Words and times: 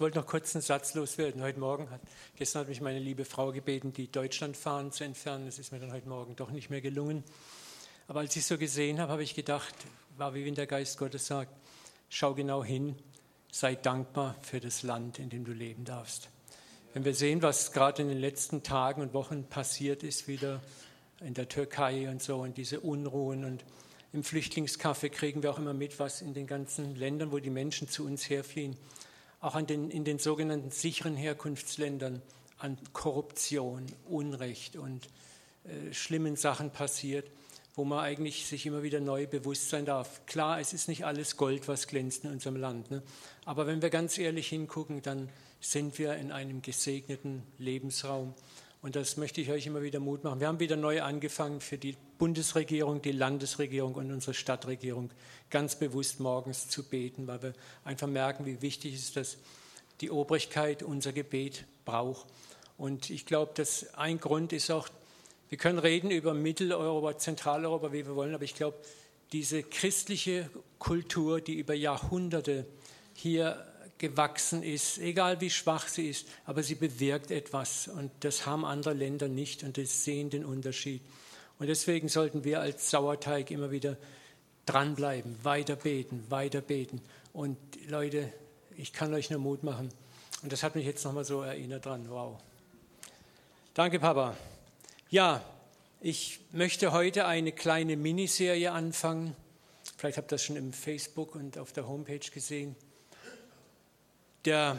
Ich 0.00 0.02
wollte 0.02 0.18
noch 0.18 0.26
kurz 0.26 0.54
einen 0.54 0.62
Satz 0.62 0.94
loswerden. 0.94 1.42
Heute 1.42 1.60
Morgen 1.60 1.90
hat, 1.90 2.00
gestern 2.36 2.60
hat 2.60 2.68
mich 2.68 2.80
meine 2.80 2.98
liebe 2.98 3.26
Frau 3.26 3.52
gebeten, 3.52 3.92
die 3.92 4.10
Deutschlandfahnen 4.10 4.92
zu 4.92 5.04
entfernen. 5.04 5.44
Das 5.44 5.58
ist 5.58 5.72
mir 5.72 5.78
dann 5.78 5.92
heute 5.92 6.08
Morgen 6.08 6.36
doch 6.36 6.50
nicht 6.50 6.70
mehr 6.70 6.80
gelungen. 6.80 7.22
Aber 8.08 8.20
als 8.20 8.34
ich 8.34 8.46
so 8.46 8.56
gesehen 8.56 8.98
habe, 8.98 9.12
habe 9.12 9.22
ich 9.22 9.34
gedacht, 9.34 9.74
war 10.16 10.32
wie 10.32 10.46
wenn 10.46 10.54
der 10.54 10.66
Geist 10.66 10.96
Gottes 10.96 11.26
sagt, 11.26 11.52
schau 12.08 12.32
genau 12.32 12.64
hin, 12.64 12.96
sei 13.52 13.74
dankbar 13.74 14.36
für 14.40 14.58
das 14.58 14.82
Land, 14.82 15.18
in 15.18 15.28
dem 15.28 15.44
du 15.44 15.52
leben 15.52 15.84
darfst. 15.84 16.30
Wenn 16.94 17.04
wir 17.04 17.14
sehen, 17.14 17.42
was 17.42 17.72
gerade 17.72 18.00
in 18.00 18.08
den 18.08 18.20
letzten 18.20 18.62
Tagen 18.62 19.02
und 19.02 19.12
Wochen 19.12 19.44
passiert 19.44 20.02
ist, 20.02 20.28
wieder 20.28 20.62
in 21.20 21.34
der 21.34 21.48
Türkei 21.48 22.08
und 22.08 22.22
so 22.22 22.38
und 22.38 22.56
diese 22.56 22.80
Unruhen 22.80 23.44
und 23.44 23.64
im 24.12 24.24
Flüchtlingscafé 24.24 25.08
kriegen 25.08 25.42
wir 25.42 25.50
auch 25.50 25.58
immer 25.58 25.74
mit, 25.74 25.98
was 25.98 26.20
in 26.20 26.34
den 26.34 26.46
ganzen 26.46 26.96
Ländern, 26.96 27.30
wo 27.30 27.38
die 27.38 27.50
Menschen 27.50 27.88
zu 27.88 28.04
uns 28.04 28.28
herfliehen, 28.28 28.76
auch 29.40 29.54
an 29.54 29.66
den, 29.66 29.90
in 29.90 30.04
den 30.04 30.18
sogenannten 30.18 30.70
sicheren 30.70 31.16
Herkunftsländern 31.16 32.20
an 32.58 32.76
Korruption, 32.92 33.86
Unrecht 34.08 34.76
und 34.76 35.06
äh, 35.64 35.94
schlimmen 35.94 36.36
Sachen 36.36 36.70
passiert, 36.70 37.30
wo 37.74 37.84
man 37.84 38.00
eigentlich 38.00 38.46
sich 38.46 38.66
immer 38.66 38.82
wieder 38.82 39.00
neu 39.00 39.26
bewusst 39.26 39.70
sein 39.70 39.86
darf. 39.86 40.26
Klar, 40.26 40.60
es 40.60 40.72
ist 40.72 40.88
nicht 40.88 41.06
alles 41.06 41.36
Gold, 41.36 41.68
was 41.68 41.86
glänzt 41.86 42.24
in 42.24 42.30
unserem 42.30 42.56
Land, 42.56 42.90
ne? 42.90 43.02
aber 43.44 43.66
wenn 43.66 43.80
wir 43.80 43.90
ganz 43.90 44.18
ehrlich 44.18 44.48
hingucken, 44.48 45.02
dann 45.02 45.30
sind 45.60 45.98
wir 45.98 46.14
in 46.16 46.32
einem 46.32 46.62
gesegneten 46.62 47.42
Lebensraum. 47.58 48.34
Und 48.82 48.96
das 48.96 49.18
möchte 49.18 49.42
ich 49.42 49.50
euch 49.50 49.66
immer 49.66 49.82
wieder 49.82 50.00
Mut 50.00 50.24
machen. 50.24 50.40
Wir 50.40 50.48
haben 50.48 50.58
wieder 50.58 50.76
neu 50.76 51.02
angefangen 51.02 51.60
für 51.60 51.76
die 51.76 51.96
Bundesregierung, 52.20 53.00
die 53.00 53.12
Landesregierung 53.12 53.94
und 53.94 54.12
unsere 54.12 54.34
Stadtregierung 54.34 55.10
ganz 55.48 55.74
bewusst 55.74 56.20
morgens 56.20 56.68
zu 56.68 56.82
beten, 56.82 57.26
weil 57.26 57.42
wir 57.42 57.54
einfach 57.82 58.08
merken, 58.08 58.44
wie 58.44 58.60
wichtig 58.60 58.94
es 58.94 59.04
ist, 59.04 59.16
dass 59.16 59.38
die 60.02 60.10
Obrigkeit 60.10 60.82
unser 60.82 61.12
Gebet 61.12 61.64
braucht. 61.86 62.26
Und 62.76 63.08
ich 63.08 63.24
glaube, 63.24 63.52
dass 63.54 63.94
ein 63.94 64.20
Grund 64.20 64.52
ist 64.52 64.70
auch, 64.70 64.90
wir 65.48 65.56
können 65.56 65.78
reden 65.78 66.10
über 66.10 66.34
Mitteleuropa, 66.34 67.16
Zentraleuropa, 67.16 67.90
wie 67.90 68.06
wir 68.06 68.14
wollen, 68.14 68.34
aber 68.34 68.44
ich 68.44 68.54
glaube, 68.54 68.76
diese 69.32 69.62
christliche 69.62 70.50
Kultur, 70.78 71.40
die 71.40 71.54
über 71.54 71.72
Jahrhunderte 71.72 72.66
hier 73.14 73.66
gewachsen 73.96 74.62
ist, 74.62 74.98
egal 74.98 75.40
wie 75.40 75.48
schwach 75.48 75.88
sie 75.88 76.10
ist, 76.10 76.26
aber 76.44 76.62
sie 76.62 76.74
bewirkt 76.74 77.30
etwas 77.30 77.88
und 77.88 78.10
das 78.20 78.44
haben 78.44 78.66
andere 78.66 78.92
Länder 78.92 79.28
nicht 79.28 79.62
und 79.62 79.78
das 79.78 80.04
sehen 80.04 80.28
den 80.28 80.44
Unterschied. 80.44 81.00
Und 81.60 81.66
deswegen 81.66 82.08
sollten 82.08 82.42
wir 82.42 82.60
als 82.60 82.90
Sauerteig 82.90 83.50
immer 83.50 83.70
wieder 83.70 83.98
dranbleiben, 84.64 85.44
weiter 85.44 85.76
beten, 85.76 86.24
weiter 86.30 86.62
beten. 86.62 87.02
Und 87.34 87.58
Leute, 87.86 88.32
ich 88.78 88.94
kann 88.94 89.12
euch 89.12 89.28
nur 89.28 89.40
Mut 89.40 89.62
machen. 89.62 89.90
Und 90.42 90.52
das 90.52 90.62
hat 90.62 90.74
mich 90.74 90.86
jetzt 90.86 91.04
nochmal 91.04 91.26
so 91.26 91.42
erinnert 91.42 91.84
dran. 91.84 92.08
Wow. 92.08 92.38
Danke, 93.74 94.00
Papa. 94.00 94.34
Ja, 95.10 95.44
ich 96.00 96.40
möchte 96.52 96.92
heute 96.92 97.26
eine 97.26 97.52
kleine 97.52 97.94
Miniserie 97.98 98.72
anfangen. 98.72 99.36
Vielleicht 99.98 100.16
habt 100.16 100.32
ihr 100.32 100.36
das 100.36 100.44
schon 100.44 100.56
im 100.56 100.72
Facebook 100.72 101.34
und 101.34 101.58
auf 101.58 101.72
der 101.72 101.86
Homepage 101.86 102.30
gesehen. 102.32 102.74
Der 104.46 104.78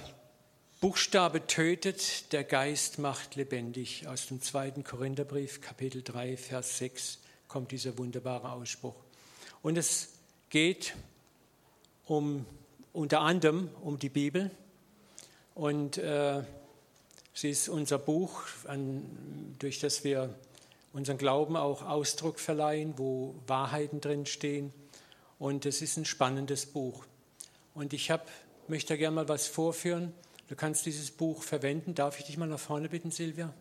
Buchstabe 0.81 1.45
tötet, 1.45 2.33
der 2.33 2.43
Geist 2.43 2.97
macht 2.97 3.35
lebendig. 3.35 4.07
Aus 4.07 4.25
dem 4.25 4.41
zweiten 4.41 4.83
Korintherbrief, 4.83 5.61
Kapitel 5.61 6.01
3, 6.01 6.37
Vers 6.37 6.79
6, 6.79 7.19
kommt 7.47 7.71
dieser 7.71 7.99
wunderbare 7.99 8.51
Ausspruch. 8.51 8.95
Und 9.61 9.77
es 9.77 10.13
geht 10.49 10.95
um, 12.07 12.47
unter 12.93 13.21
anderem 13.21 13.69
um 13.83 13.99
die 13.99 14.09
Bibel. 14.09 14.49
Und 15.53 15.99
äh, 15.99 16.41
sie 17.35 17.51
ist 17.51 17.69
unser 17.69 17.99
Buch, 17.99 18.41
an, 18.65 19.55
durch 19.59 19.77
das 19.77 20.03
wir 20.03 20.33
unseren 20.93 21.19
Glauben 21.19 21.57
auch 21.57 21.83
Ausdruck 21.83 22.39
verleihen, 22.39 22.97
wo 22.97 23.35
Wahrheiten 23.45 24.01
drin 24.01 24.25
stehen. 24.25 24.73
Und 25.37 25.67
es 25.67 25.83
ist 25.83 25.97
ein 25.97 26.05
spannendes 26.05 26.65
Buch. 26.65 27.05
Und 27.75 27.93
ich 27.93 28.09
habe 28.09 28.23
möchte 28.67 28.93
da 28.93 28.97
gerne 28.97 29.17
mal 29.17 29.29
was 29.29 29.45
vorführen. 29.45 30.11
Du 30.51 30.57
kannst 30.57 30.85
dieses 30.85 31.11
Buch 31.11 31.43
verwenden. 31.43 31.95
Darf 31.95 32.19
ich 32.19 32.25
dich 32.25 32.35
mal 32.35 32.45
nach 32.45 32.59
vorne 32.59 32.89
bitten, 32.89 33.09
Silvia? 33.09 33.53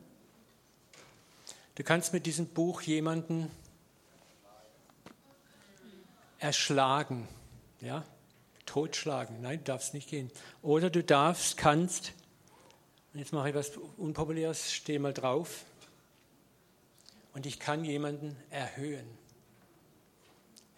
Du 1.77 1.85
kannst 1.85 2.13
mit 2.13 2.27
diesem 2.27 2.47
Buch 2.49 2.83
jemanden 2.83 3.49
erschlagen, 6.41 7.29
ja, 7.81 8.05
totschlagen. 8.67 9.41
Nein, 9.41 9.59
du 9.59 9.67
darfst 9.67 9.95
nicht 9.95 10.09
gehen. 10.09 10.33
Oder 10.63 10.91
du 10.91 11.05
darfst, 11.05 11.57
kannst, 11.57 12.13
jetzt 13.15 13.33
mache 13.33 13.51
ich 13.51 13.55
was 13.55 13.77
Unpopuläres, 13.97 14.73
stehe 14.73 14.99
mal 14.99 15.15
drauf, 15.15 15.65
und 17.35 17.47
ich 17.47 17.61
kann 17.61 17.85
jemanden 17.85 18.37
erhöhen. 18.51 19.07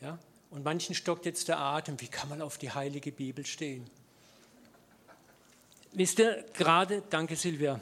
Ja? 0.02 0.18
Und 0.50 0.62
manchen 0.62 0.94
stockt 0.94 1.24
jetzt 1.24 1.48
der 1.48 1.58
Atem, 1.58 1.98
wie 2.02 2.08
kann 2.08 2.28
man 2.28 2.42
auf 2.42 2.58
die 2.58 2.70
heilige 2.70 3.12
Bibel 3.12 3.46
stehen? 3.46 3.88
Wisst 5.94 6.18
ihr, 6.20 6.44
gerade, 6.54 7.02
danke 7.10 7.36
Silvia, 7.36 7.78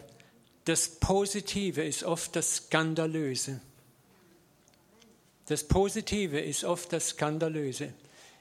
das 0.64 0.88
Positive 0.88 1.82
ist 1.84 2.02
oft 2.02 2.34
das 2.34 2.56
Skandalöse. 2.56 3.60
Das 5.46 5.66
Positive 5.66 6.40
ist 6.40 6.64
oft 6.64 6.92
das 6.92 7.10
Skandalöse. 7.10 7.92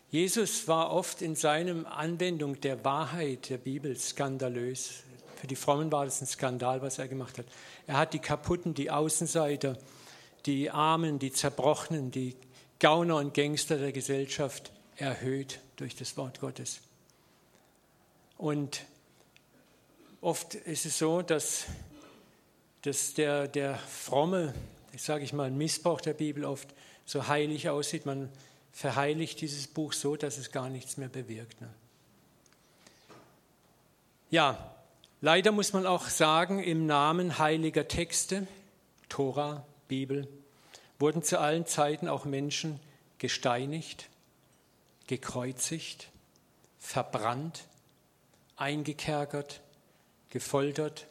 Jesus 0.09 0.67
war 0.67 0.91
oft 0.91 1.21
in 1.21 1.35
seiner 1.35 1.91
Anwendung 1.91 2.59
der 2.61 2.83
Wahrheit 2.83 3.49
der 3.49 3.59
Bibel 3.59 3.95
skandalös. 3.95 5.03
Für 5.35 5.45
die 5.45 5.55
Frommen 5.55 5.91
war 5.91 6.05
das 6.05 6.21
ein 6.21 6.27
Skandal, 6.27 6.81
was 6.81 6.97
er 6.97 7.07
gemacht 7.07 7.37
hat. 7.37 7.45
Er 7.85 7.97
hat 7.97 8.13
die 8.13 8.19
Kaputten, 8.19 8.73
die 8.73 8.89
Außenseiter, 8.89 9.77
die 10.47 10.71
Armen, 10.71 11.19
die 11.19 11.31
Zerbrochenen, 11.31 12.09
die 12.09 12.35
Gauner 12.79 13.17
und 13.17 13.35
Gangster 13.35 13.77
der 13.77 13.91
Gesellschaft 13.91 14.71
erhöht 14.97 15.59
durch 15.75 15.95
das 15.95 16.17
Wort 16.17 16.39
Gottes. 16.41 16.81
Und 18.37 18.81
Oft 20.21 20.55
ist 20.55 20.85
es 20.85 20.97
so, 20.97 21.21
dass, 21.21 21.65
dass 22.81 23.13
der, 23.13 23.47
der 23.47 23.77
fromme, 23.77 24.53
sage 24.97 25.23
ich 25.23 25.31
mal, 25.31 25.49
Missbrauch 25.49 26.01
der 26.01 26.13
Bibel 26.13 26.43
oft 26.43 26.67
so 27.05 27.27
heilig 27.27 27.69
aussieht. 27.69 28.05
Man 28.05 28.29
verheiligt 28.73 29.39
dieses 29.39 29.67
Buch 29.67 29.93
so, 29.93 30.17
dass 30.17 30.37
es 30.37 30.51
gar 30.51 30.69
nichts 30.69 30.97
mehr 30.97 31.07
bewirkt. 31.07 31.61
Ne? 31.61 31.69
Ja, 34.29 34.75
leider 35.21 35.53
muss 35.53 35.71
man 35.71 35.85
auch 35.85 36.07
sagen, 36.07 36.61
im 36.61 36.85
Namen 36.85 37.39
heiliger 37.39 37.87
Texte, 37.87 38.45
Tora, 39.07 39.65
Bibel, 39.87 40.27
wurden 40.99 41.23
zu 41.23 41.39
allen 41.39 41.65
Zeiten 41.65 42.09
auch 42.09 42.25
Menschen 42.25 42.79
gesteinigt, 43.19 44.09
gekreuzigt, 45.07 46.09
verbrannt, 46.77 47.63
eingekerkert, 48.57 49.61
gefoltert. 50.29 51.07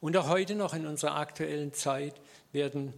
Und 0.00 0.16
auch 0.16 0.28
heute 0.28 0.54
noch 0.54 0.74
in 0.74 0.86
unserer 0.86 1.16
aktuellen 1.16 1.72
Zeit 1.72 2.14
werden 2.52 2.92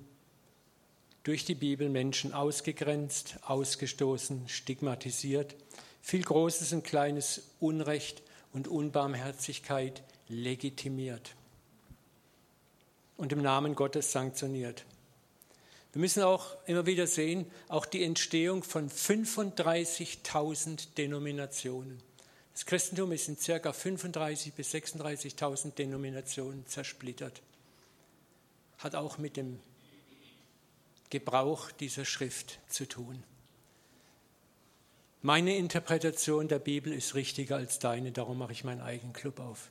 durch 1.22 1.44
die 1.44 1.54
Bibel 1.54 1.88
Menschen 1.88 2.32
ausgegrenzt, 2.32 3.36
ausgestoßen, 3.46 4.48
stigmatisiert. 4.48 5.54
Viel 6.02 6.22
Großes 6.22 6.72
und 6.72 6.84
Kleines 6.84 7.42
Unrecht 7.60 8.22
und 8.52 8.68
Unbarmherzigkeit 8.68 10.02
legitimiert 10.28 11.34
und 13.20 13.32
im 13.32 13.42
Namen 13.42 13.74
Gottes 13.74 14.12
sanktioniert. 14.12 14.86
Wir 15.92 16.00
müssen 16.00 16.22
auch 16.22 16.56
immer 16.66 16.86
wieder 16.86 17.06
sehen, 17.06 17.44
auch 17.68 17.84
die 17.84 18.02
Entstehung 18.02 18.62
von 18.62 18.88
35.000 18.88 20.94
Denominationen. 20.96 22.02
Das 22.52 22.66
Christentum 22.66 23.12
ist 23.12 23.28
in 23.28 23.36
ca. 23.36 23.70
35.000 23.70 24.52
bis 24.52 24.74
36.000 24.74 25.74
Denominationen 25.74 26.66
zersplittert. 26.66 27.42
Hat 28.78 28.94
auch 28.94 29.18
mit 29.18 29.36
dem 29.36 29.60
Gebrauch 31.10 31.70
dieser 31.72 32.04
Schrift 32.04 32.58
zu 32.68 32.86
tun. 32.86 33.22
Meine 35.22 35.56
Interpretation 35.56 36.48
der 36.48 36.60
Bibel 36.60 36.92
ist 36.92 37.14
richtiger 37.14 37.56
als 37.56 37.78
deine, 37.78 38.10
darum 38.10 38.38
mache 38.38 38.52
ich 38.52 38.64
meinen 38.64 38.80
eigenen 38.80 39.12
Club 39.12 39.38
auf. 39.38 39.70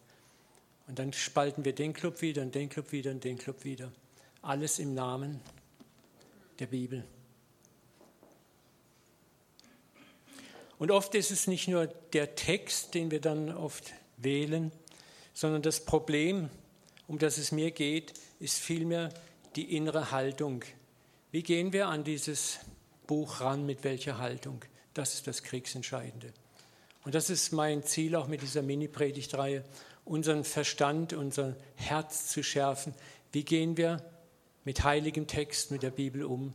Und 0.88 1.00
dann 1.00 1.14
spalten 1.14 1.66
wir 1.66 1.74
den 1.74 1.94
Club 1.94 2.22
wieder 2.22 2.42
und 2.42 2.54
den 2.54 2.70
Club 2.70 2.92
wieder 2.92 3.12
und 3.12 3.24
den 3.24 3.38
Club 3.38 3.64
wieder. 3.64 3.92
Alles 4.42 4.80
im 4.80 4.94
Namen 4.94 5.42
der 6.60 6.68
Bibel. 6.68 7.04
Und 10.80 10.90
oft 10.90 11.14
ist 11.14 11.30
es 11.30 11.46
nicht 11.46 11.68
nur 11.68 11.86
der 11.86 12.34
Text, 12.34 12.96
den 12.96 13.12
wir 13.12 13.22
dann 13.22 13.56
oft 13.56 13.94
wählen, 14.18 14.72
sondern 15.34 15.62
das 15.62 15.86
Problem, 15.86 16.50
um 17.08 17.20
das 17.20 17.38
es 17.38 17.52
mir 17.52 17.70
geht, 17.70 18.14
ist 18.40 18.58
vielmehr 18.58 19.10
die 19.56 19.76
innere 19.76 20.10
Haltung. 20.10 20.64
Wie 21.32 21.44
gehen 21.44 21.72
wir 21.74 21.88
an 21.88 22.04
dieses 22.04 22.60
Buch 23.10 23.42
ran, 23.42 23.66
mit 23.66 23.84
welcher 23.84 24.20
Haltung. 24.20 24.64
Das 24.94 25.16
ist 25.16 25.26
das 25.26 25.42
Kriegsentscheidende. 25.42 26.32
Und 27.04 27.16
das 27.16 27.32
ist 27.32 27.52
mein 27.52 27.82
Ziel 27.82 28.16
auch 28.16 28.28
mit 28.28 28.44
dieser 28.44 28.62
Mini-Predigtreihe, 28.62 29.64
unseren 30.06 30.44
Verstand, 30.44 31.14
unser 31.14 31.56
Herz 31.74 32.28
zu 32.28 32.44
schärfen. 32.44 32.94
Wie 33.32 33.44
gehen 33.44 33.78
wir 33.78 34.04
mit 34.64 34.84
heiligem 34.84 35.26
Text, 35.26 35.72
mit 35.72 35.82
der 35.82 35.90
Bibel 35.90 36.24
um? 36.24 36.54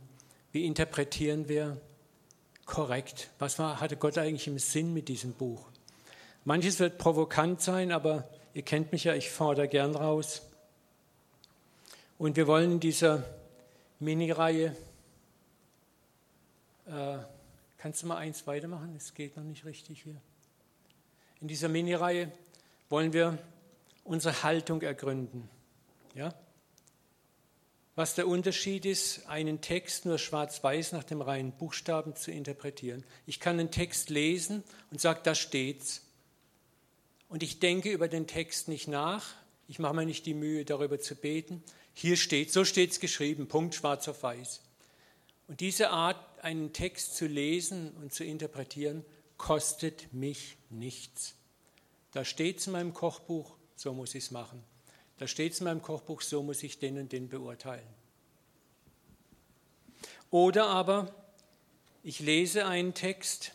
Wie 0.53 0.65
interpretieren 0.65 1.49
wir 1.49 1.81
korrekt? 2.65 3.29
Was 3.39 3.59
war, 3.59 3.79
hatte 3.79 3.97
Gott 3.97 4.17
eigentlich 4.17 4.47
im 4.47 4.59
Sinn 4.59 4.93
mit 4.93 5.07
diesem 5.07 5.33
Buch? 5.33 5.65
Manches 6.43 6.79
wird 6.79 6.97
provokant 6.97 7.61
sein, 7.61 7.91
aber 7.91 8.27
ihr 8.53 8.61
kennt 8.61 8.91
mich 8.91 9.05
ja, 9.05 9.13
ich 9.13 9.29
fordere 9.29 9.67
gern 9.67 9.95
raus. 9.95 10.41
Und 12.17 12.37
wir 12.37 12.47
wollen 12.47 12.73
in 12.73 12.79
dieser 12.79 13.23
Mini-Reihe, 13.99 14.75
äh, 16.87 17.17
kannst 17.77 18.03
du 18.03 18.07
mal 18.07 18.17
eins 18.17 18.45
weitermachen? 18.47 18.93
Es 18.95 19.13
geht 19.13 19.35
noch 19.35 19.43
nicht 19.43 19.65
richtig 19.65 20.03
hier. 20.03 20.15
In 21.41 21.47
dieser 21.47 21.67
Mini-Reihe 21.67 22.31
wollen 22.89 23.11
wir 23.11 23.37
unsere 24.03 24.43
Haltung 24.43 24.81
ergründen. 24.81 25.49
Ja? 26.13 26.33
Was 27.95 28.13
der 28.13 28.27
Unterschied 28.27 28.85
ist, 28.85 29.25
einen 29.27 29.61
Text 29.61 30.05
nur 30.05 30.17
schwarz-weiß 30.17 30.91
nach 30.91 31.05
dem 31.05 31.21
reinen 31.21 31.53
Buchstaben 31.53 32.13
zu 32.17 32.29
interpretieren. 32.29 33.05
Ich 33.25 33.39
kann 33.39 33.57
einen 33.57 33.71
Text 33.71 34.09
lesen 34.09 34.63
und 34.91 34.99
sage, 34.99 35.21
da 35.23 35.33
steht's. 35.33 36.01
Und 37.29 37.41
ich 37.41 37.59
denke 37.59 37.89
über 37.91 38.09
den 38.09 38.27
Text 38.27 38.67
nicht 38.67 38.89
nach. 38.89 39.33
Ich 39.69 39.79
mache 39.79 39.95
mir 39.95 40.05
nicht 40.05 40.25
die 40.25 40.33
Mühe, 40.33 40.65
darüber 40.65 40.99
zu 40.99 41.15
beten. 41.15 41.63
Hier 41.93 42.17
steht, 42.17 42.51
so 42.51 42.65
steht 42.65 42.91
es 42.91 42.99
geschrieben, 42.99 43.47
Punkt 43.47 43.75
schwarz 43.75 44.09
auf 44.09 44.23
weiß. 44.23 44.61
Und 45.47 45.61
diese 45.61 45.89
Art, 45.91 46.19
einen 46.43 46.73
Text 46.73 47.15
zu 47.15 47.27
lesen 47.27 47.91
und 48.01 48.13
zu 48.13 48.25
interpretieren, 48.25 49.05
kostet 49.37 50.13
mich 50.13 50.57
nichts. 50.69 51.35
Da 52.11 52.25
steht 52.25 52.59
es 52.59 52.67
in 52.67 52.73
meinem 52.73 52.93
Kochbuch, 52.93 53.55
so 53.75 53.93
muss 53.93 54.15
ich 54.15 54.25
es 54.25 54.31
machen. 54.31 54.61
Da 55.17 55.27
steht 55.27 55.53
es 55.53 55.59
in 55.59 55.65
meinem 55.65 55.81
Kochbuch, 55.81 56.21
so 56.21 56.43
muss 56.43 56.63
ich 56.63 56.79
den 56.79 56.97
und 56.97 57.11
den 57.11 57.29
beurteilen. 57.29 57.87
Oder 60.29 60.67
aber 60.67 61.13
ich 62.03 62.19
lese 62.19 62.65
einen 62.65 62.93
Text 62.93 63.53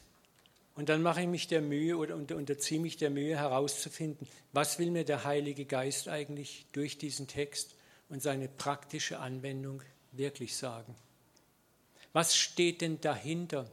und 0.75 0.89
dann 0.89 1.03
mache 1.03 1.21
ich 1.21 1.27
mich 1.27 1.47
der 1.47 1.61
Mühe 1.61 1.97
oder 1.97 2.17
unterziehe 2.17 2.81
mich 2.81 2.97
der 2.97 3.11
Mühe 3.11 3.37
herauszufinden, 3.37 4.27
was 4.53 4.79
will 4.79 4.91
mir 4.91 5.05
der 5.05 5.25
Heilige 5.25 5.67
Geist 5.67 6.09
eigentlich 6.09 6.65
durch 6.73 6.97
diesen 6.97 7.27
Text 7.27 7.75
und 8.09 8.23
seine 8.23 8.49
praktische 8.49 9.19
Anwendung 9.19 9.83
wirklich 10.13 10.57
sagen. 10.57 10.95
Was 12.13 12.37
steht 12.37 12.81
denn 12.81 13.01
dahinter? 13.01 13.71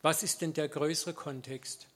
Was 0.00 0.22
ist 0.22 0.40
denn 0.40 0.52
der 0.52 0.68
größere 0.68 1.12
Kontext? 1.12 1.86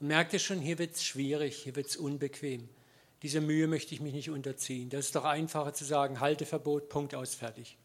Und 0.00 0.08
merkt 0.08 0.32
ihr 0.32 0.38
schon, 0.38 0.60
hier 0.60 0.78
wird 0.78 0.94
es 0.94 1.04
schwierig, 1.04 1.56
hier 1.62 1.76
wird 1.76 1.86
es 1.86 1.96
unbequem. 1.96 2.68
Diese 3.24 3.40
Mühe 3.40 3.68
möchte 3.68 3.94
ich 3.94 4.02
mich 4.02 4.12
nicht 4.12 4.28
unterziehen. 4.28 4.90
Das 4.90 5.06
ist 5.06 5.16
doch 5.16 5.24
einfacher 5.24 5.72
zu 5.72 5.86
sagen, 5.86 6.20
Halteverbot, 6.20 6.90
Punkt 6.90 7.14
aus, 7.14 7.34
fertig. 7.34 7.78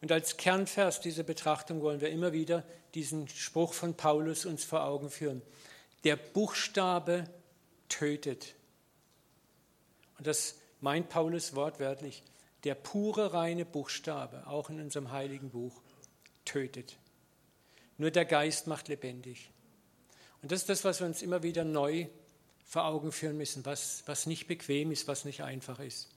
Und 0.00 0.10
als 0.10 0.38
Kernvers 0.38 1.02
dieser 1.02 1.22
Betrachtung 1.22 1.82
wollen 1.82 2.00
wir 2.00 2.08
immer 2.08 2.32
wieder 2.32 2.64
diesen 2.94 3.28
Spruch 3.28 3.74
von 3.74 3.94
Paulus 3.94 4.46
uns 4.46 4.64
vor 4.64 4.84
Augen 4.84 5.10
führen. 5.10 5.42
Der 6.04 6.16
Buchstabe 6.16 7.28
tötet. 7.90 8.54
Und 10.16 10.26
das 10.26 10.54
meint 10.80 11.10
Paulus 11.10 11.54
wortwörtlich. 11.54 12.22
Der 12.64 12.74
pure, 12.74 13.34
reine 13.34 13.66
Buchstabe, 13.66 14.46
auch 14.46 14.70
in 14.70 14.80
unserem 14.80 15.12
heiligen 15.12 15.50
Buch, 15.50 15.82
tötet. 16.46 16.96
Nur 17.98 18.10
der 18.10 18.24
Geist 18.24 18.66
macht 18.66 18.88
lebendig. 18.88 19.50
Und 20.40 20.52
das 20.52 20.60
ist 20.60 20.70
das, 20.70 20.84
was 20.84 21.00
wir 21.00 21.06
uns 21.06 21.20
immer 21.20 21.42
wieder 21.42 21.64
neu 21.64 22.06
vor 22.64 22.84
Augen 22.86 23.12
führen 23.12 23.36
müssen, 23.36 23.64
was, 23.64 24.02
was 24.06 24.26
nicht 24.26 24.46
bequem 24.46 24.90
ist, 24.90 25.06
was 25.06 25.24
nicht 25.24 25.42
einfach 25.42 25.78
ist. 25.78 26.08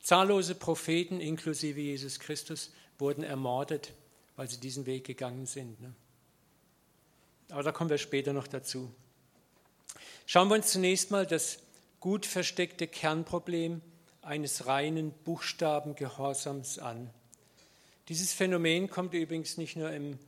Zahllose 0.00 0.54
Propheten, 0.54 1.20
inklusive 1.20 1.80
Jesus 1.80 2.20
Christus, 2.20 2.72
wurden 2.98 3.24
ermordet, 3.24 3.92
weil 4.36 4.48
sie 4.48 4.60
diesen 4.60 4.86
Weg 4.86 5.04
gegangen 5.04 5.46
sind. 5.46 5.80
Ne? 5.80 5.94
Aber 7.50 7.62
da 7.62 7.72
kommen 7.72 7.90
wir 7.90 7.98
später 7.98 8.32
noch 8.32 8.46
dazu. 8.46 8.92
Schauen 10.26 10.48
wir 10.48 10.56
uns 10.56 10.72
zunächst 10.72 11.10
mal 11.10 11.26
das 11.26 11.58
gut 12.00 12.26
versteckte 12.26 12.86
Kernproblem 12.86 13.80
eines 14.22 14.66
reinen 14.66 15.12
Buchstabengehorsams 15.24 16.78
an. 16.78 17.10
Dieses 18.08 18.32
Phänomen 18.32 18.90
kommt 18.90 19.14
übrigens 19.14 19.56
nicht 19.56 19.76
nur 19.76 19.90
im 19.90 20.18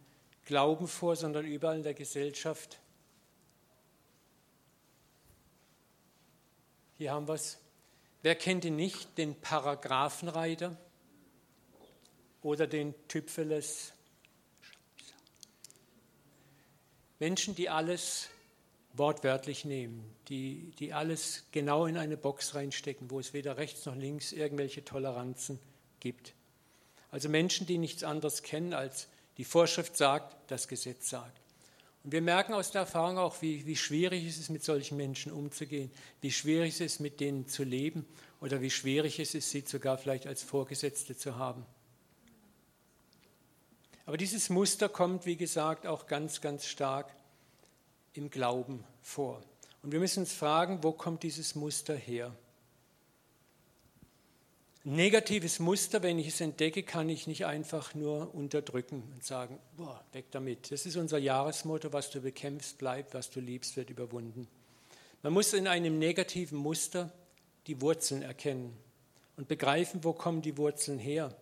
Glauben 0.47 0.89
vor, 0.89 1.17
sondern 1.17 1.47
überall 1.47 1.77
in 1.77 1.83
der 1.83 1.95
Gesellschaft. 1.95 2.79
Hier 6.99 7.13
haben 7.13 7.29
wir 7.29 7.35
es. 7.35 7.59
Wer 8.23 8.35
kennt 8.35 8.65
ihn 8.65 8.77
nicht? 8.77 9.19
Den 9.19 9.35
Paragraphenreiter 9.41 10.77
oder 12.43 12.67
den 12.67 12.95
Typfeles. 13.09 13.93
Menschen, 17.19 17.55
die 17.55 17.69
alles 17.69 18.29
wortwörtlich 18.95 19.67
nehmen, 19.67 20.11
die, 20.29 20.73
die 20.79 20.95
alles 20.95 21.45
genau 21.53 21.85
in 21.85 21.99
eine 21.99 22.17
Box 22.17 22.55
reinstecken, 22.55 23.11
wo 23.11 23.21
es 23.21 23.35
weder 23.35 23.59
rechts 23.59 23.85
noch 23.85 23.95
links 23.95 24.33
irgendwelche 24.33 24.85
Toleranzen 24.85 25.59
gibt. 26.01 26.33
Also 27.11 27.29
Menschen, 27.29 27.67
die 27.67 27.77
nichts 27.77 28.05
anderes 28.05 28.43
kennen, 28.43 28.73
als 28.73 29.09
die 29.37 29.45
Vorschrift 29.45 29.97
sagt, 29.97 30.51
das 30.51 30.67
Gesetz 30.67 31.11
sagt. 31.11 31.46
Und 32.07 32.13
wir 32.13 32.23
merken 32.23 32.55
aus 32.55 32.71
der 32.71 32.83
Erfahrung 32.83 33.19
auch, 33.19 33.43
wie, 33.43 33.67
wie 33.67 33.75
schwierig 33.75 34.25
es 34.29 34.39
ist, 34.39 34.49
mit 34.49 34.63
solchen 34.63 34.97
Menschen 34.97 35.33
umzugehen, 35.33 35.91
wie 36.21 36.31
schwierig 36.31 36.75
es 36.75 36.81
ist, 36.81 37.01
mit 37.01 37.19
denen 37.19 37.49
zu 37.49 37.65
leben 37.65 38.07
oder 38.41 38.61
wie 38.61 38.71
schwierig 38.71 39.19
es 39.19 39.35
ist, 39.35 39.51
sie 39.51 39.65
sogar 39.67 39.99
vielleicht 39.99 40.29
als 40.29 40.45
Vorgesetzte 40.45 41.17
zu 41.17 41.35
haben. 41.35 41.67
Aber 44.05 44.17
dieses 44.17 44.51
Muster 44.51 44.89
kommt, 44.89 45.27
wie 45.27 45.35
gesagt, 45.35 45.85
auch 45.85 46.07
ganz, 46.07 46.41
ganz 46.41 46.67
stark 46.67 47.13
im 48.13 48.31
Glauben 48.31 48.85
vor. 49.03 49.43
Und 49.83 49.91
wir 49.91 49.99
müssen 49.99 50.21
uns 50.21 50.33
fragen, 50.33 50.85
wo 50.85 50.93
kommt 50.93 51.25
dieses 51.25 51.57
Muster 51.57 51.97
her? 51.97 52.33
Negatives 54.89 55.59
Muster, 55.59 56.05
wenn 56.05 56.17
ich 56.17 56.29
es 56.29 56.41
entdecke, 56.41 56.85
kann 56.85 57.09
ich 57.09 57.27
nicht 57.27 57.45
einfach 57.45 57.97
nur 57.97 58.33
unterdrücken 58.33 59.03
und 59.13 59.25
sagen, 59.25 59.59
boah, 59.77 60.01
weg 60.13 60.27
damit. 60.31 60.71
Das 60.71 60.87
ist 60.87 60.95
unser 60.95 61.19
Jahresmotto, 61.19 61.93
was 61.93 62.11
du 62.11 62.21
bekämpfst, 62.21 62.79
bleibt, 62.79 63.13
was 63.13 63.31
du 63.31 63.41
liebst, 63.41 63.77
wird 63.77 63.91
überwunden. 63.91 64.47
Man 65.25 65.33
muss 65.33 65.55
in 65.55 65.67
einem 65.67 65.99
negativen 65.99 66.57
Muster 66.57 67.11
die 67.67 67.81
Wurzeln 67.81 68.23
erkennen 68.23 68.77
und 69.37 69.49
begreifen, 69.49 70.05
wo 70.05 70.13
kommen 70.13 70.41
die 70.41 70.57
Wurzeln 70.57 71.01
her. 71.01 71.35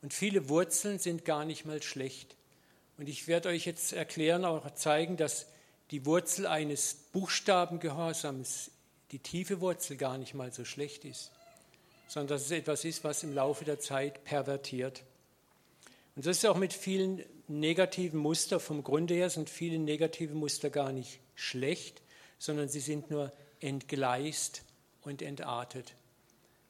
Und 0.00 0.14
viele 0.14 0.48
Wurzeln 0.48 1.00
sind 1.00 1.24
gar 1.24 1.44
nicht 1.44 1.64
mal 1.64 1.82
schlecht. 1.82 2.36
Und 2.96 3.08
ich 3.08 3.26
werde 3.26 3.48
euch 3.48 3.66
jetzt 3.66 3.92
erklären, 3.92 4.44
auch 4.44 4.72
zeigen, 4.74 5.16
dass 5.16 5.48
die 5.90 6.06
Wurzel 6.06 6.46
eines 6.46 6.94
Buchstabengehorsams, 7.12 8.70
die 9.10 9.18
tiefe 9.18 9.60
Wurzel 9.60 9.96
gar 9.96 10.16
nicht 10.16 10.34
mal 10.34 10.52
so 10.52 10.64
schlecht 10.64 11.04
ist, 11.04 11.32
sondern 12.08 12.28
dass 12.28 12.46
es 12.46 12.50
etwas 12.50 12.84
ist, 12.84 13.04
was 13.04 13.22
im 13.22 13.34
Laufe 13.34 13.64
der 13.64 13.78
Zeit 13.78 14.24
pervertiert. 14.24 15.04
Und 16.16 16.26
das 16.26 16.38
ist 16.38 16.46
auch 16.46 16.56
mit 16.56 16.72
vielen 16.72 17.22
negativen 17.46 18.18
Mustern. 18.18 18.58
Vom 18.58 18.82
Grunde 18.82 19.14
her 19.14 19.30
sind 19.30 19.48
viele 19.48 19.78
negative 19.78 20.34
Muster 20.34 20.70
gar 20.70 20.90
nicht 20.90 21.20
schlecht, 21.36 22.02
sondern 22.38 22.68
sie 22.68 22.80
sind 22.80 23.10
nur 23.10 23.32
entgleist 23.60 24.62
und 25.02 25.22
entartet. 25.22 25.94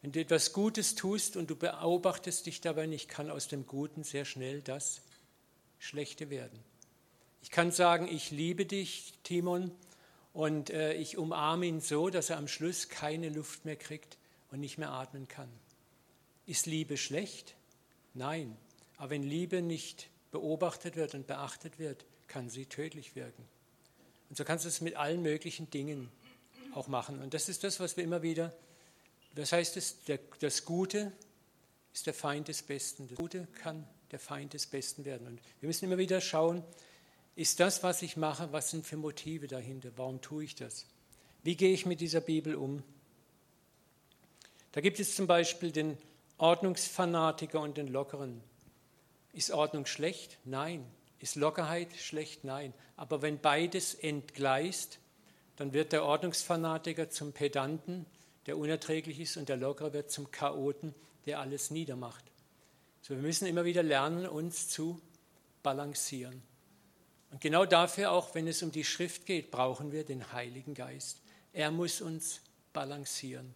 Wenn 0.02 0.12
du 0.12 0.21
etwas 0.21 0.52
Gutes 0.52 0.97
tust 0.97 1.37
und 1.37 1.49
du 1.49 1.57
beobachtest 1.57 2.47
dich 2.47 2.61
dabei 2.61 2.87
nicht, 2.87 3.09
kann 3.09 3.30
aus 3.30 3.49
dem 3.49 3.66
Guten 3.66 4.04
sehr 4.04 4.25
schnell 4.25 4.61
das 4.61 5.00
Schlechte 5.78 6.30
werden. 6.30 6.59
Ich 7.42 7.50
kann 7.50 7.71
sagen, 7.71 8.09
ich 8.09 8.30
liebe 8.30 8.66
dich, 8.66 9.14
Timon, 9.23 9.71
und 10.35 10.71
äh, 10.71 10.95
ich 10.95 11.16
umarme 11.16 11.66
ihn 11.66 11.80
so, 11.80 12.11
dass 12.11 12.30
er 12.30 12.37
am 12.37 12.49
Schluss 12.49 12.88
keine 12.88 13.28
Luft 13.28 13.64
mehr 13.64 13.76
kriegt 13.76 14.17
und 14.50 14.61
nicht 14.61 14.78
mehr 14.78 14.90
atmen 14.90 15.28
kann. 15.28 15.50
Ist 16.47 16.67
Liebe 16.67 16.97
schlecht? 16.97 17.57
Nein. 18.14 18.57
Aber 18.97 19.11
wenn 19.11 19.23
Liebe 19.23 19.62
nicht 19.62 20.09
beobachtet 20.31 20.97
wird 20.97 21.14
und 21.14 21.26
beachtet 21.26 21.78
wird, 21.78 22.05
kann 22.26 22.49
sie 22.49 22.67
tödlich 22.67 23.14
wirken. 23.17 23.45
Und 24.28 24.37
so 24.37 24.45
kannst 24.45 24.64
du 24.64 24.69
es 24.69 24.81
mit 24.81 24.97
allen 24.97 25.23
möglichen 25.23 25.71
Dingen 25.71 26.11
auch 26.75 26.88
machen. 26.88 27.21
Und 27.21 27.35
das 27.35 27.49
ist 27.49 27.64
das, 27.64 27.81
was 27.81 27.97
wir 27.97 28.05
immer 28.05 28.23
wieder 28.23 28.52
das 29.38 29.52
heißt, 29.52 29.76
es, 29.76 30.02
der, 30.05 30.19
das 30.40 30.64
Gute 30.64 31.12
ist 31.95 32.07
der 32.07 32.14
Feind 32.14 32.49
des 32.49 32.62
Besten. 32.62 33.07
Das 33.09 33.19
Gute 33.19 33.47
kann 33.62 33.87
der 34.11 34.19
Feind 34.19 34.52
des 34.52 34.67
Besten 34.67 35.05
werden. 35.05 35.28
Und 35.28 35.40
wir 35.61 35.69
müssen 35.69 35.85
immer 35.85 35.99
wieder 35.99 36.21
schauen, 36.21 36.64
ist 37.37 37.61
das, 37.61 37.85
was 37.85 38.02
ich 38.02 38.17
mache, 38.17 38.52
was 38.52 38.71
sind 38.71 38.85
für 38.85 38.97
Motive 38.97 39.47
dahinter? 39.47 39.90
Warum 39.97 40.21
tue 40.21 40.43
ich 40.43 40.57
das? 40.57 40.87
Wie 41.45 41.55
gehe 41.55 41.73
ich 41.73 41.87
mit 41.87 42.00
dieser 42.00 42.21
Bibel 42.21 42.57
um? 42.57 42.83
Da 44.72 44.80
gibt 44.80 45.00
es 45.00 45.14
zum 45.16 45.26
Beispiel 45.26 45.72
den 45.72 45.96
Ordnungsfanatiker 46.37 47.60
und 47.60 47.76
den 47.76 47.88
Lockeren. 47.88 48.42
Ist 49.32 49.50
Ordnung 49.50 49.87
schlecht? 49.87 50.38
Nein. 50.44 50.84
Ist 51.20 51.37
Lockerheit 51.37 51.94
schlecht? 51.96 52.44
Nein. 52.44 52.72
Aber 52.96 53.22
wenn 53.22 53.40
beides 53.40 53.94
entgleist, 53.94 54.98
dann 55.56 55.72
wird 55.72 55.92
der 55.92 56.04
Ordnungsfanatiker 56.04 57.10
zum 57.10 57.32
Pedanten, 57.32 58.06
der 58.46 58.56
unerträglich 58.56 59.18
ist, 59.18 59.37
und 59.37 59.48
der 59.48 59.56
Lockere 59.56 59.92
wird 59.92 60.10
zum 60.10 60.30
Chaoten, 60.30 60.94
der 61.26 61.40
alles 61.40 61.70
niedermacht. 61.70 62.25
So, 63.02 63.14
wir 63.14 63.22
müssen 63.22 63.46
immer 63.46 63.64
wieder 63.64 63.82
lernen, 63.82 64.26
uns 64.26 64.68
zu 64.68 65.00
balancieren. 65.62 66.42
Und 67.30 67.40
genau 67.40 67.64
dafür, 67.66 68.12
auch 68.12 68.34
wenn 68.34 68.46
es 68.46 68.62
um 68.62 68.72
die 68.72 68.84
Schrift 68.84 69.26
geht, 69.26 69.50
brauchen 69.50 69.92
wir 69.92 70.04
den 70.04 70.32
Heiligen 70.32 70.75
Geist. 70.75 71.20
Er 71.52 71.70
muss 71.70 72.00
uns 72.00 72.40
balancieren. 72.72 73.54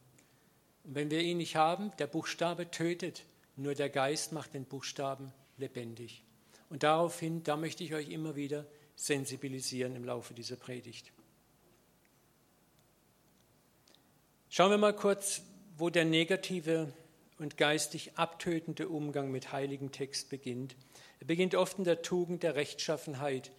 Und 0.84 0.94
wenn 0.94 1.10
wir 1.10 1.20
ihn 1.20 1.38
nicht 1.38 1.56
haben, 1.56 1.92
der 1.98 2.06
Buchstabe 2.06 2.70
tötet, 2.70 3.24
nur 3.56 3.74
der 3.74 3.90
Geist 3.90 4.32
macht 4.32 4.54
den 4.54 4.64
Buchstaben 4.64 5.32
lebendig. 5.58 6.24
Und 6.68 6.82
daraufhin, 6.82 7.42
da 7.44 7.56
möchte 7.56 7.84
ich 7.84 7.94
euch 7.94 8.08
immer 8.08 8.34
wieder 8.34 8.66
sensibilisieren 8.96 9.94
im 9.94 10.04
Laufe 10.04 10.34
dieser 10.34 10.56
Predigt. 10.56 11.12
Schauen 14.48 14.70
wir 14.70 14.78
mal 14.78 14.94
kurz, 14.94 15.42
wo 15.76 15.90
der 15.90 16.04
negative 16.04 16.92
und 17.38 17.56
geistig 17.56 18.18
abtötende 18.18 18.88
Umgang 18.88 19.30
mit 19.30 19.52
heiligen 19.52 19.92
Text 19.92 20.30
beginnt. 20.30 20.76
Er 21.20 21.26
beginnt 21.26 21.54
oft 21.54 21.78
in 21.78 21.84
der 21.84 22.02
Tugend 22.02 22.42
der 22.42 22.54
Rechtschaffenheit, 22.54 23.50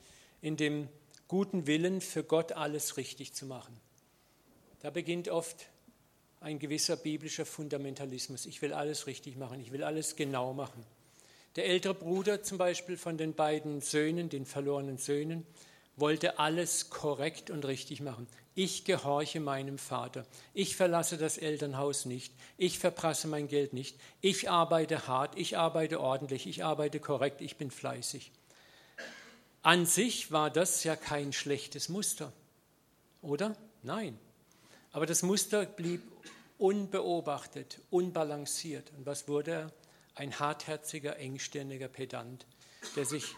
in 0.41 0.57
dem 0.57 0.87
guten 1.27 1.67
Willen 1.67 1.99
für 2.01 2.23
Gott 2.23 2.51
alles 2.51 2.97
richtig 2.97 3.33
zu 3.33 3.45
machen. 3.45 3.79
Da 4.81 4.89
beginnt 4.89 5.29
oft 5.29 5.69
ein 6.43 6.59
gewisser 6.59 6.97
biblischer 6.97 7.45
Fundamentalismus. 7.45 8.45
Ich 8.45 8.61
will 8.61 8.73
alles 8.73 9.07
richtig 9.07 9.37
machen, 9.37 9.61
ich 9.61 9.71
will 9.71 9.83
alles 9.83 10.15
genau 10.15 10.53
machen. 10.53 10.85
Der 11.55 11.67
ältere 11.67 11.93
Bruder 11.93 12.43
zum 12.43 12.57
Beispiel 12.57 12.97
von 12.97 13.17
den 13.17 13.33
beiden 13.33 13.79
Söhnen, 13.79 14.29
den 14.29 14.45
verlorenen 14.45 14.97
Söhnen, 14.97 15.45
wollte 15.95 16.39
alles 16.39 16.89
korrekt 16.89 17.49
und 17.49 17.65
richtig 17.65 18.01
machen. 18.01 18.27
Ich 18.55 18.83
gehorche 18.83 19.39
meinem 19.39 19.77
Vater. 19.77 20.25
Ich 20.53 20.75
verlasse 20.75 21.17
das 21.17 21.37
Elternhaus 21.37 22.05
nicht. 22.05 22.33
Ich 22.57 22.79
verprasse 22.79 23.27
mein 23.27 23.47
Geld 23.47 23.73
nicht. 23.73 23.97
Ich 24.19 24.49
arbeite 24.49 25.07
hart. 25.07 25.37
Ich 25.37 25.57
arbeite 25.57 25.99
ordentlich. 25.99 26.47
Ich 26.47 26.63
arbeite 26.63 26.99
korrekt. 26.99 27.41
Ich 27.41 27.57
bin 27.57 27.71
fleißig. 27.71 28.31
An 29.61 29.85
sich 29.85 30.31
war 30.31 30.49
das 30.49 30.83
ja 30.83 30.95
kein 30.95 31.31
schlechtes 31.31 31.89
Muster, 31.89 32.33
oder? 33.21 33.55
Nein. 33.81 34.19
Aber 34.91 35.05
das 35.05 35.23
Muster 35.23 35.65
blieb 35.65 36.01
unbeobachtet, 36.63 37.81
unbalanciert. 37.89 38.93
Und 38.97 39.05
was 39.05 39.27
wurde 39.27 39.51
er? 39.51 39.71
Ein 40.15 40.39
hartherziger, 40.39 41.17
engstirniger 41.17 41.89
Pedant, 41.89 42.45
der, 42.95 43.05
sich, 43.05 43.35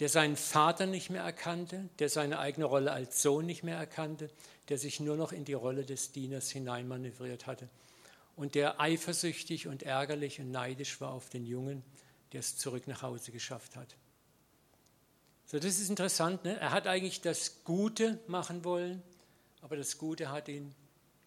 der 0.00 0.08
seinen 0.08 0.36
Vater 0.36 0.86
nicht 0.86 1.10
mehr 1.10 1.22
erkannte, 1.22 1.88
der 2.00 2.08
seine 2.08 2.40
eigene 2.40 2.64
Rolle 2.64 2.90
als 2.90 3.22
Sohn 3.22 3.46
nicht 3.46 3.62
mehr 3.62 3.76
erkannte, 3.76 4.30
der 4.68 4.78
sich 4.78 4.98
nur 4.98 5.16
noch 5.16 5.30
in 5.30 5.44
die 5.44 5.52
Rolle 5.52 5.84
des 5.84 6.10
Dieners 6.10 6.50
hineinmanövriert 6.50 7.46
hatte 7.46 7.68
und 8.34 8.56
der 8.56 8.80
eifersüchtig 8.80 9.68
und 9.68 9.82
ärgerlich 9.84 10.40
und 10.40 10.50
neidisch 10.50 11.00
war 11.00 11.12
auf 11.12 11.30
den 11.30 11.46
Jungen, 11.46 11.84
der 12.32 12.40
es 12.40 12.56
zurück 12.56 12.88
nach 12.88 13.02
Hause 13.02 13.30
geschafft 13.30 13.76
hat. 13.76 13.94
So, 15.44 15.58
das 15.58 15.78
ist 15.78 15.88
interessant. 15.88 16.44
Ne? 16.44 16.58
Er 16.58 16.72
hat 16.72 16.88
eigentlich 16.88 17.20
das 17.20 17.62
Gute 17.62 18.18
machen 18.26 18.64
wollen, 18.64 19.02
aber 19.60 19.76
das 19.76 19.98
Gute 19.98 20.30
hat 20.30 20.48
ihn 20.48 20.74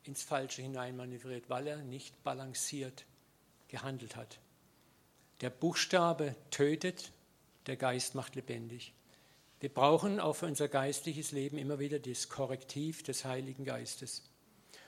ins 0.09 0.23
Falsche 0.23 0.63
hineinmanövriert, 0.63 1.49
weil 1.49 1.67
er 1.67 1.77
nicht 1.77 2.23
balanciert 2.23 3.05
gehandelt 3.67 4.15
hat. 4.15 4.39
Der 5.41 5.51
Buchstabe 5.51 6.35
tötet, 6.49 7.11
der 7.67 7.77
Geist 7.77 8.15
macht 8.15 8.35
lebendig. 8.35 8.93
Wir 9.59 9.69
brauchen 9.69 10.19
auch 10.19 10.35
für 10.35 10.47
unser 10.47 10.67
geistliches 10.67 11.31
Leben 11.31 11.59
immer 11.59 11.77
wieder 11.77 11.99
das 11.99 12.27
Korrektiv 12.27 13.03
des 13.03 13.23
Heiligen 13.23 13.65
Geistes. 13.65 14.23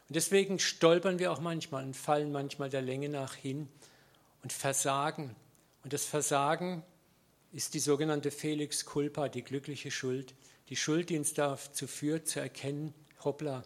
Und 0.09 0.15
deswegen 0.15 0.57
stolpern 0.57 1.19
wir 1.19 1.31
auch 1.31 1.39
manchmal 1.39 1.83
und 1.83 1.95
fallen 1.95 2.31
manchmal 2.31 2.71
der 2.71 2.81
Länge 2.81 3.09
nach 3.09 3.35
hin 3.35 3.67
und 4.41 4.51
versagen. 4.51 5.35
Und 5.83 5.93
das 5.93 6.05
Versagen 6.05 6.83
ist 7.51 7.75
die 7.75 7.79
sogenannte 7.79 8.31
Felix 8.31 8.85
Culpa, 8.85 9.29
die 9.29 9.43
glückliche 9.43 9.91
Schuld. 9.91 10.33
Die 10.69 10.75
Schuld, 10.75 11.09
die 11.09 11.17
uns 11.17 11.35
dazu 11.35 11.85
führt, 11.85 12.27
zu 12.27 12.39
erkennen, 12.39 12.93
hoppla, 13.23 13.63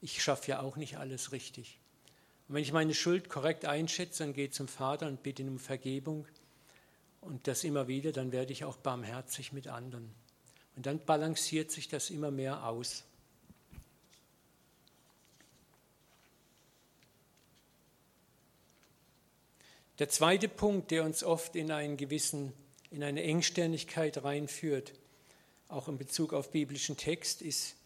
ich 0.00 0.22
schaffe 0.22 0.52
ja 0.52 0.60
auch 0.60 0.76
nicht 0.76 0.98
alles 0.98 1.32
richtig. 1.32 1.78
Und 2.48 2.54
wenn 2.54 2.62
ich 2.62 2.72
meine 2.72 2.94
Schuld 2.94 3.28
korrekt 3.28 3.64
einschätze 3.64 4.24
und 4.24 4.34
gehe 4.34 4.50
zum 4.50 4.68
Vater 4.68 5.06
und 5.06 5.22
bitte 5.22 5.42
ihn 5.42 5.48
um 5.48 5.58
Vergebung 5.58 6.26
und 7.20 7.46
das 7.46 7.64
immer 7.64 7.86
wieder, 7.88 8.12
dann 8.12 8.32
werde 8.32 8.52
ich 8.52 8.64
auch 8.64 8.76
barmherzig 8.76 9.52
mit 9.52 9.68
anderen. 9.68 10.14
Und 10.76 10.86
dann 10.86 11.04
balanciert 11.04 11.70
sich 11.70 11.88
das 11.88 12.10
immer 12.10 12.30
mehr 12.30 12.66
aus. 12.66 13.04
Der 19.98 20.08
zweite 20.08 20.48
Punkt, 20.48 20.90
der 20.90 21.04
uns 21.04 21.22
oft 21.22 21.54
in 21.56 21.70
einen 21.70 21.98
gewissen 21.98 22.54
in 22.90 23.04
eine 23.04 23.22
Engständigkeit 23.22 24.22
reinführt, 24.24 24.92
auch 25.68 25.88
in 25.88 25.96
Bezug 25.96 26.32
auf 26.32 26.50
biblischen 26.50 26.96
Text, 26.96 27.40
ist 27.40 27.76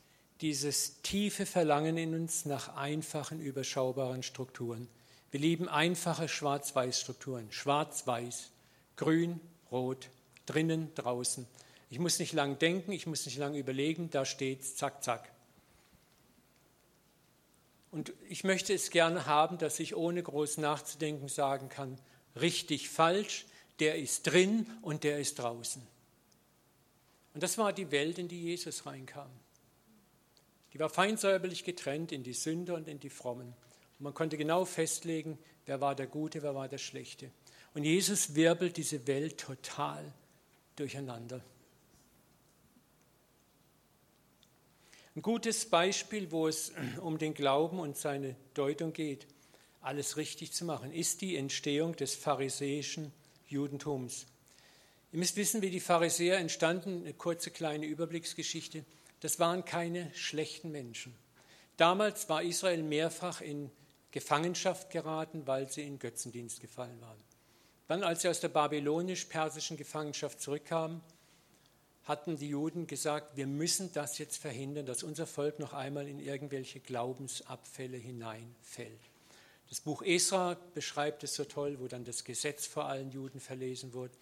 dieses 0.40 1.00
tiefe 1.02 1.46
Verlangen 1.46 1.96
in 1.96 2.14
uns 2.14 2.44
nach 2.44 2.76
einfachen, 2.76 3.40
überschaubaren 3.40 4.22
Strukturen. 4.22 4.88
Wir 5.30 5.40
lieben 5.40 5.68
einfache 5.68 6.28
Schwarz-Weiß-Strukturen. 6.28 7.50
Schwarz-Weiß, 7.50 8.50
grün, 8.96 9.40
rot, 9.70 10.10
drinnen, 10.46 10.94
draußen. 10.94 11.46
Ich 11.90 11.98
muss 11.98 12.18
nicht 12.18 12.32
lang 12.32 12.58
denken, 12.58 12.92
ich 12.92 13.06
muss 13.06 13.26
nicht 13.26 13.38
lang 13.38 13.54
überlegen, 13.54 14.10
da 14.10 14.24
steht's, 14.24 14.76
zack, 14.76 15.04
zack. 15.04 15.30
Und 17.90 18.12
ich 18.28 18.42
möchte 18.42 18.74
es 18.74 18.90
gerne 18.90 19.26
haben, 19.26 19.58
dass 19.58 19.78
ich 19.78 19.94
ohne 19.94 20.20
groß 20.20 20.58
nachzudenken 20.58 21.28
sagen 21.28 21.68
kann, 21.68 21.96
richtig, 22.34 22.88
falsch, 22.88 23.46
der 23.78 23.96
ist 23.96 24.24
drin 24.24 24.66
und 24.82 25.04
der 25.04 25.20
ist 25.20 25.38
draußen. 25.38 25.80
Und 27.34 27.42
das 27.42 27.58
war 27.58 27.72
die 27.72 27.90
Welt, 27.90 28.18
in 28.18 28.28
die 28.28 28.42
Jesus 28.42 28.86
reinkam. 28.86 29.30
Die 30.74 30.80
war 30.80 30.90
feinsäuberlich 30.90 31.64
getrennt 31.64 32.12
in 32.12 32.24
die 32.24 32.32
Sünder 32.32 32.74
und 32.74 32.88
in 32.88 32.98
die 32.98 33.10
Frommen. 33.10 33.54
Und 33.98 34.00
man 34.00 34.12
konnte 34.12 34.36
genau 34.36 34.64
festlegen, 34.64 35.38
wer 35.66 35.80
war 35.80 35.94
der 35.94 36.08
Gute, 36.08 36.42
wer 36.42 36.54
war 36.54 36.68
der 36.68 36.78
Schlechte. 36.78 37.30
Und 37.74 37.84
Jesus 37.84 38.34
wirbelt 38.34 38.76
diese 38.76 39.06
Welt 39.06 39.38
total 39.38 40.12
durcheinander. 40.76 41.40
Ein 45.16 45.22
gutes 45.22 45.66
Beispiel, 45.66 46.32
wo 46.32 46.48
es 46.48 46.72
um 47.00 47.18
den 47.18 47.34
Glauben 47.34 47.78
und 47.78 47.96
seine 47.96 48.34
Deutung 48.54 48.92
geht, 48.92 49.28
alles 49.80 50.16
richtig 50.16 50.52
zu 50.52 50.64
machen, 50.64 50.92
ist 50.92 51.20
die 51.20 51.36
Entstehung 51.36 51.94
des 51.94 52.16
pharisäischen 52.16 53.12
Judentums. 53.46 54.26
Ihr 55.12 55.20
müsst 55.20 55.36
wissen, 55.36 55.62
wie 55.62 55.70
die 55.70 55.78
Pharisäer 55.78 56.38
entstanden, 56.38 57.02
eine 57.02 57.12
kurze 57.12 57.52
kleine 57.52 57.86
Überblicksgeschichte. 57.86 58.84
Das 59.24 59.38
waren 59.38 59.64
keine 59.64 60.12
schlechten 60.14 60.70
Menschen. 60.70 61.14
Damals 61.78 62.28
war 62.28 62.42
Israel 62.42 62.82
mehrfach 62.82 63.40
in 63.40 63.70
Gefangenschaft 64.10 64.90
geraten, 64.90 65.46
weil 65.46 65.66
sie 65.66 65.80
in 65.80 65.98
Götzendienst 65.98 66.60
gefallen 66.60 67.00
waren. 67.00 67.16
Dann, 67.88 68.04
als 68.04 68.20
sie 68.20 68.28
aus 68.28 68.40
der 68.40 68.50
babylonisch-persischen 68.50 69.78
Gefangenschaft 69.78 70.42
zurückkamen, 70.42 71.00
hatten 72.02 72.36
die 72.36 72.50
Juden 72.50 72.86
gesagt, 72.86 73.34
wir 73.34 73.46
müssen 73.46 73.90
das 73.94 74.18
jetzt 74.18 74.36
verhindern, 74.36 74.84
dass 74.84 75.02
unser 75.02 75.26
Volk 75.26 75.58
noch 75.58 75.72
einmal 75.72 76.06
in 76.06 76.20
irgendwelche 76.20 76.80
Glaubensabfälle 76.80 77.96
hineinfällt. 77.96 79.00
Das 79.70 79.80
Buch 79.80 80.02
Esra 80.02 80.58
beschreibt 80.74 81.24
es 81.24 81.34
so 81.34 81.44
toll, 81.44 81.78
wo 81.80 81.88
dann 81.88 82.04
das 82.04 82.24
Gesetz 82.24 82.66
vor 82.66 82.84
allen 82.84 83.10
Juden 83.10 83.40
verlesen 83.40 83.94
wurde. 83.94 84.12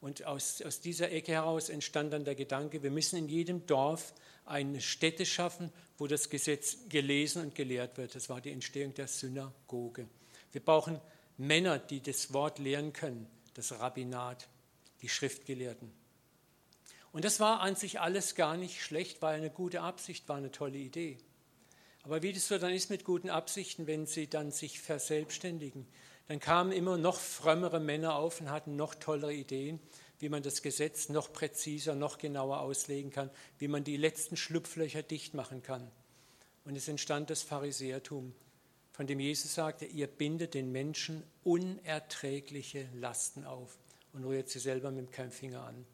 Und 0.00 0.24
aus, 0.24 0.62
aus 0.62 0.80
dieser 0.80 1.12
Ecke 1.12 1.32
heraus 1.32 1.68
entstand 1.68 2.12
dann 2.12 2.24
der 2.24 2.34
Gedanke, 2.34 2.82
wir 2.82 2.90
müssen 2.90 3.16
in 3.16 3.28
jedem 3.28 3.66
Dorf 3.66 4.14
eine 4.46 4.80
Stätte 4.80 5.26
schaffen, 5.26 5.72
wo 5.98 6.06
das 6.06 6.30
Gesetz 6.30 6.88
gelesen 6.88 7.42
und 7.42 7.54
gelehrt 7.54 7.98
wird. 7.98 8.14
Das 8.14 8.28
war 8.30 8.40
die 8.40 8.50
Entstehung 8.50 8.94
der 8.94 9.06
Synagoge. 9.06 10.08
Wir 10.52 10.64
brauchen 10.64 11.00
Männer, 11.36 11.78
die 11.78 12.00
das 12.00 12.32
Wort 12.32 12.58
lehren 12.58 12.92
können, 12.92 13.26
das 13.54 13.72
Rabbinat, 13.72 14.48
die 15.02 15.08
Schriftgelehrten. 15.08 15.92
Und 17.12 17.24
das 17.24 17.40
war 17.40 17.60
an 17.60 17.76
sich 17.76 18.00
alles 18.00 18.34
gar 18.34 18.56
nicht 18.56 18.82
schlecht, 18.82 19.20
war 19.20 19.30
eine 19.30 19.50
gute 19.50 19.82
Absicht, 19.82 20.28
war 20.28 20.36
eine 20.36 20.50
tolle 20.50 20.78
Idee. 20.78 21.18
Aber 22.02 22.22
wie 22.22 22.32
das 22.32 22.48
so 22.48 22.58
dann 22.58 22.72
ist 22.72 22.88
mit 22.88 23.04
guten 23.04 23.28
Absichten, 23.28 23.86
wenn 23.86 24.06
sie 24.06 24.28
dann 24.28 24.50
sich 24.52 24.80
verselbstständigen, 24.80 25.86
dann 26.30 26.38
kamen 26.38 26.70
immer 26.70 26.96
noch 26.96 27.18
frömmere 27.18 27.80
Männer 27.80 28.14
auf 28.14 28.40
und 28.40 28.52
hatten 28.52 28.76
noch 28.76 28.94
tollere 28.94 29.34
Ideen, 29.34 29.80
wie 30.20 30.28
man 30.28 30.44
das 30.44 30.62
Gesetz 30.62 31.08
noch 31.08 31.32
präziser, 31.32 31.96
noch 31.96 32.18
genauer 32.18 32.60
auslegen 32.60 33.10
kann, 33.10 33.30
wie 33.58 33.66
man 33.66 33.82
die 33.82 33.96
letzten 33.96 34.36
Schlupflöcher 34.36 35.02
dicht 35.02 35.34
machen 35.34 35.60
kann. 35.64 35.90
Und 36.64 36.76
es 36.76 36.86
entstand 36.86 37.30
das 37.30 37.42
Pharisäertum, 37.42 38.32
von 38.92 39.08
dem 39.08 39.18
Jesus 39.18 39.56
sagte, 39.56 39.86
ihr 39.86 40.06
bindet 40.06 40.54
den 40.54 40.70
Menschen 40.70 41.24
unerträgliche 41.42 42.86
Lasten 42.94 43.44
auf. 43.44 43.76
und 44.12 44.22
rührt 44.22 44.50
sie 44.50 44.60
selber 44.60 44.92
mit 44.92 45.10
keinem 45.10 45.32
Finger 45.32 45.64
an. 45.64 45.84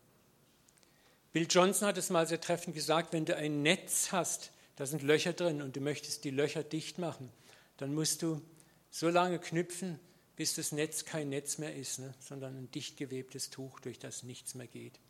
Bill 1.33 1.47
Johnson 1.49 1.89
hat 1.89 1.97
es 1.97 2.11
mal 2.11 2.27
sehr 2.27 2.43
treffend 2.43 2.77
gesagt, 2.77 3.15
wenn 3.15 3.25
du 3.25 3.35
ein 3.35 3.63
Netz 3.63 4.13
hast, 4.13 4.53
da 4.77 4.85
sind 4.85 5.03
Löcher 5.03 5.33
drin 5.33 5.63
und 5.63 5.77
du 5.77 5.81
möchtest 5.81 6.25
die 6.25 6.31
Löcher 6.31 6.63
dicht 6.63 6.99
machen, 6.99 7.33
dann 7.79 7.95
musst 7.95 8.21
du 8.21 8.43
so 8.91 9.09
lange 9.09 9.39
knüpfen, 9.39 9.99
bis 10.37 10.55
das 10.55 10.73
Netz 10.73 11.05
kein 11.05 11.31
Netz 11.31 11.59
mehr 11.59 11.75
ist, 11.75 11.99
ne, 11.99 12.15
sondern 12.21 12.57
ein 12.57 12.71
dicht 12.71 12.97
gewebtes 12.97 13.51
Tuch, 13.51 13.81
durch 13.81 13.99
das 13.99 14.23
nichts 14.23 14.55
mehr 14.55 14.67
geht. 14.67 15.01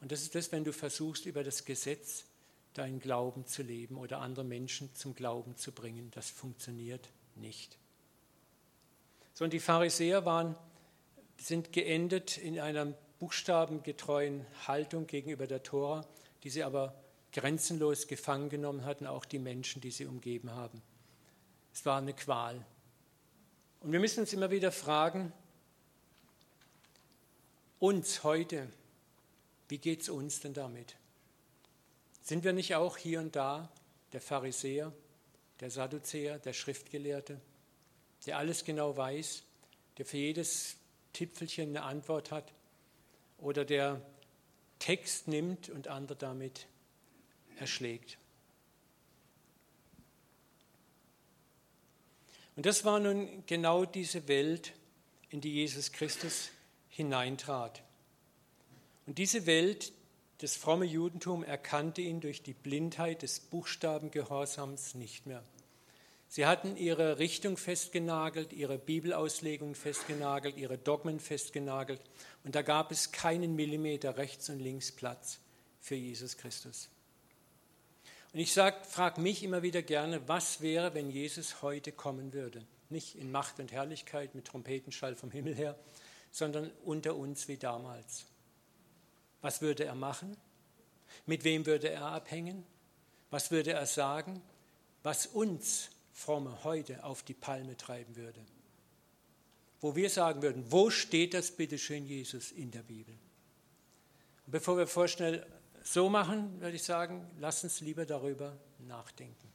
Und 0.00 0.12
das 0.12 0.22
ist 0.22 0.34
das, 0.34 0.52
wenn 0.52 0.64
du 0.64 0.72
versuchst, 0.72 1.26
über 1.26 1.42
das 1.42 1.64
Gesetz 1.64 2.24
deinen 2.74 3.00
Glauben 3.00 3.46
zu 3.46 3.62
leben 3.62 3.96
oder 3.96 4.20
andere 4.20 4.44
Menschen 4.44 4.94
zum 4.94 5.14
Glauben 5.14 5.56
zu 5.56 5.72
bringen. 5.72 6.10
Das 6.12 6.30
funktioniert 6.30 7.08
nicht. 7.36 7.78
So, 9.32 9.44
und 9.44 9.52
die 9.52 9.60
Pharisäer 9.60 10.24
waren, 10.24 10.56
sind 11.36 11.72
geendet 11.72 12.38
in 12.38 12.60
einer 12.60 12.86
buchstabengetreuen 13.18 14.44
Haltung 14.66 15.06
gegenüber 15.06 15.46
der 15.46 15.62
Tora, 15.62 16.06
die 16.42 16.50
sie 16.50 16.62
aber 16.62 16.94
grenzenlos 17.32 18.06
gefangen 18.06 18.48
genommen 18.48 18.84
hatten, 18.84 19.06
auch 19.06 19.24
die 19.24 19.38
Menschen, 19.38 19.80
die 19.80 19.90
sie 19.90 20.06
umgeben 20.06 20.50
haben. 20.50 20.82
Es 21.72 21.84
war 21.84 21.98
eine 21.98 22.14
Qual. 22.14 22.64
Und 23.84 23.92
wir 23.92 24.00
müssen 24.00 24.20
uns 24.20 24.32
immer 24.32 24.50
wieder 24.50 24.72
fragen, 24.72 25.30
uns 27.78 28.24
heute, 28.24 28.66
wie 29.68 29.76
geht 29.76 30.00
es 30.00 30.08
uns 30.08 30.40
denn 30.40 30.54
damit? 30.54 30.96
Sind 32.22 32.44
wir 32.44 32.54
nicht 32.54 32.76
auch 32.76 32.96
hier 32.96 33.20
und 33.20 33.36
da 33.36 33.68
der 34.14 34.22
Pharisäer, 34.22 34.90
der 35.60 35.70
Sadduzäer, 35.70 36.38
der 36.38 36.54
Schriftgelehrte, 36.54 37.38
der 38.24 38.38
alles 38.38 38.64
genau 38.64 38.96
weiß, 38.96 39.42
der 39.98 40.06
für 40.06 40.16
jedes 40.16 40.76
Tipfelchen 41.12 41.76
eine 41.76 41.82
Antwort 41.82 42.30
hat 42.30 42.54
oder 43.36 43.66
der 43.66 44.00
Text 44.78 45.28
nimmt 45.28 45.68
und 45.68 45.88
andere 45.88 46.16
damit 46.16 46.68
erschlägt? 47.58 48.16
Und 52.56 52.66
das 52.66 52.84
war 52.84 53.00
nun 53.00 53.44
genau 53.46 53.84
diese 53.84 54.28
Welt, 54.28 54.72
in 55.30 55.40
die 55.40 55.52
Jesus 55.52 55.92
Christus 55.92 56.50
hineintrat. 56.88 57.82
Und 59.06 59.18
diese 59.18 59.46
Welt, 59.46 59.92
das 60.38 60.56
fromme 60.56 60.84
Judentum, 60.84 61.42
erkannte 61.42 62.00
ihn 62.00 62.20
durch 62.20 62.42
die 62.42 62.54
Blindheit 62.54 63.22
des 63.22 63.40
Buchstabengehorsams 63.40 64.94
nicht 64.94 65.26
mehr. 65.26 65.42
Sie 66.28 66.46
hatten 66.46 66.76
ihre 66.76 67.18
Richtung 67.18 67.56
festgenagelt, 67.56 68.52
ihre 68.52 68.78
Bibelauslegung 68.78 69.74
festgenagelt, 69.74 70.56
ihre 70.56 70.78
Dogmen 70.78 71.20
festgenagelt 71.20 72.00
und 72.42 72.54
da 72.54 72.62
gab 72.62 72.90
es 72.90 73.12
keinen 73.12 73.54
Millimeter 73.54 74.16
rechts 74.16 74.48
und 74.48 74.58
links 74.58 74.90
Platz 74.90 75.38
für 75.80 75.94
Jesus 75.94 76.36
Christus. 76.36 76.88
Und 78.34 78.40
ich 78.40 78.52
frage 78.52 79.20
mich 79.20 79.44
immer 79.44 79.62
wieder 79.62 79.80
gerne, 79.80 80.28
was 80.28 80.60
wäre, 80.60 80.92
wenn 80.92 81.08
Jesus 81.08 81.62
heute 81.62 81.92
kommen 81.92 82.32
würde? 82.32 82.66
Nicht 82.90 83.14
in 83.14 83.30
Macht 83.30 83.60
und 83.60 83.70
Herrlichkeit 83.70 84.34
mit 84.34 84.46
Trompetenschall 84.46 85.14
vom 85.14 85.30
Himmel 85.30 85.54
her, 85.54 85.78
sondern 86.32 86.72
unter 86.84 87.14
uns 87.14 87.46
wie 87.46 87.56
damals. 87.56 88.26
Was 89.40 89.62
würde 89.62 89.84
er 89.84 89.94
machen? 89.94 90.36
Mit 91.26 91.44
wem 91.44 91.64
würde 91.64 91.90
er 91.90 92.06
abhängen? 92.06 92.66
Was 93.30 93.52
würde 93.52 93.72
er 93.72 93.86
sagen? 93.86 94.42
Was 95.04 95.26
uns 95.28 95.90
Fromme 96.12 96.64
heute 96.64 97.04
auf 97.04 97.22
die 97.22 97.34
Palme 97.34 97.76
treiben 97.76 98.16
würde. 98.16 98.40
Wo 99.80 99.94
wir 99.94 100.08
sagen 100.08 100.42
würden, 100.42 100.64
wo 100.70 100.88
steht 100.88 101.34
das 101.34 101.50
bitteschön 101.50 102.06
Jesus 102.06 102.50
in 102.52 102.70
der 102.70 102.82
Bibel? 102.82 103.14
Bevor 104.46 104.76
wir 104.76 104.86
vorschnell 104.86 105.46
so 105.84 106.08
machen, 106.08 106.60
würde 106.60 106.76
ich 106.76 106.82
sagen, 106.82 107.30
lass 107.38 107.62
uns 107.62 107.80
lieber 107.80 108.06
darüber 108.06 108.56
nachdenken. 108.80 109.52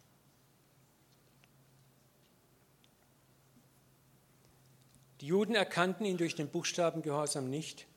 Die 5.20 5.28
Juden 5.28 5.56
erkannten 5.56 6.06
ihn 6.06 6.18
durch 6.18 6.36
den 6.36 6.48
Buchstabengehorsam 6.48 7.50
nicht 7.50 7.88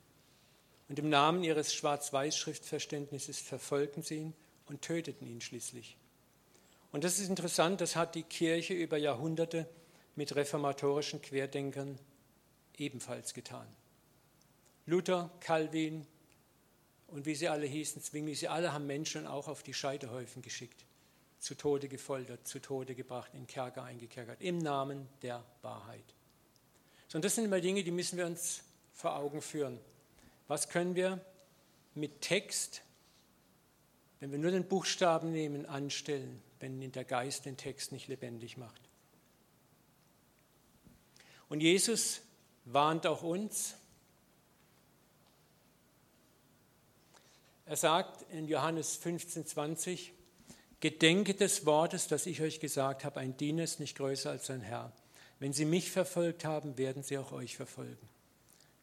und 0.89 0.99
im 0.99 1.09
Namen 1.09 1.45
ihres 1.45 1.73
Schwarz-Weiß-Schriftverständnisses 1.73 3.39
verfolgten 3.39 4.03
sie 4.03 4.17
ihn 4.17 4.35
und 4.67 4.83
töteten 4.83 5.29
ihn 5.29 5.41
schließlich. 5.41 5.97
Und 6.91 7.05
das 7.05 7.19
ist 7.19 7.29
interessant, 7.29 7.81
das 7.81 7.95
hat 7.95 8.15
die 8.15 8.25
Kirche 8.25 8.75
über 8.75 8.97
Jahrhunderte 8.97 9.69
mit 10.17 10.35
reformatorischen 10.35 11.23
Querdenkern 11.23 11.99
ebenfalls 12.77 13.35
getan. 13.35 13.67
Luther, 14.87 15.31
Calvin, 15.41 16.07
und 17.13 17.27
wie 17.27 17.35
sie 17.35 17.49
alle 17.49 17.67
hießen, 17.67 18.03
Zwingli, 18.03 18.35
sie 18.35 18.49
alle 18.49 18.73
haben 18.73 18.87
Menschen 18.87 19.27
auch 19.27 19.47
auf 19.47 19.63
die 19.63 19.75
Scheiterhäufen 19.75 20.41
geschickt, 20.41 20.85
zu 21.39 21.55
Tode 21.55 21.89
gefoltert, 21.89 22.49
zu 22.49 22.59
Tode 22.59 22.95
gebracht, 22.95 23.33
in 23.35 23.47
Kerker 23.47 23.85
eingekerkert, 23.85 24.41
im 24.41 24.59
Namen 24.59 25.07
der 25.21 25.45
Wahrheit. 25.61 26.05
So, 27.09 27.19
und 27.19 27.25
das 27.25 27.35
sind 27.35 27.45
immer 27.45 27.61
Dinge, 27.61 27.85
die 27.85 27.91
müssen 27.91 28.17
wir 28.17 28.25
uns 28.25 28.63
vor 28.95 29.15
Augen 29.17 29.43
führen. 29.43 29.79
Was 30.49 30.71
können 30.71 30.95
wir 30.95 31.21
mit 31.95 32.23
Text, 32.23 32.83
wenn 34.21 34.33
wir 34.33 34.39
nur 34.39 34.51
den 34.51 34.67
Buchstaben 34.67 35.33
nehmen, 35.33 35.67
anstellen, 35.67 36.43
wenn 36.61 36.93
der 36.93 37.05
Geist 37.05 37.45
den 37.45 37.59
Text 37.59 37.93
nicht 37.93 38.09
lebendig 38.09 38.57
macht? 38.57 38.81
Und 41.51 41.61
Jesus 41.61 42.23
warnt 42.65 43.07
auch 43.07 43.23
uns, 43.23 43.75
Er 47.65 47.77
sagt 47.77 48.23
in 48.31 48.49
Johannes 48.49 48.97
15, 48.97 49.47
20, 49.47 50.13
Gedenke 50.81 51.35
des 51.35 51.65
Wortes, 51.65 52.09
das 52.09 52.27
ich 52.27 52.43
euch 52.43 52.59
gesagt 52.59 53.05
habe, 53.05 53.21
ein 53.21 53.37
Diener 53.37 53.63
ist 53.63 53.79
nicht 53.79 53.97
größer 53.97 54.31
als 54.31 54.47
sein 54.47 54.63
Herr. 54.63 54.93
Wenn 55.39 55.53
sie 55.53 55.65
mich 55.65 55.93
verfolgt 55.93 56.45
haben, 56.45 56.77
werden 56.77 57.03
sie 57.05 57.19
auch 57.19 57.31
euch 57.31 57.57
verfolgen. 57.57 58.09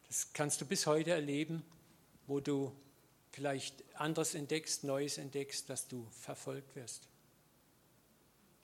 Das 0.08 0.32
kannst 0.32 0.60
du 0.60 0.66
bis 0.66 0.86
heute 0.86 1.10
erleben, 1.10 1.62
wo 2.26 2.40
du 2.40 2.74
vielleicht 3.32 3.84
anderes 3.94 4.34
entdeckst, 4.34 4.82
Neues 4.84 5.18
entdeckst, 5.18 5.68
dass 5.68 5.88
du 5.88 6.06
verfolgt 6.10 6.74
wirst. 6.74 7.06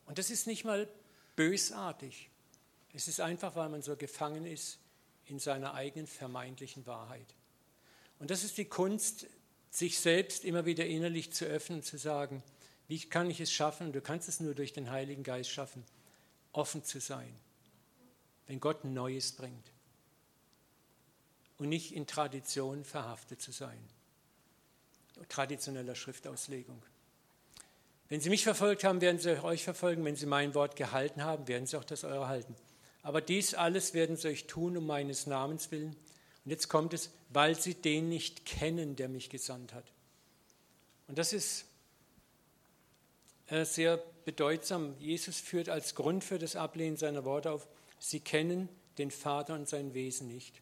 Und 0.07 0.19
das 0.19 0.31
ist 0.31 0.47
nicht 0.47 0.65
mal 0.65 0.89
bösartig. 1.37 2.31
Es 2.95 3.07
ist 3.07 3.21
einfach, 3.21 3.55
weil 3.55 3.69
man 3.69 3.83
so 3.83 3.97
gefangen 3.97 4.47
ist 4.47 4.79
in 5.27 5.39
seiner 5.39 5.75
eigenen 5.75 6.07
vermeintlichen 6.07 6.87
Wahrheit. 6.87 7.35
Und 8.19 8.31
das 8.31 8.45
ist 8.45 8.57
die 8.57 8.65
Kunst 8.65 9.27
sich 9.71 9.99
selbst 9.99 10.45
immer 10.45 10.65
wieder 10.67 10.87
innerlich 10.87 11.33
zu 11.33 11.45
öffnen 11.45 11.83
zu 11.83 11.99
sagen, 11.99 12.43
wie 12.89 13.01
kann 13.01 13.31
ich 13.31 13.41
es 13.41 13.53
schaffen, 13.53 13.93
du 13.93 14.01
kannst 14.01 14.29
es 14.29 14.41
nur 14.41 14.55
durch 14.55 14.73
den 14.73 14.91
Heiligen 14.91 15.23
Geist 15.23 15.51
schaffen, 15.51 15.85
offen 16.53 16.85
zu 16.85 17.01
sein, 17.01 17.35
wenn 18.47 18.61
Gott 18.61 18.85
Neues 18.85 19.33
bringt 19.33 19.73
und 21.59 21.69
nicht 21.69 21.93
in 21.93 22.07
Tradition 22.07 22.85
verhaftet 22.85 23.43
zu 23.43 23.53
sein, 23.53 23.79
traditioneller 25.29 25.95
Schriftauslegung. 25.95 26.83
Wenn 28.09 28.21
Sie 28.21 28.31
mich 28.31 28.45
verfolgt 28.45 28.85
haben, 28.85 29.01
werden 29.01 29.19
Sie 29.19 29.43
euch 29.43 29.65
verfolgen. 29.65 30.05
Wenn 30.05 30.15
Sie 30.15 30.27
mein 30.27 30.55
Wort 30.55 30.77
gehalten 30.77 31.25
haben, 31.25 31.49
werden 31.49 31.67
Sie 31.67 31.77
auch 31.77 31.85
das 31.85 32.05
eure 32.05 32.29
halten. 32.29 32.55
Aber 33.03 33.21
dies 33.21 33.55
alles 33.55 33.95
werden 33.95 34.17
Sie 34.17 34.29
euch 34.29 34.47
tun 34.47 34.77
um 34.77 34.87
meines 34.87 35.27
Namens 35.27 35.71
willen, 35.73 35.97
und 36.47 36.53
jetzt 36.53 36.69
kommt 36.69 36.95
es, 36.95 37.11
weil 37.31 37.59
sie 37.61 37.75
den 37.75 38.09
nicht 38.09 38.47
kennen, 38.47 38.95
der 38.95 39.09
mich 39.09 39.31
gesandt 39.31 39.75
hat. 39.75 39.85
Und 41.09 41.19
das 41.19 41.33
ist 41.33 41.65
äh, 43.49 43.65
sehr 43.65 44.01
bedeutsam. 44.25 44.95
Jesus 45.01 45.41
führt 45.41 45.69
als 45.69 45.97
Grund 45.97 46.23
für 46.23 46.39
das 46.39 46.55
Ablehnen 46.55 46.97
seiner 46.97 47.25
Worte 47.25 47.51
auf, 47.51 47.67
sie 47.99 48.21
kennen 48.21 48.69
den 48.97 49.11
Vater 49.11 49.55
und 49.55 49.69
sein 49.69 49.93
Wesen 49.93 50.29
nicht. 50.29 50.61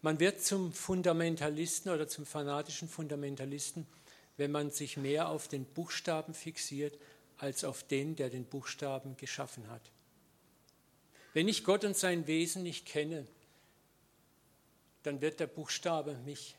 Man 0.00 0.20
wird 0.20 0.40
zum 0.40 0.72
Fundamentalisten 0.72 1.90
oder 1.90 2.06
zum 2.06 2.24
fanatischen 2.24 2.88
Fundamentalisten, 2.88 3.88
wenn 4.36 4.52
man 4.52 4.70
sich 4.70 4.96
mehr 4.96 5.28
auf 5.28 5.48
den 5.48 5.64
Buchstaben 5.64 6.34
fixiert, 6.34 6.96
als 7.38 7.64
auf 7.64 7.82
den, 7.82 8.14
der 8.14 8.30
den 8.30 8.44
Buchstaben 8.44 9.16
geschaffen 9.16 9.68
hat. 9.70 9.90
Wenn 11.32 11.48
ich 11.48 11.64
Gott 11.64 11.82
und 11.82 11.96
sein 11.96 12.28
Wesen 12.28 12.62
nicht 12.62 12.86
kenne, 12.86 13.26
dann 15.04 15.20
wird 15.20 15.38
der 15.38 15.46
Buchstabe 15.46 16.14
mich 16.24 16.56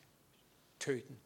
töten. 0.78 1.18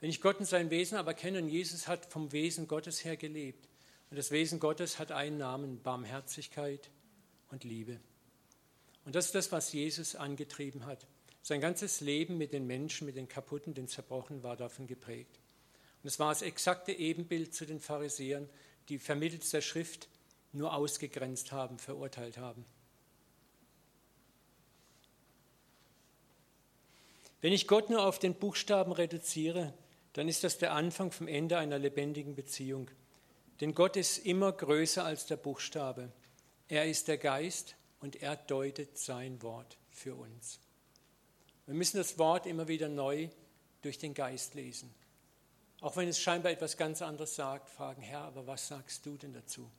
Wenn 0.00 0.10
ich 0.10 0.20
Gott 0.20 0.38
und 0.38 0.46
sein 0.46 0.70
Wesen 0.70 0.98
aber 0.98 1.14
kenne, 1.14 1.38
und 1.38 1.48
Jesus 1.48 1.88
hat 1.88 2.04
vom 2.06 2.32
Wesen 2.32 2.68
Gottes 2.68 3.04
her 3.04 3.16
gelebt, 3.16 3.68
und 4.10 4.18
das 4.18 4.30
Wesen 4.30 4.60
Gottes 4.60 4.98
hat 4.98 5.12
einen 5.12 5.38
Namen, 5.38 5.82
Barmherzigkeit 5.82 6.90
und 7.50 7.64
Liebe. 7.64 7.98
Und 9.04 9.14
das 9.14 9.26
ist 9.26 9.34
das, 9.34 9.52
was 9.52 9.72
Jesus 9.72 10.14
angetrieben 10.14 10.86
hat. 10.86 11.06
Sein 11.42 11.60
ganzes 11.60 12.00
Leben 12.00 12.38
mit 12.38 12.52
den 12.52 12.66
Menschen, 12.66 13.06
mit 13.06 13.16
den 13.16 13.28
Kaputten, 13.28 13.74
den 13.74 13.88
Zerbrochenen 13.88 14.42
war 14.42 14.56
davon 14.56 14.86
geprägt. 14.86 15.38
Und 16.02 16.08
es 16.08 16.18
war 16.18 16.30
das 16.30 16.42
exakte 16.42 16.92
Ebenbild 16.92 17.54
zu 17.54 17.66
den 17.66 17.80
Pharisäern, 17.80 18.48
die 18.88 18.98
vermittels 18.98 19.50
der 19.50 19.60
Schrift 19.60 20.08
nur 20.52 20.74
ausgegrenzt 20.74 21.52
haben, 21.52 21.78
verurteilt 21.78 22.38
haben. 22.38 22.64
Wenn 27.44 27.52
ich 27.52 27.68
Gott 27.68 27.90
nur 27.90 28.06
auf 28.06 28.18
den 28.18 28.32
Buchstaben 28.36 28.90
reduziere, 28.90 29.74
dann 30.14 30.28
ist 30.28 30.44
das 30.44 30.56
der 30.56 30.72
Anfang 30.72 31.12
vom 31.12 31.28
Ende 31.28 31.58
einer 31.58 31.78
lebendigen 31.78 32.34
Beziehung. 32.34 32.90
Denn 33.60 33.74
Gott 33.74 33.98
ist 33.98 34.16
immer 34.16 34.50
größer 34.50 35.04
als 35.04 35.26
der 35.26 35.36
Buchstabe. 35.36 36.10
Er 36.68 36.86
ist 36.86 37.06
der 37.06 37.18
Geist 37.18 37.76
und 38.00 38.22
er 38.22 38.36
deutet 38.36 38.96
sein 38.96 39.42
Wort 39.42 39.76
für 39.90 40.14
uns. 40.14 40.58
Wir 41.66 41.74
müssen 41.74 41.98
das 41.98 42.18
Wort 42.18 42.46
immer 42.46 42.66
wieder 42.66 42.88
neu 42.88 43.28
durch 43.82 43.98
den 43.98 44.14
Geist 44.14 44.54
lesen. 44.54 44.94
Auch 45.82 45.98
wenn 45.98 46.08
es 46.08 46.18
scheinbar 46.18 46.50
etwas 46.50 46.78
ganz 46.78 47.02
anderes 47.02 47.34
sagt, 47.34 47.68
fragen, 47.68 48.00
Herr, 48.00 48.22
aber 48.22 48.46
was 48.46 48.68
sagst 48.68 49.04
du 49.04 49.18
denn 49.18 49.34
dazu? 49.34 49.70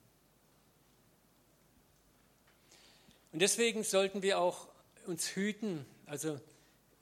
Und 3.31 3.39
deswegen 3.39 3.83
sollten 3.83 4.21
wir 4.21 4.37
auch 4.37 4.67
uns 5.07 5.29
hüten. 5.29 5.87
Also 6.05 6.39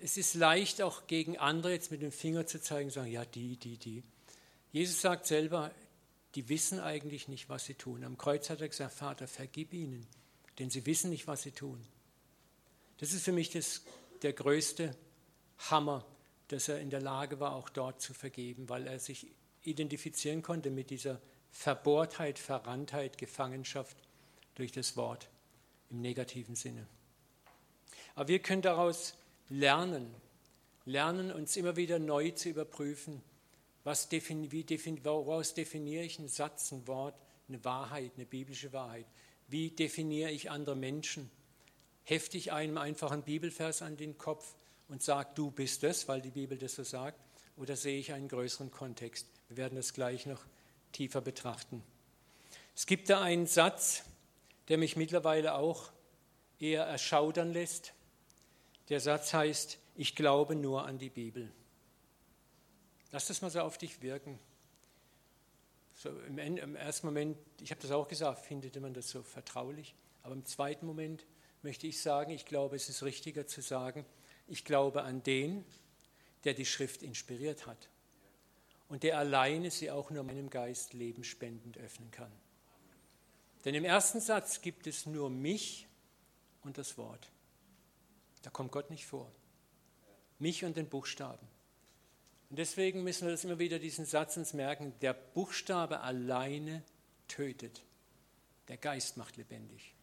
es 0.03 0.17
ist 0.17 0.33
leicht 0.33 0.81
auch 0.81 1.07
gegen 1.07 1.37
andere 1.37 1.71
jetzt 1.71 1.89
mit 1.89 2.01
dem 2.01 2.11
Finger 2.11 2.45
zu 2.45 2.61
zeigen, 2.61 2.89
sagen, 2.89 3.09
ja, 3.09 3.23
die, 3.23 3.55
die, 3.55 3.77
die. 3.77 4.03
Jesus 4.73 4.99
sagt 4.99 5.25
selber, 5.25 5.71
die 6.35 6.49
wissen 6.49 6.81
eigentlich 6.81 7.29
nicht, 7.29 7.47
was 7.47 7.65
sie 7.65 7.75
tun. 7.75 8.03
Am 8.03 8.17
Kreuz 8.17 8.49
hat 8.49 8.59
er 8.59 8.67
gesagt, 8.67 8.93
Vater, 8.93 9.29
vergib 9.29 9.71
ihnen, 9.71 10.05
denn 10.59 10.69
sie 10.69 10.85
wissen 10.85 11.09
nicht, 11.09 11.25
was 11.25 11.43
sie 11.43 11.51
tun. 11.51 11.81
Das 12.97 13.13
ist 13.13 13.23
für 13.23 13.31
mich 13.31 13.49
das, 13.51 13.83
der 14.23 14.33
größte 14.33 14.93
Hammer, 15.69 16.05
dass 16.49 16.67
er 16.67 16.81
in 16.81 16.89
der 16.89 17.01
Lage 17.01 17.39
war, 17.39 17.55
auch 17.55 17.69
dort 17.69 18.01
zu 18.01 18.13
vergeben, 18.13 18.67
weil 18.67 18.87
er 18.87 18.99
sich 18.99 19.27
identifizieren 19.61 20.41
konnte 20.41 20.69
mit 20.69 20.89
dieser 20.89 21.21
Verbohrtheit, 21.51 22.39
Verranntheit, 22.39 23.17
Gefangenschaft 23.17 23.95
durch 24.55 24.73
das 24.73 24.97
Wort 24.97 25.29
im 25.89 26.01
negativen 26.01 26.55
Sinne. 26.55 26.85
Aber 28.15 28.27
wir 28.27 28.39
können 28.39 28.61
daraus 28.61 29.15
lernen, 29.49 30.13
lernen 30.85 31.31
uns 31.31 31.55
immer 31.57 31.75
wieder 31.75 31.99
neu 31.99 32.31
zu 32.31 32.49
überprüfen, 32.49 33.21
was 33.83 34.07
defini 34.09 34.51
wie 34.51 34.63
defini 34.63 35.03
woraus 35.03 35.53
definiere 35.53 36.03
ich 36.03 36.19
einen 36.19 36.29
Satz, 36.29 36.71
ein 36.71 36.87
Wort, 36.87 37.15
eine 37.49 37.63
Wahrheit, 37.65 38.13
eine 38.15 38.25
biblische 38.25 38.71
Wahrheit? 38.71 39.05
Wie 39.47 39.69
definiere 39.71 40.31
ich 40.31 40.49
andere 40.49 40.75
Menschen? 40.75 41.29
Hefte 42.05 42.37
ich 42.37 42.51
einem 42.51 42.77
einfach 42.77 43.11
einen 43.11 43.23
Bibelvers 43.23 43.81
an 43.81 43.97
den 43.97 44.17
Kopf 44.17 44.55
und 44.87 45.03
sage, 45.03 45.31
du 45.35 45.51
bist 45.51 45.83
es, 45.83 46.07
weil 46.07 46.21
die 46.21 46.31
Bibel 46.31 46.57
das 46.57 46.75
so 46.75 46.83
sagt? 46.83 47.19
Oder 47.57 47.75
sehe 47.75 47.99
ich 47.99 48.13
einen 48.13 48.27
größeren 48.27 48.71
Kontext? 48.71 49.27
Wir 49.47 49.57
werden 49.57 49.75
das 49.75 49.93
gleich 49.93 50.25
noch 50.25 50.41
tiefer 50.91 51.21
betrachten. 51.21 51.83
Es 52.75 52.85
gibt 52.85 53.09
da 53.09 53.21
einen 53.21 53.47
Satz, 53.47 54.03
der 54.69 54.77
mich 54.77 54.95
mittlerweile 54.95 55.55
auch 55.55 55.91
eher 56.59 56.83
erschaudern 56.85 57.51
lässt. 57.51 57.93
Der 58.93 58.99
Satz 58.99 59.33
heißt, 59.33 59.79
ich 59.95 60.15
glaube 60.15 60.55
nur 60.55 60.85
an 60.85 60.99
die 60.99 61.09
Bibel. 61.09 61.51
Lass 63.11 63.25
das 63.25 63.41
mal 63.41 63.49
so 63.49 63.61
auf 63.61 63.79
dich 63.79 64.03
wirken. 64.03 64.37
So 65.95 66.09
im, 66.27 66.37
im 66.37 66.75
ersten 66.75 67.07
Moment, 67.07 67.35
ich 67.59 67.71
habe 67.71 67.81
das 67.81 67.89
auch 67.89 68.07
gesagt, 68.07 68.45
findet 68.45 68.79
man 68.79 68.93
das 68.93 69.09
so 69.09 69.23
vertraulich. 69.23 69.95
Aber 70.21 70.35
im 70.35 70.45
zweiten 70.45 70.85
Moment 70.85 71.25
möchte 71.63 71.87
ich 71.87 72.03
sagen, 72.03 72.29
ich 72.33 72.45
glaube, 72.45 72.75
es 72.75 72.87
ist 72.87 73.01
richtiger 73.01 73.47
zu 73.47 73.61
sagen, 73.61 74.05
ich 74.47 74.63
glaube 74.63 75.01
an 75.01 75.23
den, 75.23 75.65
der 76.43 76.53
die 76.53 76.67
Schrift 76.67 77.01
inspiriert 77.01 77.65
hat 77.65 77.89
und 78.89 79.01
der 79.01 79.17
alleine 79.17 79.71
sie 79.71 79.89
auch 79.89 80.11
nur 80.11 80.21
meinem 80.21 80.51
Geist 80.51 80.93
lebensspendend 80.93 81.79
öffnen 81.79 82.11
kann. 82.11 82.31
Denn 83.65 83.73
im 83.73 83.85
ersten 83.85 84.21
Satz 84.21 84.61
gibt 84.61 84.85
es 84.85 85.07
nur 85.07 85.31
mich 85.31 85.87
und 86.61 86.77
das 86.77 86.95
Wort. 86.99 87.32
Da 88.43 88.51
kommt 88.51 88.71
Gott 88.71 88.91
nicht 88.91 89.07
vor. 89.07 89.31
Mich 90.37 90.63
und 90.63 90.77
den 90.77 90.87
Buchstaben. 90.87 91.47
Und 92.49 92.59
deswegen 92.59 93.03
müssen 93.03 93.25
wir 93.25 93.31
das 93.31 93.43
immer 93.43 93.57
wieder 93.57 93.79
diesen 93.79 94.05
Satz 94.05 94.37
uns 94.37 94.53
merken, 94.53 94.93
der 95.01 95.13
Buchstabe 95.13 96.01
alleine 96.01 96.83
tötet, 97.27 97.81
der 98.67 98.77
Geist 98.77 99.17
macht 99.17 99.37
lebendig. 99.37 99.95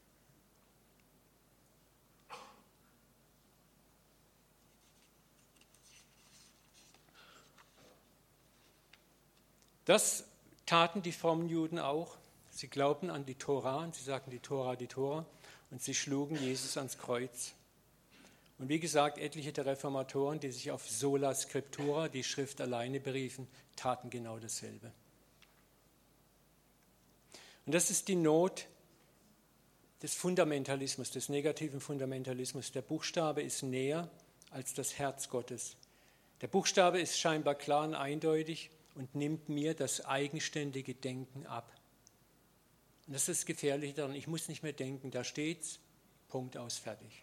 Das 9.84 10.24
taten 10.66 11.02
die 11.02 11.12
frommen 11.12 11.48
Juden 11.48 11.78
auch. 11.78 12.16
Sie 12.50 12.68
glaubten 12.68 13.10
an 13.10 13.26
die 13.26 13.34
Tora 13.34 13.82
und 13.82 13.94
sie 13.94 14.04
sagten 14.04 14.30
die 14.30 14.40
Tora, 14.40 14.76
die 14.76 14.86
Tora 14.86 15.26
und 15.70 15.82
sie 15.82 15.94
schlugen 15.94 16.36
Jesus 16.36 16.76
ans 16.76 16.98
Kreuz. 16.98 17.54
Und 18.60 18.68
wie 18.68 18.78
gesagt, 18.78 19.16
etliche 19.16 19.54
der 19.54 19.64
Reformatoren, 19.64 20.38
die 20.38 20.52
sich 20.52 20.70
auf 20.70 20.86
sola 20.86 21.34
scriptura, 21.34 22.08
die 22.08 22.22
Schrift 22.22 22.60
alleine 22.60 23.00
beriefen, 23.00 23.48
taten 23.74 24.10
genau 24.10 24.38
dasselbe. 24.38 24.92
Und 27.64 27.74
das 27.74 27.88
ist 27.88 28.08
die 28.08 28.16
Not 28.16 28.66
des 30.02 30.12
Fundamentalismus, 30.12 31.10
des 31.10 31.30
negativen 31.30 31.80
Fundamentalismus. 31.80 32.70
Der 32.70 32.82
Buchstabe 32.82 33.40
ist 33.40 33.62
näher 33.62 34.10
als 34.50 34.74
das 34.74 34.98
Herz 34.98 35.30
Gottes. 35.30 35.76
Der 36.42 36.48
Buchstabe 36.48 37.00
ist 37.00 37.18
scheinbar 37.18 37.54
klar 37.54 37.84
und 37.84 37.94
eindeutig 37.94 38.68
und 38.94 39.14
nimmt 39.14 39.48
mir 39.48 39.72
das 39.72 40.04
eigenständige 40.04 40.94
Denken 40.94 41.46
ab. 41.46 41.72
Und 43.06 43.14
das 43.14 43.30
ist 43.30 43.46
gefährlich 43.46 43.94
daran. 43.94 44.14
Ich 44.14 44.26
muss 44.26 44.48
nicht 44.48 44.62
mehr 44.62 44.74
denken, 44.74 45.10
da 45.10 45.24
steht's, 45.24 45.80
Punkt 46.28 46.58
aus, 46.58 46.76
fertig. 46.76 47.22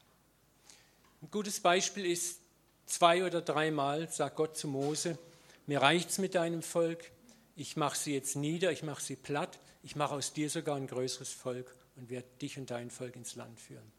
Ein 1.22 1.32
gutes 1.32 1.60
Beispiel 1.60 2.06
ist, 2.06 2.40
zwei 2.86 3.26
oder 3.26 3.42
dreimal 3.42 4.10
sagt 4.10 4.36
Gott 4.36 4.58
zu 4.58 4.68
Mose, 4.68 5.18
mir 5.66 5.82
reicht's 5.82 6.20
mit 6.20 6.36
deinem 6.36 6.62
Volk, 6.62 7.12
ich 7.56 7.76
mache 7.76 7.98
sie 7.98 8.14
jetzt 8.14 8.36
nieder, 8.36 8.72
ich 8.72 8.84
mache 8.84 9.02
sie 9.02 9.16
platt, 9.16 9.60
ich 9.84 9.96
mache 9.96 10.14
aus 10.14 10.34
dir 10.34 10.50
sogar 10.50 10.76
ein 10.76 10.88
größeres 10.88 11.32
Volk 11.32 11.76
und 11.96 12.10
werde 12.10 12.28
dich 12.42 12.58
und 12.58 12.70
dein 12.70 12.92
Volk 12.92 13.16
ins 13.16 13.36
Land 13.36 13.60
führen. 13.60 13.92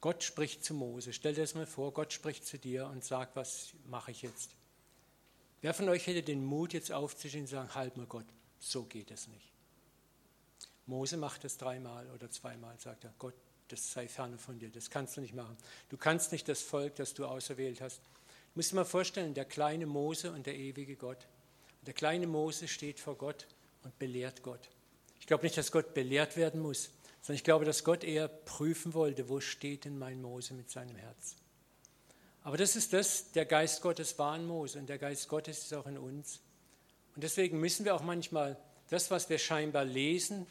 Gott 0.00 0.24
spricht 0.24 0.64
zu 0.64 0.74
Mose. 0.74 1.12
Stell 1.12 1.34
dir 1.34 1.42
das 1.42 1.54
mal 1.54 1.66
vor, 1.66 1.92
Gott 1.92 2.12
spricht 2.12 2.44
zu 2.44 2.58
dir 2.58 2.86
und 2.86 3.04
sagt, 3.04 3.36
was 3.36 3.72
mache 3.86 4.10
ich 4.10 4.22
jetzt? 4.22 4.50
Wer 5.60 5.72
von 5.72 5.88
euch 5.88 6.08
hätte 6.08 6.24
den 6.24 6.44
Mut, 6.44 6.72
jetzt 6.72 6.90
aufzustehen 6.90 7.44
und 7.44 7.48
sagen, 7.48 7.72
halt 7.76 7.96
mal 7.96 8.06
Gott, 8.06 8.26
so 8.58 8.82
geht 8.82 9.12
es 9.12 9.28
nicht. 9.28 9.52
Mose 10.86 11.16
macht 11.16 11.44
es 11.44 11.56
dreimal 11.56 12.10
oder 12.10 12.28
zweimal, 12.28 12.76
sagt 12.80 13.04
er, 13.04 13.14
Gott, 13.20 13.34
das 13.72 13.92
sei 13.92 14.06
ferne 14.06 14.38
von 14.38 14.58
dir, 14.58 14.68
das 14.68 14.90
kannst 14.90 15.16
du 15.16 15.20
nicht 15.20 15.34
machen. 15.34 15.56
Du 15.88 15.96
kannst 15.96 16.30
nicht 16.30 16.48
das 16.48 16.60
Volk, 16.60 16.94
das 16.96 17.14
du 17.14 17.24
auserwählt 17.24 17.80
hast. 17.80 17.98
Du 17.98 18.58
musst 18.58 18.72
dir 18.72 18.76
mal 18.76 18.84
vorstellen, 18.84 19.32
der 19.32 19.46
kleine 19.46 19.86
Mose 19.86 20.30
und 20.30 20.46
der 20.46 20.56
ewige 20.56 20.94
Gott. 20.96 21.26
Der 21.86 21.94
kleine 21.94 22.26
Mose 22.26 22.68
steht 22.68 23.00
vor 23.00 23.16
Gott 23.16 23.46
und 23.82 23.98
belehrt 23.98 24.42
Gott. 24.42 24.68
Ich 25.18 25.26
glaube 25.26 25.44
nicht, 25.44 25.56
dass 25.56 25.72
Gott 25.72 25.94
belehrt 25.94 26.36
werden 26.36 26.60
muss, 26.60 26.90
sondern 27.22 27.36
ich 27.36 27.44
glaube, 27.44 27.64
dass 27.64 27.82
Gott 27.82 28.04
eher 28.04 28.28
prüfen 28.28 28.92
wollte, 28.92 29.28
wo 29.28 29.40
steht 29.40 29.86
denn 29.86 29.98
mein 29.98 30.20
Mose 30.20 30.54
mit 30.54 30.70
seinem 30.70 30.96
Herz. 30.96 31.36
Aber 32.42 32.56
das 32.56 32.76
ist 32.76 32.92
das, 32.92 33.32
der 33.32 33.46
Geist 33.46 33.80
Gottes 33.80 34.18
war 34.18 34.36
in 34.36 34.46
Mose 34.46 34.78
und 34.78 34.88
der 34.88 34.98
Geist 34.98 35.28
Gottes 35.28 35.62
ist 35.62 35.74
auch 35.74 35.86
in 35.86 35.96
uns. 35.96 36.40
Und 37.14 37.24
deswegen 37.24 37.58
müssen 37.58 37.84
wir 37.84 37.94
auch 37.94 38.02
manchmal 38.02 38.58
das, 38.90 39.10
was 39.10 39.30
wir 39.30 39.38
scheinbar 39.38 39.84
lesen, 39.84 40.46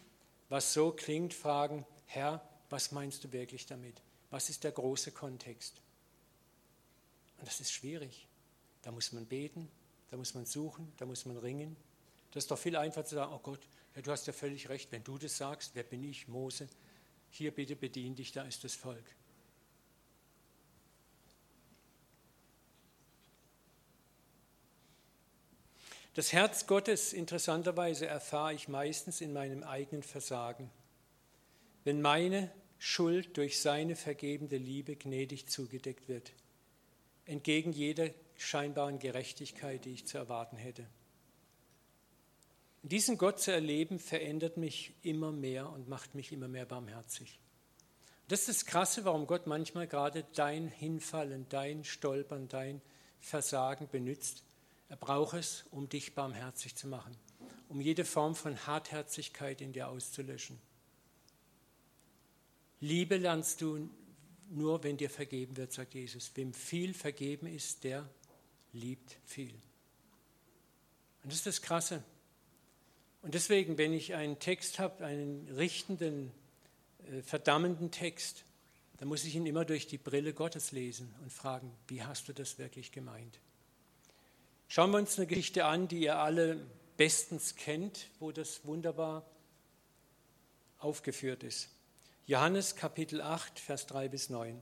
was 0.50 0.74
so 0.74 0.92
klingt, 0.92 1.34
fragen, 1.34 1.86
Herr, 2.06 2.42
was 2.72 2.92
meinst 2.92 3.24
du 3.24 3.32
wirklich 3.32 3.66
damit? 3.66 4.02
Was 4.30 4.50
ist 4.50 4.64
der 4.64 4.72
große 4.72 5.12
Kontext? 5.12 5.82
Und 7.38 7.48
das 7.48 7.60
ist 7.60 7.72
schwierig. 7.72 8.28
Da 8.82 8.92
muss 8.92 9.12
man 9.12 9.26
beten, 9.26 9.70
da 10.10 10.18
muss 10.18 10.34
man 10.34 10.46
suchen, 10.46 10.92
da 10.98 11.06
muss 11.06 11.26
man 11.26 11.38
ringen. 11.38 11.76
Das 12.32 12.46
ist 12.46 12.52
doch 12.52 12.58
viel 12.58 12.76
einfacher 12.76 13.06
zu 13.06 13.16
sagen, 13.16 13.34
oh 13.34 13.40
Gott, 13.40 13.60
ja, 13.96 14.02
du 14.02 14.12
hast 14.12 14.26
ja 14.26 14.34
völlig 14.34 14.70
recht, 14.70 14.92
wenn 14.92 15.04
du 15.04 15.18
das 15.18 15.38
sagst, 15.38 15.76
wer 15.76 15.84
bin 15.84 16.04
ich, 16.04 16.28
Mose? 16.28 16.70
Hier 17.30 17.52
bitte 17.54 17.76
bedien 17.76 18.16
dich, 18.16 18.32
da 18.32 18.44
ist 18.44 18.64
das 18.64 18.76
Volk. 18.76 19.04
Das 26.14 26.34
Herz 26.34 26.68
Gottes, 26.68 27.14
interessanterweise, 27.14 28.06
erfahre 28.06 28.54
ich 28.54 28.68
meistens 28.68 29.22
in 29.22 29.32
meinem 29.32 29.64
eigenen 29.64 30.04
Versagen. 30.04 30.70
Wenn 31.86 32.02
meine 32.02 32.52
Schuld 32.84 33.38
durch 33.38 33.62
seine 33.62 33.96
vergebende 33.96 34.58
Liebe 34.58 34.96
gnädig 34.96 35.48
zugedeckt 35.48 36.08
wird, 36.10 36.34
entgegen 37.26 37.72
jeder 37.74 38.10
scheinbaren 38.38 38.98
Gerechtigkeit, 38.98 39.86
die 39.86 39.92
ich 39.92 40.08
zu 40.08 40.18
erwarten 40.18 40.58
hätte. 40.58 40.88
Diesen 42.82 43.20
Gott 43.20 43.40
zu 43.40 43.52
erleben, 43.52 44.00
verändert 44.00 44.58
mich 44.58 44.96
immer 45.04 45.32
mehr 45.32 45.70
und 45.70 45.90
macht 45.90 46.16
mich 46.16 46.32
immer 46.32 46.48
mehr 46.48 46.66
barmherzig. 46.66 47.40
Das 48.30 48.40
ist 48.40 48.48
das 48.48 48.66
Krasse, 48.66 49.06
warum 49.06 49.28
Gott 49.28 49.46
manchmal 49.46 49.86
gerade 49.86 50.26
dein 50.34 50.68
Hinfallen, 50.68 51.46
dein 51.50 51.84
Stolpern, 51.84 52.48
dein 52.48 52.82
Versagen 53.20 53.90
benutzt. 53.90 54.44
Er 54.90 54.98
braucht 54.98 55.36
es, 55.36 55.66
um 55.70 55.88
dich 55.88 56.16
barmherzig 56.16 56.76
zu 56.76 56.88
machen, 56.88 57.16
um 57.70 57.80
jede 57.80 58.06
Form 58.06 58.34
von 58.34 58.66
Hartherzigkeit 58.66 59.62
in 59.62 59.72
dir 59.72 59.88
auszulöschen. 59.88 60.60
Liebe 62.82 63.18
lernst 63.18 63.62
du 63.62 63.90
nur 64.52 64.84
wenn 64.84 64.98
dir 64.98 65.10
vergeben 65.10 65.56
wird, 65.58 65.72
sagt 65.72 65.94
Jesus. 65.94 66.32
Wem 66.36 66.54
viel 66.54 66.94
vergeben 66.94 67.48
ist, 67.48 67.84
der 67.84 68.08
liebt 68.74 69.18
viel. 69.26 69.54
Und 71.24 71.32
das 71.32 71.36
ist 71.36 71.48
das 71.48 71.62
Krasse. 71.62 72.04
Und 73.22 73.34
deswegen, 73.34 73.78
wenn 73.78 73.94
ich 73.94 74.14
einen 74.16 74.40
Text 74.40 74.80
habe, 74.80 75.06
einen 75.06 75.48
richtenden, 75.56 76.32
äh, 77.10 77.22
verdammenden 77.22 77.92
Text, 77.92 78.44
dann 78.98 79.08
muss 79.08 79.24
ich 79.24 79.36
ihn 79.36 79.46
immer 79.46 79.64
durch 79.64 79.88
die 79.88 79.98
Brille 79.98 80.34
Gottes 80.34 80.72
lesen 80.72 81.14
und 81.22 81.32
fragen, 81.32 81.72
wie 81.88 82.04
hast 82.04 82.28
du 82.28 82.34
das 82.34 82.58
wirklich 82.58 82.92
gemeint? 82.92 83.40
Schauen 84.68 84.92
wir 84.92 84.98
uns 84.98 85.18
eine 85.18 85.28
Geschichte 85.28 85.66
an, 85.66 85.88
die 85.88 86.02
ihr 86.02 86.18
alle 86.18 86.66
bestens 86.98 87.56
kennt, 87.56 88.10
wo 88.20 88.32
das 88.32 88.66
wunderbar 88.66 89.26
aufgeführt 90.80 91.44
ist. 91.44 91.70
Johannes 92.28 92.76
Kapitel 92.76 93.22
8, 93.22 93.60
Vers 93.60 93.88
3 93.88 94.08
bis 94.08 94.30
9. 94.30 94.62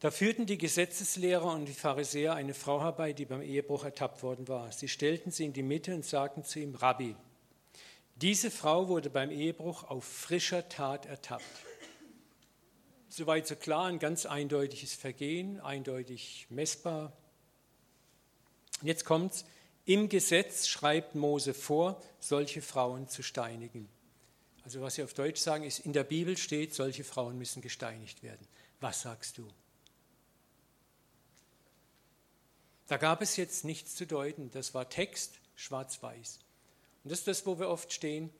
Da 0.00 0.10
führten 0.10 0.46
die 0.46 0.58
Gesetzeslehrer 0.58 1.52
und 1.52 1.66
die 1.66 1.72
Pharisäer 1.72 2.34
eine 2.34 2.54
Frau 2.54 2.80
herbei, 2.82 3.12
die 3.12 3.24
beim 3.24 3.42
Ehebruch 3.42 3.84
ertappt 3.84 4.22
worden 4.22 4.46
war. 4.48 4.70
Sie 4.72 4.88
stellten 4.88 5.30
sie 5.30 5.46
in 5.46 5.52
die 5.52 5.62
Mitte 5.62 5.94
und 5.94 6.04
sagten 6.04 6.44
zu 6.44 6.60
ihm, 6.60 6.74
Rabbi, 6.74 7.16
diese 8.16 8.50
Frau 8.50 8.88
wurde 8.88 9.08
beim 9.08 9.30
Ehebruch 9.30 9.84
auf 9.84 10.04
frischer 10.04 10.68
Tat 10.68 11.06
ertappt. 11.06 11.44
Soweit 13.08 13.46
so 13.46 13.56
klar, 13.56 13.86
ein 13.86 13.98
ganz 13.98 14.26
eindeutiges 14.26 14.94
Vergehen, 14.94 15.58
eindeutig 15.60 16.46
messbar. 16.50 17.12
Und 18.80 18.86
jetzt 18.86 19.04
kommt's. 19.04 19.44
Im 19.86 20.08
Gesetz 20.08 20.68
schreibt 20.68 21.14
Mose 21.14 21.54
vor, 21.54 22.00
solche 22.20 22.62
Frauen 22.62 23.08
zu 23.08 23.22
steinigen. 23.22 23.88
Also 24.64 24.80
was 24.80 24.94
Sie 24.94 25.02
auf 25.02 25.14
Deutsch 25.14 25.40
sagen, 25.40 25.64
ist, 25.64 25.80
in 25.80 25.92
der 25.92 26.04
Bibel 26.04 26.36
steht, 26.36 26.74
solche 26.74 27.04
Frauen 27.04 27.38
müssen 27.38 27.62
gesteinigt 27.62 28.22
werden. 28.22 28.46
Was 28.80 29.02
sagst 29.02 29.38
du? 29.38 29.48
Da 32.86 32.96
gab 32.96 33.22
es 33.22 33.36
jetzt 33.36 33.64
nichts 33.64 33.94
zu 33.94 34.06
deuten. 34.06 34.50
Das 34.50 34.74
war 34.74 34.88
Text, 34.88 35.38
schwarz-weiß. 35.54 36.40
Und 37.04 37.12
das 37.12 37.20
ist 37.20 37.28
das, 37.28 37.46
wo 37.46 37.58
wir 37.58 37.68
oft 37.68 37.92
stehen. 37.92 38.30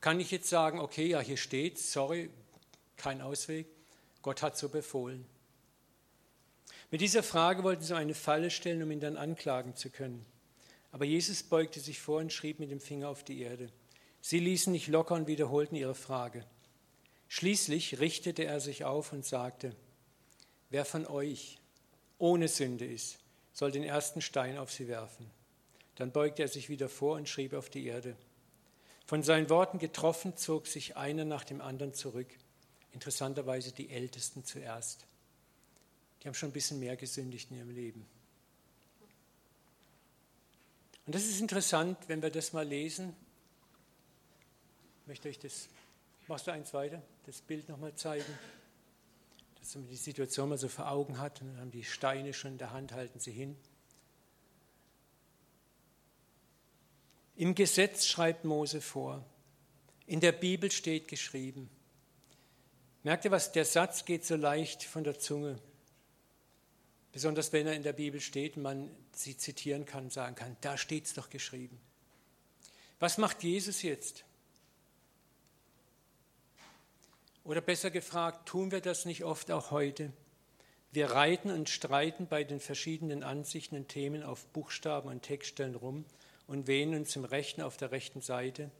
Kann 0.00 0.20
ich 0.20 0.30
jetzt 0.30 0.48
sagen, 0.48 0.80
okay, 0.80 1.06
ja, 1.06 1.20
hier 1.20 1.36
steht, 1.36 1.78
sorry, 1.78 2.30
kein 2.96 3.20
Ausweg. 3.20 3.66
Gott 4.22 4.42
hat 4.42 4.56
so 4.56 4.68
befohlen. 4.68 5.26
Mit 6.90 7.00
dieser 7.00 7.22
Frage 7.22 7.62
wollten 7.62 7.82
sie 7.82 7.96
eine 7.96 8.14
Falle 8.14 8.50
stellen, 8.50 8.82
um 8.82 8.90
ihn 8.90 9.00
dann 9.00 9.16
anklagen 9.16 9.76
zu 9.76 9.90
können. 9.90 10.26
Aber 10.92 11.04
Jesus 11.04 11.42
beugte 11.42 11.80
sich 11.80 12.00
vor 12.00 12.20
und 12.20 12.32
schrieb 12.32 12.58
mit 12.58 12.70
dem 12.70 12.80
Finger 12.80 13.08
auf 13.08 13.24
die 13.24 13.40
Erde. 13.40 13.70
Sie 14.20 14.38
ließen 14.38 14.72
nicht 14.72 14.88
locker 14.88 15.14
und 15.14 15.26
wiederholten 15.26 15.76
ihre 15.76 15.94
Frage. 15.94 16.44
Schließlich 17.28 18.00
richtete 18.00 18.44
er 18.44 18.60
sich 18.60 18.84
auf 18.84 19.12
und 19.12 19.24
sagte, 19.24 19.74
wer 20.68 20.84
von 20.84 21.06
euch 21.06 21.58
ohne 22.18 22.48
Sünde 22.48 22.84
ist, 22.84 23.18
soll 23.52 23.70
den 23.70 23.84
ersten 23.84 24.20
Stein 24.20 24.58
auf 24.58 24.72
sie 24.72 24.88
werfen. 24.88 25.30
Dann 25.96 26.12
beugte 26.12 26.42
er 26.42 26.48
sich 26.48 26.68
wieder 26.68 26.88
vor 26.88 27.16
und 27.16 27.28
schrieb 27.28 27.52
auf 27.52 27.70
die 27.70 27.86
Erde. 27.86 28.16
Von 29.06 29.22
seinen 29.22 29.50
Worten 29.50 29.78
getroffen 29.78 30.36
zog 30.36 30.66
sich 30.66 30.96
einer 30.96 31.24
nach 31.24 31.44
dem 31.44 31.60
anderen 31.60 31.94
zurück. 31.94 32.28
Interessanterweise 32.92 33.72
die 33.72 33.90
Ältesten 33.90 34.44
zuerst. 34.44 35.06
Die 36.22 36.28
haben 36.28 36.34
schon 36.34 36.50
ein 36.50 36.52
bisschen 36.52 36.80
mehr 36.80 36.96
gesündigt 36.96 37.50
in 37.50 37.58
ihrem 37.58 37.70
Leben. 37.70 38.06
Und 41.06 41.14
das 41.14 41.24
ist 41.24 41.40
interessant, 41.40 41.98
wenn 42.06 42.22
wir 42.22 42.30
das 42.30 42.52
mal 42.52 42.66
lesen. 42.66 43.16
Möchte 45.10 45.28
euch 45.28 45.40
das, 45.40 45.68
machst 46.28 46.46
du 46.46 46.52
eins 46.52 46.72
weiter, 46.72 47.02
das 47.26 47.40
Bild 47.40 47.68
nochmal 47.68 47.92
zeigen 47.96 48.38
dass 49.58 49.74
man 49.74 49.88
die 49.88 49.96
Situation 49.96 50.48
mal 50.48 50.56
so 50.56 50.68
vor 50.68 50.88
Augen 50.88 51.18
hat 51.18 51.42
und 51.42 51.48
dann 51.48 51.60
haben 51.60 51.70
die 51.70 51.84
Steine 51.84 52.32
schon 52.32 52.52
in 52.52 52.58
der 52.58 52.70
Hand, 52.70 52.92
halten 52.92 53.20
sie 53.20 53.32
hin. 53.32 53.56
Im 57.34 57.54
Gesetz 57.54 58.06
schreibt 58.06 58.44
Mose 58.44 58.80
vor, 58.80 59.24
in 60.06 60.20
der 60.20 60.32
Bibel 60.32 60.70
steht 60.70 61.08
geschrieben. 61.08 61.68
Merkt 63.02 63.24
ihr 63.24 63.32
was, 63.32 63.50
der 63.50 63.64
Satz 63.64 64.04
geht 64.04 64.24
so 64.24 64.36
leicht 64.36 64.84
von 64.84 65.04
der 65.04 65.18
Zunge. 65.18 65.58
Besonders 67.12 67.52
wenn 67.52 67.66
er 67.66 67.74
in 67.74 67.82
der 67.82 67.92
Bibel 67.92 68.20
steht 68.20 68.56
und 68.56 68.62
man 68.62 68.88
sie 69.12 69.36
zitieren 69.36 69.84
kann, 69.84 70.08
sagen 70.08 70.36
kann, 70.36 70.56
da 70.60 70.78
steht 70.78 71.04
es 71.04 71.14
doch 71.14 71.28
geschrieben. 71.28 71.80
Was 73.00 73.18
macht 73.18 73.42
Jesus 73.42 73.82
jetzt? 73.82 74.24
Oder 77.44 77.60
besser 77.60 77.90
gefragt, 77.90 78.48
tun 78.48 78.70
wir 78.70 78.80
das 78.80 79.04
nicht 79.04 79.24
oft 79.24 79.50
auch 79.50 79.70
heute? 79.70 80.12
Wir 80.92 81.12
reiten 81.12 81.50
und 81.50 81.68
streiten 81.68 82.26
bei 82.26 82.44
den 82.44 82.60
verschiedenen 82.60 83.22
Ansichten 83.22 83.76
und 83.76 83.88
Themen 83.88 84.22
auf 84.22 84.46
Buchstaben 84.48 85.08
und 85.08 85.22
Textstellen 85.22 85.76
rum 85.76 86.04
und 86.46 86.66
wehen 86.66 86.94
uns 86.94 87.14
im 87.14 87.24
Rechten 87.24 87.62
auf 87.62 87.76
der 87.76 87.92
rechten 87.92 88.20
Seite, 88.20 88.70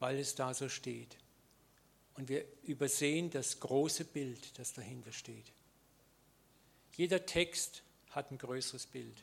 weil 0.00 0.18
es 0.18 0.34
da 0.34 0.54
so 0.54 0.68
steht. 0.68 1.16
Und 2.14 2.28
wir 2.28 2.44
übersehen 2.64 3.30
das 3.30 3.60
große 3.60 4.04
Bild, 4.04 4.58
das 4.58 4.72
dahinter 4.72 5.12
steht. 5.12 5.52
Jeder 6.96 7.26
Text 7.26 7.82
hat 8.10 8.30
ein 8.30 8.38
größeres 8.38 8.86
Bild. 8.86 9.22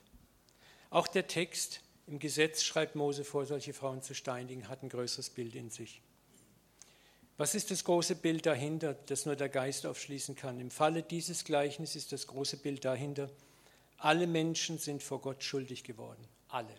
Auch 0.91 1.07
der 1.07 1.27
Text 1.27 1.81
im 2.05 2.19
Gesetz 2.19 2.63
schreibt 2.63 2.95
Mose 2.95 3.23
vor, 3.23 3.45
solche 3.45 3.73
Frauen 3.73 4.01
zu 4.01 4.13
steinigen, 4.13 4.69
hat 4.69 4.83
ein 4.83 4.89
größeres 4.89 5.31
Bild 5.31 5.55
in 5.55 5.71
sich. 5.71 6.01
Was 7.43 7.55
ist 7.55 7.71
das 7.71 7.83
große 7.83 8.15
Bild 8.15 8.45
dahinter, 8.45 8.93
das 8.93 9.25
nur 9.25 9.35
der 9.35 9.49
Geist 9.49 9.85
aufschließen 9.85 10.33
kann? 10.33 10.61
Im 10.61 10.71
Falle 10.71 11.03
dieses 11.03 11.43
Gleichnisses 11.43 11.97
ist 11.97 12.13
das 12.13 12.25
große 12.27 12.55
Bild 12.55 12.85
dahinter, 12.85 13.29
alle 13.97 14.27
Menschen 14.27 14.77
sind 14.77 15.03
vor 15.03 15.19
Gott 15.19 15.43
schuldig 15.43 15.83
geworden. 15.83 16.25
Alle. 16.47 16.73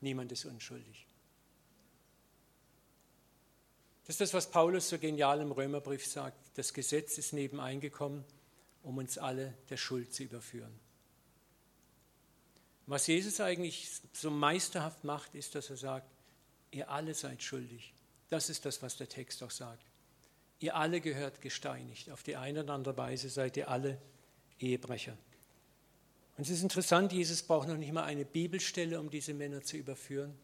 Niemand 0.00 0.32
ist 0.32 0.46
unschuldig. 0.46 1.06
Das 4.06 4.14
ist 4.14 4.22
das, 4.22 4.32
was 4.32 4.50
Paulus 4.50 4.88
so 4.88 4.98
genial 4.98 5.42
im 5.42 5.52
Römerbrief 5.52 6.06
sagt. 6.06 6.38
Das 6.54 6.72
Gesetz 6.72 7.18
ist 7.18 7.34
nebeneingekommen, 7.34 8.24
um 8.82 8.96
uns 8.96 9.18
alle 9.18 9.52
der 9.68 9.76
Schuld 9.76 10.14
zu 10.14 10.22
überführen. 10.22 10.80
Was 12.86 13.06
Jesus 13.06 13.38
eigentlich 13.42 13.90
so 14.14 14.30
meisterhaft 14.30 15.04
macht, 15.04 15.34
ist, 15.34 15.54
dass 15.54 15.68
er 15.68 15.76
sagt, 15.76 16.10
ihr 16.70 16.90
alle 16.90 17.12
seid 17.12 17.42
schuldig. 17.42 17.92
Das 18.30 18.48
ist 18.48 18.64
das, 18.64 18.80
was 18.80 18.96
der 18.96 19.10
Text 19.10 19.42
auch 19.42 19.50
sagt. 19.50 19.89
Ihr 20.60 20.76
alle 20.76 21.00
gehört 21.00 21.40
gesteinigt. 21.40 22.10
Auf 22.10 22.22
die 22.22 22.36
eine 22.36 22.62
oder 22.62 22.74
andere 22.74 22.96
Weise 22.96 23.28
seid 23.30 23.56
ihr 23.56 23.68
alle 23.68 23.98
Ehebrecher. 24.58 25.16
Und 26.36 26.44
es 26.44 26.50
ist 26.50 26.62
interessant, 26.62 27.12
Jesus 27.12 27.42
braucht 27.42 27.68
noch 27.68 27.76
nicht 27.76 27.92
mal 27.92 28.04
eine 28.04 28.24
Bibelstelle, 28.24 29.00
um 29.00 29.10
diese 29.10 29.34
Männer 29.34 29.62
zu 29.62 29.76
überführen. 29.76 30.34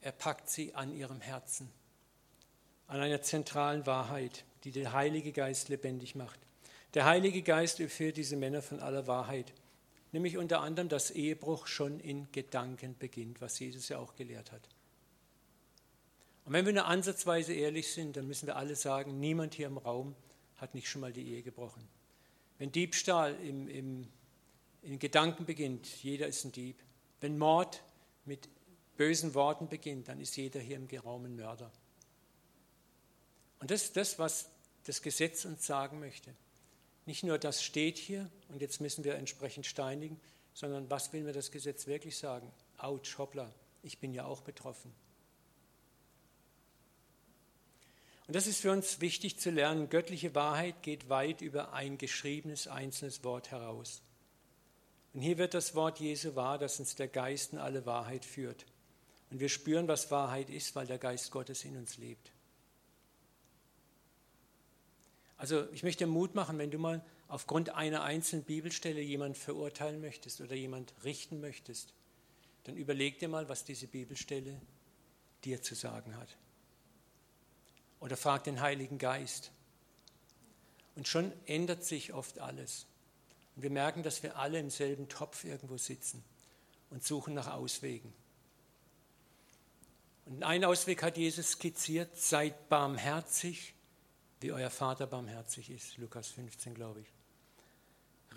Er 0.00 0.12
packt 0.12 0.48
sie 0.48 0.74
an 0.74 0.94
ihrem 0.94 1.20
Herzen, 1.20 1.70
an 2.86 3.00
einer 3.00 3.20
zentralen 3.20 3.86
Wahrheit, 3.86 4.44
die 4.64 4.70
der 4.70 4.92
Heilige 4.92 5.32
Geist 5.32 5.68
lebendig 5.68 6.14
macht. 6.14 6.38
Der 6.94 7.04
Heilige 7.04 7.42
Geist 7.42 7.78
überführt 7.78 8.16
diese 8.16 8.36
Männer 8.36 8.62
von 8.62 8.80
aller 8.80 9.06
Wahrheit, 9.06 9.52
nämlich 10.12 10.38
unter 10.38 10.60
anderem, 10.60 10.88
dass 10.88 11.10
Ehebruch 11.10 11.66
schon 11.66 12.00
in 12.00 12.30
Gedanken 12.32 12.96
beginnt, 12.98 13.40
was 13.40 13.58
Jesus 13.58 13.88
ja 13.90 13.98
auch 13.98 14.14
gelehrt 14.14 14.50
hat. 14.50 14.62
Und 16.50 16.54
wenn 16.54 16.66
wir 16.66 16.72
nur 16.72 16.86
ansatzweise 16.86 17.52
ehrlich 17.52 17.92
sind, 17.92 18.16
dann 18.16 18.26
müssen 18.26 18.48
wir 18.48 18.56
alle 18.56 18.74
sagen, 18.74 19.20
niemand 19.20 19.54
hier 19.54 19.68
im 19.68 19.78
Raum 19.78 20.16
hat 20.56 20.74
nicht 20.74 20.88
schon 20.88 21.00
mal 21.00 21.12
die 21.12 21.28
Ehe 21.28 21.44
gebrochen. 21.44 21.86
Wenn 22.58 22.72
Diebstahl 22.72 23.36
im, 23.44 23.68
im, 23.68 24.08
in 24.82 24.98
Gedanken 24.98 25.44
beginnt, 25.44 25.86
jeder 26.02 26.26
ist 26.26 26.44
ein 26.44 26.50
Dieb. 26.50 26.82
Wenn 27.20 27.38
Mord 27.38 27.84
mit 28.24 28.48
bösen 28.96 29.34
Worten 29.34 29.68
beginnt, 29.68 30.08
dann 30.08 30.18
ist 30.18 30.36
jeder 30.36 30.58
hier 30.58 30.74
im 30.74 30.88
Raum 30.98 31.24
ein 31.26 31.36
Mörder. 31.36 31.70
Und 33.60 33.70
das 33.70 33.84
ist 33.84 33.96
das, 33.96 34.18
was 34.18 34.50
das 34.82 35.02
Gesetz 35.02 35.44
uns 35.44 35.64
sagen 35.64 36.00
möchte. 36.00 36.34
Nicht 37.06 37.22
nur 37.22 37.38
das 37.38 37.62
steht 37.62 37.96
hier 37.96 38.28
und 38.48 38.60
jetzt 38.60 38.80
müssen 38.80 39.04
wir 39.04 39.14
entsprechend 39.14 39.66
steinigen, 39.66 40.18
sondern 40.52 40.90
was 40.90 41.12
will 41.12 41.22
mir 41.22 41.32
das 41.32 41.52
Gesetz 41.52 41.86
wirklich 41.86 42.18
sagen? 42.18 42.50
Autsch, 42.76 43.18
hoppla, 43.18 43.54
ich 43.84 44.00
bin 44.00 44.12
ja 44.12 44.24
auch 44.24 44.40
betroffen. 44.40 44.92
Und 48.30 48.36
das 48.36 48.46
ist 48.46 48.60
für 48.60 48.70
uns 48.70 49.00
wichtig 49.00 49.40
zu 49.40 49.50
lernen. 49.50 49.88
Göttliche 49.88 50.36
Wahrheit 50.36 50.84
geht 50.84 51.08
weit 51.08 51.40
über 51.40 51.72
ein 51.72 51.98
geschriebenes 51.98 52.68
einzelnes 52.68 53.24
Wort 53.24 53.50
heraus. 53.50 54.02
Und 55.12 55.20
hier 55.20 55.36
wird 55.36 55.52
das 55.52 55.74
Wort 55.74 55.98
Jesu 55.98 56.36
wahr, 56.36 56.56
das 56.56 56.78
uns 56.78 56.94
der 56.94 57.08
Geist 57.08 57.54
in 57.54 57.58
alle 57.58 57.86
Wahrheit 57.86 58.24
führt. 58.24 58.66
Und 59.32 59.40
wir 59.40 59.48
spüren, 59.48 59.88
was 59.88 60.12
Wahrheit 60.12 60.48
ist, 60.48 60.76
weil 60.76 60.86
der 60.86 60.98
Geist 60.98 61.32
Gottes 61.32 61.64
in 61.64 61.76
uns 61.76 61.96
lebt. 61.96 62.30
Also 65.36 65.68
ich 65.72 65.82
möchte 65.82 66.06
Mut 66.06 66.36
machen, 66.36 66.56
wenn 66.56 66.70
du 66.70 66.78
mal 66.78 67.04
aufgrund 67.26 67.70
einer 67.70 68.04
einzelnen 68.04 68.44
Bibelstelle 68.44 69.00
jemand 69.00 69.38
verurteilen 69.38 70.00
möchtest 70.00 70.40
oder 70.40 70.54
jemand 70.54 70.94
richten 71.02 71.40
möchtest, 71.40 71.94
dann 72.62 72.76
überleg 72.76 73.18
dir 73.18 73.28
mal, 73.28 73.48
was 73.48 73.64
diese 73.64 73.88
Bibelstelle 73.88 74.62
dir 75.42 75.62
zu 75.62 75.74
sagen 75.74 76.16
hat. 76.16 76.36
Oder 78.00 78.16
frag 78.16 78.44
den 78.44 78.60
Heiligen 78.60 78.98
Geist. 78.98 79.52
Und 80.96 81.06
schon 81.06 81.32
ändert 81.46 81.84
sich 81.84 82.12
oft 82.12 82.38
alles. 82.38 82.86
Und 83.56 83.62
wir 83.62 83.70
merken, 83.70 84.02
dass 84.02 84.22
wir 84.22 84.36
alle 84.36 84.58
im 84.58 84.70
selben 84.70 85.08
Topf 85.08 85.44
irgendwo 85.44 85.76
sitzen 85.76 86.24
und 86.90 87.04
suchen 87.04 87.34
nach 87.34 87.52
Auswegen. 87.52 88.12
Und 90.26 90.42
einen 90.42 90.64
Ausweg 90.64 91.02
hat 91.02 91.16
Jesus 91.16 91.52
skizziert, 91.52 92.16
seid 92.16 92.68
barmherzig, 92.68 93.74
wie 94.40 94.52
euer 94.52 94.70
Vater 94.70 95.06
barmherzig 95.06 95.70
ist. 95.70 95.98
Lukas 95.98 96.28
15, 96.28 96.74
glaube 96.74 97.00
ich. 97.00 97.08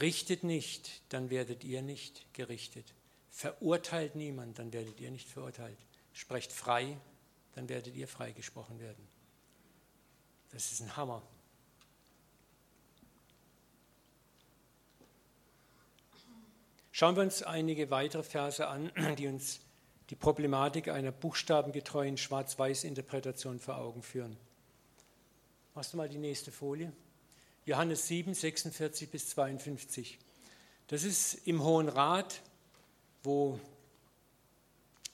Richtet 0.01 0.43
nicht, 0.43 1.01
dann 1.09 1.29
werdet 1.29 1.63
ihr 1.63 1.81
nicht 1.81 2.33
gerichtet. 2.33 2.93
Verurteilt 3.29 4.15
niemand, 4.15 4.59
dann 4.59 4.73
werdet 4.73 4.99
ihr 4.99 5.11
nicht 5.11 5.27
verurteilt. 5.27 5.77
Sprecht 6.13 6.51
frei, 6.51 6.97
dann 7.53 7.69
werdet 7.69 7.95
ihr 7.95 8.07
freigesprochen 8.07 8.79
werden. 8.79 9.07
Das 10.53 10.71
ist 10.71 10.81
ein 10.81 10.95
Hammer. 10.95 11.23
Schauen 16.91 17.15
wir 17.15 17.23
uns 17.23 17.41
einige 17.41 17.89
weitere 17.89 18.21
Verse 18.21 18.67
an, 18.67 18.91
die 19.17 19.27
uns 19.27 19.61
die 20.11 20.15
Problematik 20.15 20.89
einer 20.89 21.11
buchstabengetreuen 21.11 22.17
Schwarz-Weiß-Interpretation 22.17 23.59
vor 23.59 23.77
Augen 23.77 24.03
führen. 24.03 24.37
Machst 25.73 25.93
du 25.93 25.97
mal 25.97 26.07
die 26.07 26.19
nächste 26.19 26.51
Folie? 26.51 26.93
Johannes 27.65 28.07
7, 28.07 28.35
46 28.35 29.09
bis 29.09 29.29
52. 29.29 30.19
Das 30.85 31.03
ist 31.03 31.47
im 31.47 31.63
Hohen 31.63 31.89
Rat, 31.89 32.41
wo 33.23 33.59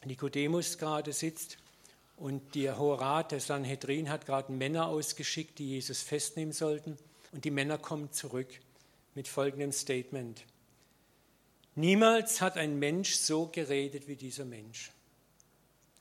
Nikodemus 0.04 0.78
gerade 0.78 1.14
sitzt 1.14 1.58
und 2.20 2.54
der 2.56 2.78
Hohe 2.78 3.00
Rat, 3.00 3.32
der 3.32 3.40
Sanhedrin, 3.40 4.10
hat 4.10 4.26
gerade 4.26 4.52
Männer 4.52 4.88
ausgeschickt, 4.88 5.58
die 5.58 5.70
Jesus 5.70 6.02
festnehmen 6.02 6.52
sollten. 6.52 6.98
Und 7.32 7.46
die 7.46 7.52
Männer 7.52 7.78
kommen 7.78 8.12
zurück 8.12 8.60
mit 9.16 9.28
folgendem 9.28 9.72
Statement. 9.72 10.44
Niemals 11.76 12.42
hat 12.42 12.58
ein 12.58 12.78
Mensch 12.78 13.16
so 13.16 13.48
geredet 13.48 14.08
wie 14.08 14.18
dieser 14.18 14.44
Mensch. 14.44 14.92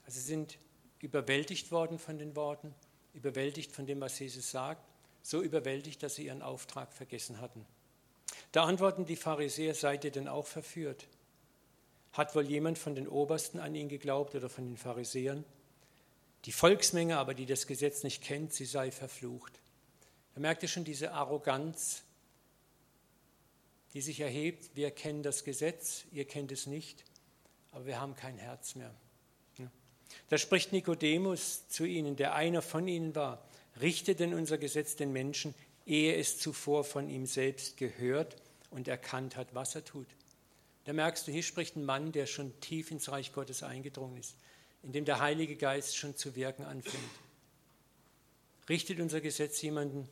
Also 0.06 0.18
sie 0.18 0.26
sind 0.26 0.58
überwältigt 1.00 1.70
worden 1.70 2.00
von 2.00 2.18
den 2.18 2.34
Worten, 2.34 2.74
überwältigt 3.14 3.70
von 3.70 3.86
dem, 3.86 4.00
was 4.00 4.18
Jesus 4.18 4.50
sagt, 4.50 4.84
so 5.22 5.40
überwältigt, 5.40 6.02
dass 6.02 6.16
sie 6.16 6.26
ihren 6.26 6.42
Auftrag 6.42 6.92
vergessen 6.92 7.40
hatten. 7.40 7.64
Da 8.50 8.64
antworten 8.64 9.04
die 9.04 9.16
Pharisäer, 9.16 9.74
seid 9.74 10.04
ihr 10.04 10.10
denn 10.10 10.26
auch 10.26 10.46
verführt? 10.46 11.06
Hat 12.12 12.34
wohl 12.34 12.46
jemand 12.46 12.78
von 12.78 12.96
den 12.96 13.06
Obersten 13.06 13.60
an 13.60 13.76
ihn 13.76 13.88
geglaubt 13.88 14.34
oder 14.34 14.48
von 14.48 14.66
den 14.66 14.76
Pharisäern? 14.76 15.44
Die 16.44 16.52
Volksmenge 16.52 17.18
aber, 17.18 17.34
die 17.34 17.46
das 17.46 17.66
Gesetz 17.66 18.04
nicht 18.04 18.22
kennt, 18.22 18.52
sie 18.52 18.64
sei 18.64 18.90
verflucht. 18.90 19.52
Da 20.34 20.40
merkt 20.40 20.62
ihr 20.62 20.68
schon 20.68 20.84
diese 20.84 21.12
Arroganz, 21.12 22.02
die 23.94 24.00
sich 24.00 24.20
erhebt, 24.20 24.76
wir 24.76 24.90
kennen 24.90 25.22
das 25.22 25.44
Gesetz, 25.44 26.04
ihr 26.12 26.24
kennt 26.26 26.52
es 26.52 26.66
nicht, 26.66 27.04
aber 27.72 27.86
wir 27.86 28.00
haben 28.00 28.14
kein 28.14 28.38
Herz 28.38 28.74
mehr. 28.74 28.94
Da 30.28 30.38
spricht 30.38 30.72
Nikodemus 30.72 31.68
zu 31.68 31.84
ihnen, 31.84 32.16
der 32.16 32.34
einer 32.34 32.62
von 32.62 32.88
ihnen 32.88 33.14
war, 33.14 33.42
richte 33.80 34.14
denn 34.14 34.34
unser 34.34 34.58
Gesetz 34.58 34.96
den 34.96 35.12
Menschen, 35.12 35.54
ehe 35.86 36.16
es 36.16 36.38
zuvor 36.38 36.84
von 36.84 37.08
ihm 37.08 37.26
selbst 37.26 37.76
gehört 37.76 38.36
und 38.70 38.88
erkannt 38.88 39.36
hat, 39.36 39.54
was 39.54 39.74
er 39.74 39.84
tut. 39.84 40.08
Da 40.84 40.92
merkst 40.92 41.26
du, 41.26 41.32
hier 41.32 41.42
spricht 41.42 41.76
ein 41.76 41.84
Mann, 41.84 42.12
der 42.12 42.26
schon 42.26 42.58
tief 42.60 42.90
ins 42.90 43.10
Reich 43.10 43.32
Gottes 43.32 43.62
eingedrungen 43.62 44.16
ist, 44.16 44.36
in 44.82 44.92
dem 44.92 45.04
der 45.04 45.20
Heilige 45.20 45.56
Geist 45.56 45.96
schon 45.96 46.16
zu 46.16 46.36
wirken 46.36 46.64
anfängt. 46.64 47.02
Richtet 48.68 49.00
unser 49.00 49.20
Gesetz 49.20 49.60
jemanden 49.62 50.08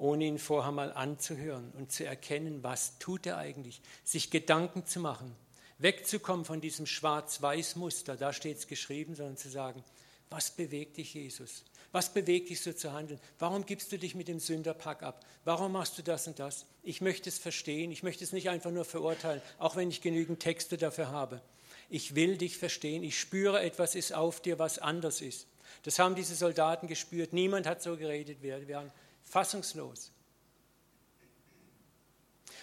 ohne 0.00 0.24
ihn 0.24 0.38
vorher 0.38 0.72
mal 0.72 0.92
anzuhören 0.92 1.70
und 1.76 1.92
zu 1.92 2.06
erkennen, 2.06 2.62
was 2.62 2.98
tut 2.98 3.26
er 3.26 3.36
eigentlich, 3.36 3.82
sich 4.02 4.30
Gedanken 4.30 4.86
zu 4.86 4.98
machen, 4.98 5.36
wegzukommen 5.78 6.46
von 6.46 6.60
diesem 6.62 6.86
Schwarz-Weiß-Muster, 6.86 8.16
da 8.16 8.32
steht 8.32 8.58
es 8.58 8.66
geschrieben, 8.66 9.14
sondern 9.14 9.36
zu 9.36 9.50
sagen, 9.50 9.84
was 10.30 10.52
bewegt 10.52 10.96
dich, 10.96 11.12
Jesus? 11.12 11.64
Was 11.92 12.14
bewegt 12.14 12.48
dich 12.48 12.60
so 12.60 12.72
zu 12.72 12.92
handeln? 12.92 13.20
Warum 13.38 13.66
gibst 13.66 13.90
du 13.92 13.98
dich 13.98 14.14
mit 14.14 14.28
dem 14.28 14.38
Sünderpack 14.38 15.02
ab? 15.02 15.26
Warum 15.44 15.72
machst 15.72 15.98
du 15.98 16.02
das 16.02 16.26
und 16.28 16.38
das? 16.38 16.64
Ich 16.82 17.00
möchte 17.00 17.28
es 17.28 17.38
verstehen. 17.38 17.90
Ich 17.90 18.04
möchte 18.04 18.22
es 18.22 18.32
nicht 18.32 18.48
einfach 18.48 18.70
nur 18.70 18.84
verurteilen, 18.84 19.42
auch 19.58 19.74
wenn 19.74 19.90
ich 19.90 20.00
genügend 20.00 20.40
Texte 20.40 20.78
dafür 20.78 21.10
habe. 21.10 21.42
Ich 21.90 22.14
will 22.14 22.38
dich 22.38 22.56
verstehen. 22.56 23.02
Ich 23.02 23.18
spüre, 23.18 23.60
etwas 23.60 23.96
ist 23.96 24.14
auf 24.14 24.40
dir, 24.40 24.58
was 24.58 24.78
anders 24.78 25.20
ist. 25.20 25.48
Das 25.82 25.98
haben 25.98 26.14
diese 26.14 26.36
Soldaten 26.36 26.86
gespürt. 26.86 27.32
Niemand 27.32 27.66
hat 27.66 27.82
so 27.82 27.96
geredet. 27.96 28.42
Wir 28.42 28.66
waren 28.68 28.92
fassungslos. 29.24 30.12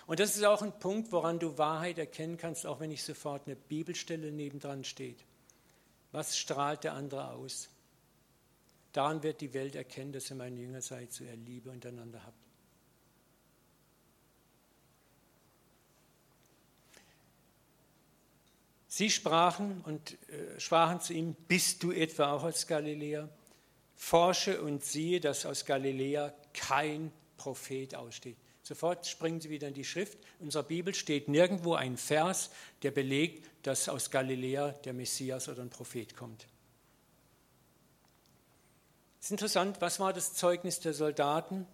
Und 0.06 0.22
das 0.22 0.38
ist 0.38 0.46
auch 0.46 0.62
ein 0.62 0.80
Punkt, 0.80 1.12
woran 1.12 1.40
du 1.40 1.58
Wahrheit 1.58 1.98
erkennen 1.98 2.38
kannst, 2.38 2.66
auch 2.66 2.80
wenn 2.80 2.90
nicht 2.90 3.04
sofort 3.04 3.46
eine 3.46 3.58
Bibelstelle 3.58 4.32
nebendran 4.32 4.86
steht. 4.86 5.26
Was 6.14 6.38
strahlt 6.38 6.86
der 6.86 6.94
andere 6.94 7.32
aus? 7.34 7.70
Daran 8.94 9.22
wird 9.24 9.42
die 9.42 9.54
Welt 9.54 9.76
erkennen, 9.76 10.14
dass 10.14 10.30
ihr 10.30 10.38
meine 10.38 10.58
Jünger 10.58 10.82
seid, 10.82 11.12
so 11.12 11.26
ihr 11.26 11.36
Liebe 11.36 11.70
untereinander 11.70 12.24
habt. 12.24 12.47
Sie 18.98 19.12
sprachen 19.12 19.82
und 19.86 20.18
äh, 20.32 20.60
sprachen 20.60 21.00
zu 21.00 21.14
ihm, 21.14 21.36
bist 21.48 21.84
du 21.84 21.92
etwa 21.92 22.32
auch 22.32 22.44
aus 22.44 22.66
Galiläa? 22.66 23.30
Forsche 23.96 24.60
und 24.60 24.84
siehe, 24.84 25.20
dass 25.20 25.46
aus 25.46 25.66
Galiläa 25.66 26.34
kein 26.52 27.12
Prophet 27.38 27.94
aussteht. 27.94 28.38
Sofort 28.64 29.06
springen 29.06 29.40
Sie 29.40 29.52
wieder 29.52 29.68
in 29.68 29.76
die 29.76 29.84
Schrift. 29.84 30.18
In 30.40 30.48
unserer 30.48 30.64
Bibel 30.64 30.96
steht 30.96 31.28
nirgendwo 31.28 31.76
ein 31.76 31.96
Vers, 31.96 32.50
der 32.82 32.90
belegt, 32.90 33.48
dass 33.62 33.88
aus 33.88 34.10
Galiläa 34.10 34.72
der 34.72 34.94
Messias 34.94 35.48
oder 35.48 35.62
ein 35.62 35.70
Prophet 35.70 36.16
kommt. 36.16 36.48
Es 39.20 39.28
ist 39.28 39.32
interessant, 39.32 39.80
was 39.80 40.00
war 40.00 40.12
das 40.12 40.34
Zeugnis 40.34 40.80
der 40.80 40.96
Soldaten? 40.96 41.68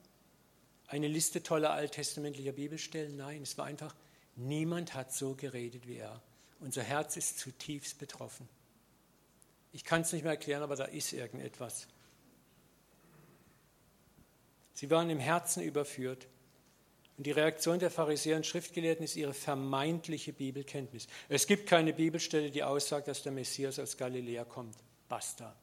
Eine 0.87 1.07
Liste 1.07 1.41
toller 1.41 1.71
alttestamentlicher 1.71 2.51
Bibelstellen? 2.51 3.15
Nein, 3.15 3.43
es 3.43 3.57
war 3.57 3.63
einfach, 3.63 3.95
niemand 4.35 4.93
hat 4.93 5.13
so 5.13 5.35
geredet 5.35 5.87
wie 5.87 5.99
er. 5.99 6.21
Unser 6.63 6.81
Herz 6.81 7.17
ist 7.17 7.39
zutiefst 7.39 7.99
betroffen. 7.99 8.47
Ich 9.73 9.83
kann 9.83 10.01
es 10.01 10.13
nicht 10.13 10.23
mehr 10.23 10.31
erklären, 10.31 10.63
aber 10.63 10.77
da 10.77 10.85
ist 10.85 11.11
irgendetwas. 11.11 11.87
Sie 14.73 14.89
waren 14.89 15.09
im 15.09 15.19
Herzen 15.19 15.61
überführt. 15.61 16.25
Und 17.17 17.27
die 17.27 17.31
Reaktion 17.31 17.79
der 17.79 17.91
Pharisäer 17.91 18.37
und 18.37 18.45
Schriftgelehrten 18.45 19.03
ist 19.03 19.17
ihre 19.17 19.33
vermeintliche 19.33 20.31
Bibelkenntnis. 20.31 21.07
Es 21.27 21.47
gibt 21.47 21.67
keine 21.67 21.91
Bibelstelle, 21.91 22.49
die 22.49 22.63
aussagt, 22.63 23.09
dass 23.09 23.23
der 23.23 23.33
Messias 23.33 23.77
aus 23.77 23.97
Galiläa 23.97 24.45
kommt. 24.45 24.77
Basta. 25.09 25.53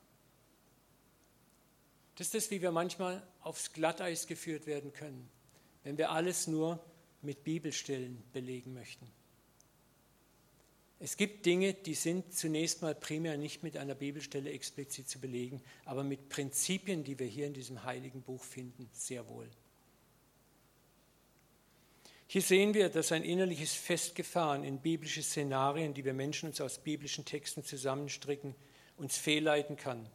Das 2.16 2.26
ist 2.26 2.34
das, 2.34 2.50
wie 2.50 2.60
wir 2.60 2.72
manchmal 2.72 3.26
aufs 3.40 3.72
Glatteis 3.72 4.26
geführt 4.26 4.66
werden 4.66 4.92
können, 4.92 5.30
wenn 5.82 5.96
wir 5.96 6.10
alles 6.10 6.46
nur 6.46 6.78
mit 7.22 7.42
Bibelstellen 7.42 8.22
belegen 8.34 8.74
möchten. 8.74 9.10
Es 11.02 11.16
gibt 11.16 11.46
Dinge, 11.46 11.72
die 11.72 11.94
sind 11.94 12.34
zunächst 12.34 12.82
mal 12.82 12.94
primär 12.94 13.38
nicht 13.38 13.62
mit 13.62 13.78
einer 13.78 13.94
Bibelstelle 13.94 14.50
explizit 14.50 15.08
zu 15.08 15.18
belegen, 15.18 15.62
aber 15.86 16.04
mit 16.04 16.28
Prinzipien, 16.28 17.04
die 17.04 17.18
wir 17.18 17.26
hier 17.26 17.46
in 17.46 17.54
diesem 17.54 17.84
heiligen 17.84 18.20
Buch 18.20 18.44
finden, 18.44 18.86
sehr 18.92 19.26
wohl. 19.26 19.48
Hier 22.26 22.42
sehen 22.42 22.74
wir, 22.74 22.90
dass 22.90 23.12
ein 23.12 23.24
innerliches 23.24 23.72
Festgefahren 23.72 24.62
in 24.62 24.78
biblische 24.78 25.22
Szenarien, 25.22 25.94
die 25.94 26.04
wir 26.04 26.12
Menschen 26.12 26.50
uns 26.50 26.60
aus 26.60 26.78
biblischen 26.78 27.24
Texten 27.24 27.64
zusammenstricken, 27.64 28.54
uns 28.98 29.16
fehlleiten 29.16 29.76
kann. 29.76 30.06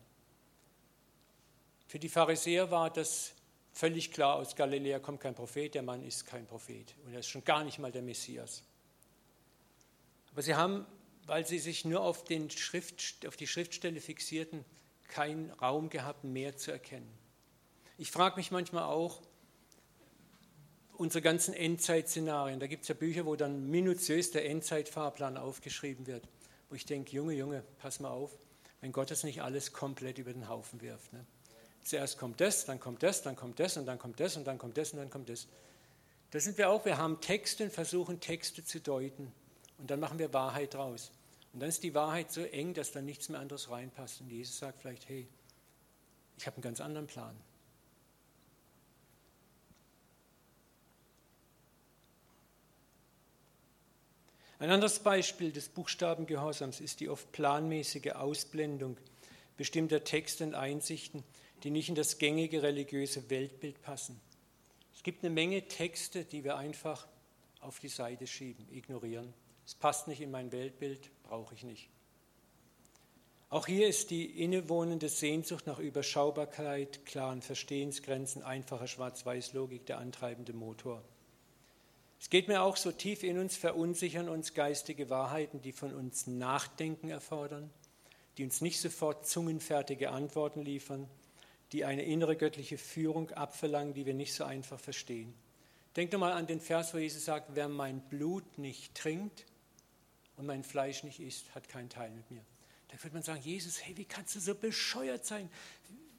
Für 1.87 1.97
die 1.97 2.09
Pharisäer 2.09 2.69
war 2.69 2.91
das 2.91 3.33
völlig 3.73 4.11
klar, 4.11 4.35
aus 4.35 4.55
Galiläa 4.55 4.99
kommt 4.99 5.19
kein 5.19 5.33
Prophet, 5.33 5.73
der 5.73 5.81
Mann 5.81 6.03
ist 6.03 6.27
kein 6.27 6.45
Prophet 6.45 6.93
und 7.03 7.13
er 7.13 7.21
ist 7.21 7.27
schon 7.27 7.43
gar 7.43 7.63
nicht 7.63 7.79
mal 7.79 7.91
der 7.91 8.03
Messias. 8.03 8.63
Aber 10.35 10.41
sie 10.41 10.55
haben, 10.55 10.85
weil 11.27 11.47
sie 11.47 11.59
sich 11.59 11.85
nur 11.85 12.01
auf, 12.01 12.25
den 12.25 12.49
Schrift, 12.49 13.25
auf 13.25 13.37
die 13.37 13.47
Schriftstelle 13.47 14.01
fixierten, 14.01 14.65
keinen 15.07 15.49
Raum 15.51 15.89
gehabt, 15.89 16.25
mehr 16.25 16.57
zu 16.57 16.71
erkennen. 16.71 17.09
Ich 17.97 18.11
frage 18.11 18.35
mich 18.35 18.51
manchmal 18.51 18.83
auch, 18.83 19.21
unsere 20.97 21.21
ganzen 21.21 21.53
Endzeitszenarien, 21.53 22.59
da 22.59 22.67
gibt 22.67 22.81
es 22.81 22.89
ja 22.89 22.95
Bücher, 22.95 23.25
wo 23.25 23.37
dann 23.37 23.69
minutiös 23.69 24.31
der 24.31 24.45
Endzeitfahrplan 24.49 25.37
aufgeschrieben 25.37 26.05
wird, 26.05 26.27
wo 26.67 26.75
ich 26.75 26.85
denke, 26.85 27.15
Junge, 27.15 27.33
Junge, 27.33 27.63
pass 27.77 28.01
mal 28.01 28.09
auf, 28.09 28.37
wenn 28.81 28.91
Gott 28.91 29.11
das 29.11 29.23
nicht 29.23 29.41
alles 29.41 29.71
komplett 29.71 30.17
über 30.17 30.33
den 30.33 30.49
Haufen 30.49 30.81
wirft. 30.81 31.13
Ne? 31.13 31.25
Zuerst 31.81 32.17
kommt 32.17 32.41
das, 32.41 32.65
dann 32.65 32.81
kommt 32.81 33.03
das, 33.03 33.21
dann 33.21 33.37
kommt 33.37 33.57
das 33.57 33.77
und 33.77 33.85
dann 33.85 33.99
kommt 33.99 34.19
das 34.19 34.35
und 34.35 34.45
dann 34.45 34.57
kommt 34.57 34.77
das 34.77 34.91
und 34.91 34.99
dann 34.99 35.09
kommt 35.09 35.29
das. 35.29 35.47
Da 36.31 36.41
sind 36.41 36.57
wir 36.57 36.69
auch, 36.69 36.83
wir 36.83 36.97
haben 36.97 37.21
Texte 37.21 37.63
und 37.63 37.71
versuchen 37.71 38.19
Texte 38.19 38.65
zu 38.65 38.81
deuten. 38.81 39.31
Und 39.77 39.91
dann 39.91 39.99
machen 39.99 40.19
wir 40.19 40.33
Wahrheit 40.33 40.73
draus. 40.73 41.11
Und 41.53 41.61
dann 41.61 41.69
ist 41.69 41.83
die 41.83 41.93
Wahrheit 41.93 42.31
so 42.31 42.41
eng, 42.41 42.73
dass 42.73 42.91
da 42.91 43.01
nichts 43.01 43.29
mehr 43.29 43.39
anderes 43.39 43.69
reinpasst. 43.69 44.21
Und 44.21 44.29
Jesus 44.29 44.57
sagt 44.57 44.81
vielleicht, 44.81 45.07
hey, 45.07 45.27
ich 46.37 46.45
habe 46.47 46.57
einen 46.57 46.63
ganz 46.63 46.81
anderen 46.81 47.07
Plan. 47.07 47.35
Ein 54.57 54.69
anderes 54.69 54.99
Beispiel 54.99 55.51
des 55.51 55.67
Buchstabengehorsams 55.67 56.79
ist 56.79 57.01
die 57.01 57.09
oft 57.09 57.31
planmäßige 57.33 58.13
Ausblendung 58.13 58.97
bestimmter 59.57 60.03
Texte 60.03 60.45
und 60.45 60.55
Einsichten, 60.55 61.23
die 61.63 61.71
nicht 61.71 61.89
in 61.89 61.95
das 61.95 62.17
gängige 62.17 62.63
religiöse 62.63 63.29
Weltbild 63.29 63.81
passen. 63.81 64.19
Es 64.93 65.03
gibt 65.03 65.23
eine 65.23 65.33
Menge 65.33 65.67
Texte, 65.67 66.23
die 66.23 66.43
wir 66.43 66.57
einfach 66.57 67.07
auf 67.59 67.79
die 67.79 67.89
Seite 67.89 68.27
schieben, 68.27 68.67
ignorieren. 68.71 69.33
Es 69.65 69.73
passt 69.73 70.07
nicht 70.07 70.21
in 70.21 70.31
mein 70.31 70.51
Weltbild, 70.51 71.09
brauche 71.23 71.55
ich 71.55 71.63
nicht. 71.63 71.89
Auch 73.49 73.67
hier 73.67 73.87
ist 73.87 74.11
die 74.11 74.43
innewohnende 74.43 75.09
Sehnsucht 75.09 75.65
nach 75.65 75.79
Überschaubarkeit, 75.79 77.05
klaren 77.05 77.41
Verstehensgrenzen, 77.41 78.43
einfacher 78.43 78.87
Schwarz-Weiß-Logik 78.87 79.85
der 79.85 79.97
antreibende 79.97 80.53
Motor. 80.53 81.03
Es 82.19 82.29
geht 82.29 82.47
mir 82.47 82.61
auch 82.61 82.75
so 82.75 82.91
tief 82.91 83.23
in 83.23 83.39
uns, 83.39 83.55
verunsichern 83.55 84.29
uns 84.29 84.53
geistige 84.53 85.09
Wahrheiten, 85.09 85.61
die 85.61 85.71
von 85.71 85.93
uns 85.93 86.27
Nachdenken 86.27 87.09
erfordern, 87.09 87.69
die 88.37 88.43
uns 88.43 88.61
nicht 88.61 88.79
sofort 88.79 89.27
zungenfertige 89.27 90.09
Antworten 90.09 90.61
liefern, 90.61 91.07
die 91.71 91.85
eine 91.85 92.03
innere 92.03 92.35
göttliche 92.35 92.77
Führung 92.77 93.31
abverlangen, 93.31 93.93
die 93.93 94.05
wir 94.05 94.13
nicht 94.13 94.33
so 94.33 94.43
einfach 94.43 94.79
verstehen. 94.79 95.33
Denkt 95.95 96.13
doch 96.13 96.19
mal 96.19 96.33
an 96.33 96.47
den 96.47 96.59
Vers, 96.59 96.93
wo 96.93 96.97
Jesus 96.97 97.25
sagt, 97.25 97.51
wer 97.53 97.69
mein 97.69 98.01
Blut 98.01 98.57
nicht 98.57 98.95
trinkt 98.95 99.45
und 100.37 100.45
mein 100.45 100.63
Fleisch 100.63 101.03
nicht 101.03 101.19
isst, 101.19 101.53
hat 101.55 101.69
keinen 101.69 101.89
Teil 101.89 102.11
mit 102.11 102.29
mir. 102.31 102.41
Da 102.89 103.03
würde 103.03 103.15
man 103.15 103.23
sagen, 103.23 103.41
Jesus, 103.41 103.81
hey, 103.81 103.95
wie 103.97 104.05
kannst 104.05 104.35
du 104.35 104.39
so 104.39 104.55
bescheuert 104.55 105.25
sein? 105.25 105.49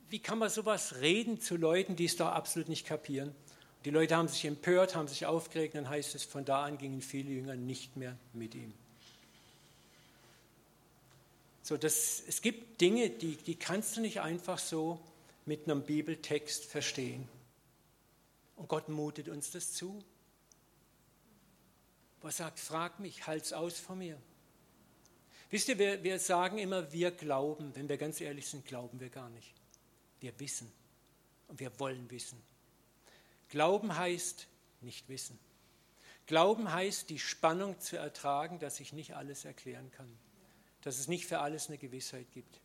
Wie 0.08 0.18
kann 0.18 0.38
man 0.38 0.50
sowas 0.50 0.96
reden 1.00 1.40
zu 1.40 1.56
Leuten, 1.56 1.96
die 1.96 2.04
es 2.04 2.16
doch 2.16 2.28
absolut 2.28 2.68
nicht 2.68 2.86
kapieren? 2.86 3.34
Die 3.84 3.90
Leute 3.90 4.16
haben 4.16 4.28
sich 4.28 4.44
empört, 4.44 4.96
haben 4.96 5.08
sich 5.08 5.26
aufgeregt, 5.26 5.74
dann 5.74 5.88
heißt 5.88 6.14
es, 6.14 6.24
von 6.24 6.44
da 6.44 6.64
an 6.64 6.78
gingen 6.78 7.02
viele 7.02 7.30
Jünger 7.30 7.54
nicht 7.54 7.96
mehr 7.96 8.16
mit 8.32 8.54
ihm. 8.54 8.72
So, 11.62 11.76
das, 11.76 12.22
es 12.26 12.42
gibt 12.42 12.80
Dinge, 12.80 13.10
die, 13.10 13.36
die 13.36 13.56
kannst 13.56 13.96
du 13.96 14.00
nicht 14.00 14.20
einfach 14.20 14.58
so 14.58 15.00
mit 15.46 15.64
einem 15.64 15.82
Bibeltext 15.82 16.64
verstehen. 16.64 17.28
Und 18.56 18.68
Gott 18.68 18.88
mutet 18.88 19.28
uns 19.28 19.50
das 19.50 19.72
zu. 19.72 20.02
Was 22.26 22.38
sagt, 22.38 22.58
frag 22.58 22.98
mich, 22.98 23.28
halt's 23.28 23.52
aus 23.52 23.78
vor 23.78 23.94
mir. 23.94 24.20
Wisst 25.48 25.68
ihr, 25.68 25.78
wir, 25.78 26.02
wir 26.02 26.18
sagen 26.18 26.58
immer, 26.58 26.90
wir 26.92 27.12
glauben. 27.12 27.70
Wenn 27.76 27.88
wir 27.88 27.98
ganz 27.98 28.20
ehrlich 28.20 28.48
sind, 28.48 28.66
glauben 28.66 28.98
wir 28.98 29.10
gar 29.10 29.28
nicht. 29.28 29.54
Wir 30.18 30.36
wissen 30.40 30.72
und 31.46 31.60
wir 31.60 31.78
wollen 31.78 32.10
wissen. 32.10 32.42
Glauben 33.48 33.96
heißt 33.96 34.48
nicht 34.80 35.08
wissen. 35.08 35.38
Glauben 36.26 36.72
heißt, 36.72 37.10
die 37.10 37.20
Spannung 37.20 37.78
zu 37.78 37.96
ertragen, 37.96 38.58
dass 38.58 38.80
ich 38.80 38.92
nicht 38.92 39.14
alles 39.14 39.44
erklären 39.44 39.92
kann, 39.92 40.12
dass 40.82 40.98
es 40.98 41.06
nicht 41.06 41.26
für 41.26 41.38
alles 41.38 41.68
eine 41.68 41.78
Gewissheit 41.78 42.26
gibt. 42.32 42.60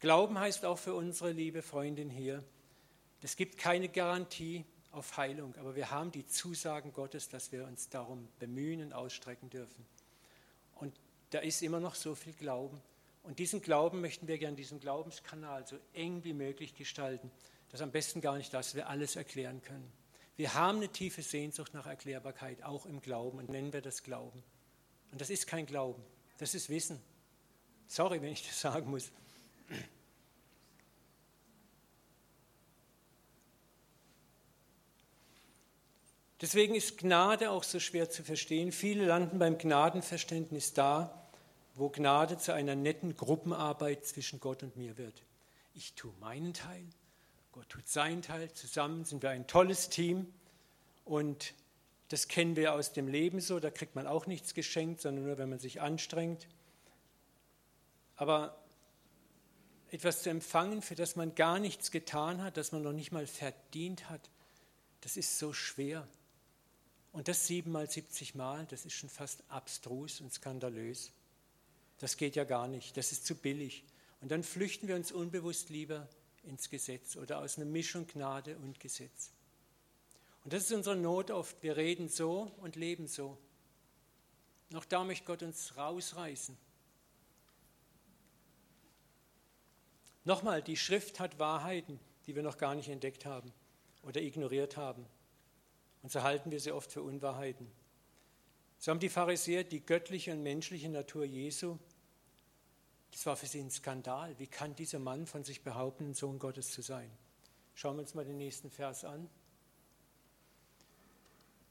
Glauben 0.00 0.38
heißt 0.38 0.66
auch 0.66 0.78
für 0.78 0.92
unsere 0.92 1.32
liebe 1.32 1.62
Freundin 1.62 2.10
hier, 2.10 2.44
es 3.22 3.36
gibt 3.36 3.56
keine 3.56 3.88
Garantie 3.88 4.66
auf 4.92 5.16
Heilung, 5.16 5.54
aber 5.56 5.76
wir 5.76 5.90
haben 5.90 6.10
die 6.10 6.26
Zusagen 6.26 6.92
Gottes, 6.92 7.28
dass 7.28 7.52
wir 7.52 7.64
uns 7.64 7.88
darum 7.88 8.28
bemühen 8.38 8.82
und 8.82 8.92
ausstrecken 8.92 9.50
dürfen. 9.50 9.86
Und 10.74 10.94
da 11.30 11.38
ist 11.38 11.62
immer 11.62 11.80
noch 11.80 11.94
so 11.94 12.14
viel 12.14 12.32
Glauben. 12.32 12.80
Und 13.22 13.38
diesen 13.38 13.60
Glauben 13.62 14.00
möchten 14.00 14.26
wir 14.26 14.38
gerne, 14.38 14.56
diesen 14.56 14.80
Glaubenskanal 14.80 15.66
so 15.66 15.76
eng 15.92 16.24
wie 16.24 16.32
möglich 16.32 16.74
gestalten, 16.74 17.30
dass 17.70 17.82
am 17.82 17.92
besten 17.92 18.20
gar 18.20 18.36
nicht, 18.36 18.52
dass 18.52 18.74
wir 18.74 18.88
alles 18.88 19.16
erklären 19.16 19.62
können. 19.62 19.92
Wir 20.36 20.54
haben 20.54 20.78
eine 20.78 20.88
tiefe 20.88 21.22
Sehnsucht 21.22 21.74
nach 21.74 21.86
Erklärbarkeit, 21.86 22.62
auch 22.62 22.86
im 22.86 23.00
Glauben, 23.00 23.38
und 23.38 23.50
nennen 23.50 23.72
wir 23.72 23.82
das 23.82 24.02
Glauben. 24.02 24.42
Und 25.12 25.20
das 25.20 25.30
ist 25.30 25.46
kein 25.46 25.66
Glauben, 25.66 26.02
das 26.38 26.54
ist 26.54 26.68
Wissen. 26.68 27.00
Sorry, 27.86 28.22
wenn 28.22 28.32
ich 28.32 28.46
das 28.46 28.60
sagen 28.60 28.90
muss. 28.90 29.12
Deswegen 36.40 36.74
ist 36.74 36.98
Gnade 36.98 37.50
auch 37.50 37.64
so 37.64 37.78
schwer 37.78 38.08
zu 38.08 38.22
verstehen. 38.22 38.72
Viele 38.72 39.04
landen 39.04 39.38
beim 39.38 39.58
Gnadenverständnis 39.58 40.72
da, 40.72 41.28
wo 41.74 41.90
Gnade 41.90 42.38
zu 42.38 42.54
einer 42.54 42.74
netten 42.74 43.16
Gruppenarbeit 43.16 44.06
zwischen 44.06 44.40
Gott 44.40 44.62
und 44.62 44.76
mir 44.76 44.96
wird. 44.96 45.22
Ich 45.74 45.92
tue 45.94 46.12
meinen 46.18 46.54
Teil, 46.54 46.84
Gott 47.52 47.68
tut 47.68 47.88
seinen 47.88 48.22
Teil, 48.22 48.50
zusammen 48.52 49.04
sind 49.04 49.22
wir 49.22 49.30
ein 49.30 49.46
tolles 49.46 49.88
Team 49.88 50.32
und 51.04 51.54
das 52.08 52.26
kennen 52.26 52.56
wir 52.56 52.74
aus 52.74 52.92
dem 52.92 53.06
Leben 53.06 53.40
so, 53.40 53.60
da 53.60 53.70
kriegt 53.70 53.94
man 53.94 54.06
auch 54.06 54.26
nichts 54.26 54.54
geschenkt, 54.54 55.00
sondern 55.00 55.24
nur, 55.24 55.38
wenn 55.38 55.48
man 55.48 55.58
sich 55.58 55.80
anstrengt. 55.80 56.48
Aber 58.16 58.56
etwas 59.90 60.22
zu 60.22 60.30
empfangen, 60.30 60.82
für 60.82 60.94
das 60.94 61.16
man 61.16 61.34
gar 61.34 61.58
nichts 61.58 61.90
getan 61.90 62.42
hat, 62.42 62.56
das 62.56 62.72
man 62.72 62.82
noch 62.82 62.92
nicht 62.92 63.12
mal 63.12 63.26
verdient 63.26 64.08
hat, 64.10 64.28
das 65.02 65.16
ist 65.16 65.38
so 65.38 65.52
schwer. 65.52 66.06
Und 67.12 67.28
das 67.28 67.46
siebenmal, 67.46 67.90
siebzig 67.90 68.34
Mal, 68.34 68.66
das 68.66 68.86
ist 68.86 68.92
schon 68.94 69.08
fast 69.08 69.42
abstrus 69.48 70.20
und 70.20 70.32
skandalös. 70.32 71.12
Das 71.98 72.16
geht 72.16 72.36
ja 72.36 72.44
gar 72.44 72.68
nicht, 72.68 72.96
das 72.96 73.12
ist 73.12 73.26
zu 73.26 73.34
billig. 73.34 73.84
Und 74.20 74.30
dann 74.30 74.42
flüchten 74.42 74.88
wir 74.88 74.96
uns 74.96 75.12
unbewusst 75.12 75.70
lieber 75.70 76.08
ins 76.44 76.70
Gesetz 76.70 77.16
oder 77.16 77.40
aus 77.40 77.56
einer 77.56 77.66
Mischung 77.66 78.06
Gnade 78.06 78.56
und 78.58 78.80
Gesetz. 78.80 79.30
Und 80.44 80.52
das 80.52 80.64
ist 80.64 80.72
unsere 80.72 80.96
Not 80.96 81.30
oft. 81.30 81.62
Wir 81.62 81.76
reden 81.76 82.08
so 82.08 82.50
und 82.58 82.76
leben 82.76 83.06
so. 83.06 83.36
Noch 84.70 84.84
da 84.84 85.04
möchte 85.04 85.26
Gott 85.26 85.42
uns 85.42 85.76
rausreißen. 85.76 86.56
Nochmal, 90.24 90.62
die 90.62 90.76
Schrift 90.76 91.18
hat 91.18 91.38
Wahrheiten, 91.38 91.98
die 92.26 92.36
wir 92.36 92.42
noch 92.42 92.56
gar 92.56 92.74
nicht 92.74 92.88
entdeckt 92.88 93.26
haben 93.26 93.52
oder 94.02 94.20
ignoriert 94.20 94.76
haben. 94.76 95.04
Und 96.02 96.10
so 96.10 96.22
halten 96.22 96.50
wir 96.50 96.60
sie 96.60 96.72
oft 96.72 96.92
für 96.92 97.02
Unwahrheiten. 97.02 97.70
So 98.78 98.90
haben 98.90 99.00
die 99.00 99.08
Pharisäer 99.08 99.64
die 99.64 99.84
göttliche 99.84 100.32
und 100.32 100.42
menschliche 100.42 100.88
Natur 100.88 101.24
Jesu, 101.24 101.78
das 103.10 103.26
war 103.26 103.36
für 103.36 103.46
sie 103.46 103.60
ein 103.60 103.70
Skandal. 103.70 104.38
Wie 104.38 104.46
kann 104.46 104.74
dieser 104.76 104.98
Mann 104.98 105.26
von 105.26 105.44
sich 105.44 105.62
behaupten, 105.62 106.10
ein 106.10 106.14
Sohn 106.14 106.38
Gottes 106.38 106.70
zu 106.70 106.82
sein? 106.82 107.10
Schauen 107.74 107.96
wir 107.96 108.02
uns 108.02 108.14
mal 108.14 108.24
den 108.24 108.38
nächsten 108.38 108.70
Vers 108.70 109.04
an. 109.04 109.28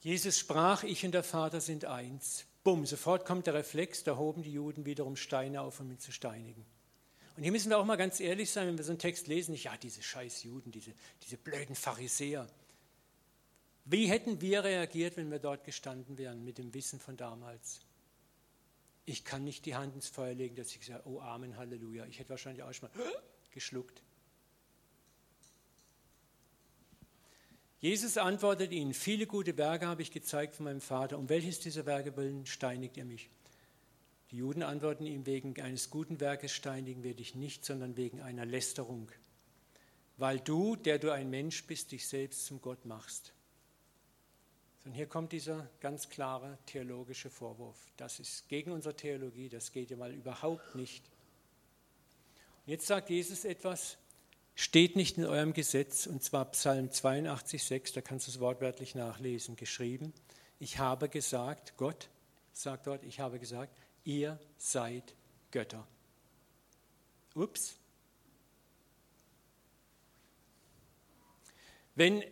Jesus 0.01 0.37
sprach, 0.39 0.83
ich 0.83 1.05
und 1.05 1.11
der 1.11 1.23
Vater 1.23 1.61
sind 1.61 1.85
eins. 1.85 2.45
Bumm, 2.63 2.85
sofort 2.85 3.25
kommt 3.25 3.47
der 3.47 3.53
Reflex, 3.53 4.03
da 4.03 4.17
hoben 4.17 4.43
die 4.43 4.51
Juden 4.51 4.85
wiederum 4.85 5.15
Steine 5.15 5.61
auf, 5.61 5.79
um 5.79 5.91
ihn 5.91 5.99
zu 5.99 6.11
steinigen. 6.11 6.65
Und 7.35 7.43
hier 7.43 7.51
müssen 7.51 7.69
wir 7.69 7.77
auch 7.77 7.85
mal 7.85 7.95
ganz 7.95 8.19
ehrlich 8.19 8.51
sein, 8.51 8.67
wenn 8.67 8.77
wir 8.77 8.83
so 8.83 8.91
einen 8.91 8.99
Text 8.99 9.27
lesen, 9.27 9.55
ja, 9.55 9.75
diese 9.77 10.03
scheiß 10.03 10.43
Juden, 10.43 10.71
diese, 10.71 10.93
diese 11.23 11.37
blöden 11.37 11.75
Pharisäer. 11.75 12.47
Wie 13.91 14.07
hätten 14.07 14.39
wir 14.39 14.63
reagiert, 14.63 15.17
wenn 15.17 15.31
wir 15.31 15.39
dort 15.39 15.63
gestanden 15.63 16.19
wären 16.19 16.43
mit 16.43 16.59
dem 16.59 16.75
Wissen 16.75 16.99
von 16.99 17.17
damals? 17.17 17.79
Ich 19.05 19.25
kann 19.25 19.43
nicht 19.43 19.65
die 19.65 19.73
Hand 19.73 19.95
ins 19.95 20.07
Feuer 20.07 20.35
legen, 20.35 20.55
dass 20.55 20.75
ich 20.75 20.85
sage, 20.85 21.01
oh 21.05 21.19
Amen, 21.21 21.57
Halleluja. 21.57 22.05
Ich 22.05 22.19
hätte 22.19 22.29
wahrscheinlich 22.29 22.61
auch 22.61 22.71
schon 22.71 22.89
mal 22.93 23.11
geschluckt. 23.51 24.03
Jesus 27.79 28.17
antwortet 28.17 28.71
ihnen, 28.73 28.93
viele 28.93 29.25
gute 29.25 29.57
Werke 29.57 29.87
habe 29.87 30.03
ich 30.03 30.11
gezeigt 30.11 30.53
von 30.53 30.65
meinem 30.65 30.81
Vater. 30.81 31.17
Um 31.17 31.27
welches 31.27 31.59
dieser 31.59 31.87
Werke 31.87 32.15
willen 32.15 32.45
steinigt 32.45 32.95
ihr 32.95 33.05
mich? 33.05 33.31
Die 34.29 34.37
Juden 34.37 34.61
antworten 34.61 35.07
ihm, 35.07 35.25
wegen 35.25 35.59
eines 35.59 35.89
guten 35.89 36.19
Werkes 36.19 36.51
steinigen 36.51 37.01
wir 37.01 37.15
dich 37.15 37.33
nicht, 37.33 37.65
sondern 37.65 37.97
wegen 37.97 38.21
einer 38.21 38.45
Lästerung, 38.45 39.09
weil 40.17 40.39
du, 40.39 40.75
der 40.75 40.99
du 40.99 41.11
ein 41.11 41.31
Mensch 41.31 41.65
bist, 41.65 41.91
dich 41.91 42.07
selbst 42.07 42.45
zum 42.45 42.61
Gott 42.61 42.85
machst. 42.85 43.33
Und 44.85 44.93
hier 44.93 45.07
kommt 45.07 45.31
dieser 45.31 45.69
ganz 45.81 46.09
klare 46.09 46.57
theologische 46.65 47.29
Vorwurf. 47.29 47.77
Das 47.97 48.19
ist 48.19 48.47
gegen 48.47 48.71
unsere 48.71 48.95
Theologie, 48.95 49.49
das 49.49 49.71
geht 49.71 49.91
ja 49.91 49.97
mal 49.97 50.13
überhaupt 50.13 50.75
nicht. 50.75 51.03
Und 52.65 52.71
jetzt 52.71 52.87
sagt 52.87 53.09
Jesus 53.09 53.45
etwas, 53.45 53.97
steht 54.55 54.95
nicht 54.95 55.17
in 55.17 55.25
eurem 55.25 55.53
Gesetz, 55.53 56.07
und 56.07 56.23
zwar 56.23 56.45
Psalm 56.51 56.91
82, 56.91 57.63
6, 57.63 57.93
da 57.93 58.01
kannst 58.01 58.27
du 58.27 58.31
es 58.31 58.39
wortwörtlich 58.39 58.95
nachlesen, 58.95 59.55
geschrieben. 59.55 60.13
Ich 60.59 60.79
habe 60.79 61.09
gesagt, 61.09 61.75
Gott 61.77 62.09
sagt 62.51 62.87
dort, 62.87 63.03
ich 63.03 63.19
habe 63.19 63.39
gesagt, 63.39 63.77
ihr 64.03 64.39
seid 64.57 65.13
Götter. 65.51 65.87
Ups. 67.35 67.77
Wenn 71.95 72.23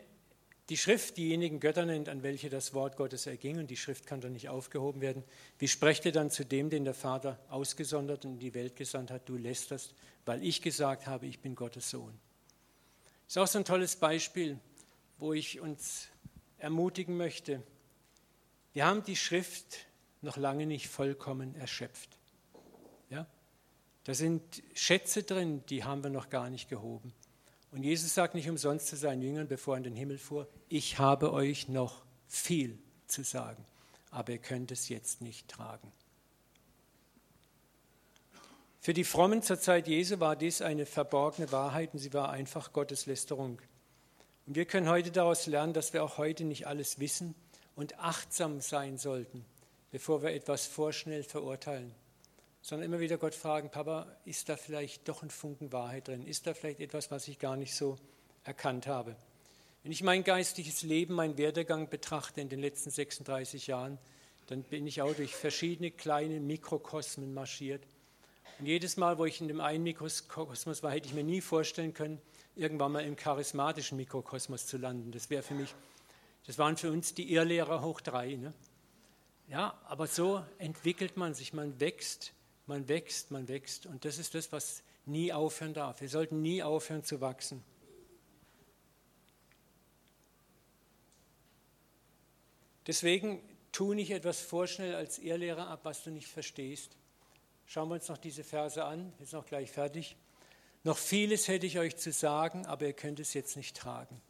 die 0.70 0.78
Schrift 0.78 1.15
diejenigen 1.15 1.59
Götter 1.59 1.86
nennt, 1.86 2.09
an 2.09 2.24
welche 2.24 2.49
das 2.49 2.74
Wort 2.74 2.97
Gottes 2.97 3.26
erging, 3.26 3.59
und 3.59 3.70
die 3.70 3.78
Schrift 3.78 4.05
kann 4.05 4.20
doch 4.20 4.30
nicht 4.30 4.49
aufgehoben 4.49 4.99
werden, 4.99 5.24
wie 5.59 5.68
sprecht 5.68 6.05
ihr 6.05 6.11
dann 6.11 6.30
zu 6.30 6.45
dem, 6.45 6.70
den 6.70 6.84
der 6.84 6.93
Vater 6.93 7.39
ausgesondert 7.49 8.26
und 8.26 8.34
in 8.34 8.39
die 8.39 8.53
Welt 8.53 8.76
gesandt 8.76 9.09
hat, 9.09 9.30
du 9.30 9.38
lästerst, 9.38 9.93
weil 10.26 10.43
ich 10.43 10.61
gesagt 10.61 11.07
habe, 11.07 11.26
ich 11.26 11.39
bin 11.39 11.55
Gottes 11.55 11.89
Sohn. 11.89 12.20
Das 13.26 13.36
ist 13.36 13.38
auch 13.38 13.47
so 13.47 13.59
ein 13.59 13.65
tolles 13.65 13.95
Beispiel, 13.95 14.59
wo 15.18 15.34
ich 15.34 15.59
uns 15.59 16.09
ermutigen 16.57 17.15
möchte. 17.15 17.63
Wir 18.74 18.86
haben 18.86 19.03
die 19.03 19.15
Schrift 19.15 19.86
noch 20.22 20.38
lange 20.38 20.65
nicht 20.65 20.88
vollkommen 20.88 21.55
erschöpft. 21.55 22.09
Ja? 23.09 23.26
Da 24.03 24.13
sind 24.13 24.63
Schätze 24.74 25.24
drin, 25.24 25.63
die 25.70 25.84
haben 25.84 26.03
wir 26.03 26.09
noch 26.09 26.30
gar 26.30 26.49
nicht 26.49 26.70
gehoben. 26.70 27.13
Und 27.72 27.84
Jesus 27.84 28.13
sagt 28.13 28.34
nicht 28.34 28.49
umsonst 28.49 28.88
zu 28.88 28.95
seinen 28.95 29.22
Jüngern, 29.22 29.47
bevor 29.47 29.76
er 29.76 29.80
in 29.80 29.84
den 29.84 29.95
Himmel 29.95 30.18
fuhr, 30.18 30.47
ich 30.70 30.99
habe 30.99 31.34
euch 31.34 31.68
noch 31.68 32.03
viel 32.28 32.78
zu 33.07 33.24
sagen, 33.24 33.65
aber 34.11 34.34
ihr 34.34 34.38
könnt 34.38 34.72
es 34.72 34.89
jetzt 34.89 35.22
nicht 35.22 35.47
tragen. 35.47 35.91
Für 38.80 38.93
die 38.93 39.03
Frommen 39.03 39.41
zur 39.41 39.59
Zeit 39.59 39.88
Jesu 39.88 40.22
war 40.22 40.38
dies 40.38 40.61
eine 40.61 40.86
verborgene 40.86 41.51
Wahrheit 41.51 41.93
und 41.93 41.99
sie 41.99 42.13
war 42.13 42.30
einfach 42.30 42.72
Gotteslästerung. 42.72 43.61
Und 44.45 44.55
wir 44.55 44.63
können 44.63 44.88
heute 44.88 45.11
daraus 45.11 45.45
lernen, 45.45 45.74
dass 45.74 45.91
wir 45.91 46.05
auch 46.05 46.18
heute 46.18 46.45
nicht 46.45 46.68
alles 46.68 46.97
wissen 46.97 47.36
und 47.76 47.99
achtsam 47.99 48.61
sein 48.61 48.97
sollten, 48.97 49.43
bevor 49.91 50.24
wir 50.24 50.32
etwas 50.32 50.65
vorschnell 50.68 51.24
verurteilen, 51.24 51.93
sondern 52.68 52.91
immer 52.91 52.99
wieder 52.99 53.18
Gott 53.18 53.34
fragen, 53.34 53.72
Papa, 53.72 54.07
ist 54.26 54.49
da 54.49 54.57
vielleicht 54.57 55.07
doch 55.07 55.24
ein 55.24 55.30
Funken 55.30 55.72
Wahrheit 55.72 56.09
drin? 56.09 56.28
Ist 56.28 56.47
da 56.47 56.53
vielleicht 56.53 56.82
etwas, 56.82 57.09
was 57.11 57.30
ich 57.30 57.39
gar 57.39 57.55
nicht 57.55 57.74
so 57.74 57.97
erkannt 58.43 58.88
habe? 58.88 59.15
Wenn 59.84 59.93
ich 59.93 60.03
mein 60.03 60.26
geistliches 60.26 60.82
Leben, 60.82 61.13
meinen 61.13 61.38
Werdegang 61.38 61.89
betrachte 61.89 62.41
in 62.41 62.49
den 62.49 62.59
letzten 62.59 62.89
36 62.89 63.68
Jahren, 63.68 63.97
dann 64.47 64.63
bin 64.63 64.86
ich 64.86 65.01
auch 65.01 65.13
durch 65.13 65.34
verschiedene 65.34 65.91
kleine 65.91 66.41
Mikrokosmen 66.41 67.34
marschiert. 67.34 67.88
Und 68.59 68.65
jedes 68.65 68.97
Mal, 68.97 69.18
wo 69.18 69.24
ich 69.24 69.39
in 69.39 69.47
dem 69.47 69.61
einen 69.61 69.86
Mikrokosmos 69.86 70.84
war, 70.84 70.91
hätte 70.91 71.07
ich 71.07 71.13
mir 71.13 71.24
nie 71.24 71.39
vorstellen 71.39 71.93
können, 71.93 72.20
irgendwann 72.57 72.91
mal 72.91 73.05
im 73.05 73.15
charismatischen 73.15 73.95
Mikrokosmos 73.95 74.68
zu 74.68 74.76
landen. 74.76 75.13
Das 75.13 75.30
wäre 75.30 75.41
für 75.41 75.53
mich, 75.53 75.74
das 76.45 76.57
waren 76.57 76.76
für 76.76 76.91
uns 76.91 77.13
die 77.13 77.32
Irrlehrer 77.32 77.82
hoch 77.82 78.01
drei. 78.01 78.36
Ne? 78.36 78.53
Ja, 79.47 79.80
aber 79.86 80.07
so 80.07 80.43
entwickelt 80.57 81.15
man 81.15 81.34
sich, 81.34 81.53
man 81.53 81.80
wächst, 81.80 82.34
man 82.68 82.88
wächst, 82.88 83.32
man 83.32 83.47
wächst. 83.47 83.86
Und 83.86 84.05
das 84.05 84.18
ist 84.18 84.36
das, 84.36 84.51
was 84.51 84.84
nie 85.05 85.34
aufhören 85.34 85.74
darf. 85.74 86.01
Wir 86.01 86.09
sollten 86.09 86.41
nie 86.41 86.61
aufhören 86.61 87.03
zu 87.03 87.22
wachsen. 87.22 87.63
Deswegen 92.86 93.41
tu 93.72 93.93
nicht 93.93 94.11
etwas 94.11 94.39
vorschnell 94.39 94.95
als 94.95 95.20
Irrlehrer 95.20 95.68
ab, 95.68 95.82
was 95.84 96.03
du 96.03 96.09
nicht 96.09 96.28
verstehst. 96.28 96.95
Schauen 97.65 97.89
wir 97.89 97.95
uns 97.95 98.07
noch 98.07 98.18
diese 98.18 98.45
Verse 98.45 98.84
an, 98.84 99.11
jetzt 99.20 99.34
noch 99.34 99.45
gleich 99.45 99.72
fertig. 99.72 100.15
Noch 100.84 100.97
vieles 100.97 101.49
hätte 101.49 101.65
ich 101.65 101.80
euch 101.80 101.97
zu 101.97 102.13
sagen, 102.13 102.65
aber 102.65 102.86
ihr 102.86 102.93
könnt 102.93 103.20
es 103.20 103.34
jetzt 103.34 103.57
nicht 103.57 103.76
tragen. 103.76 104.22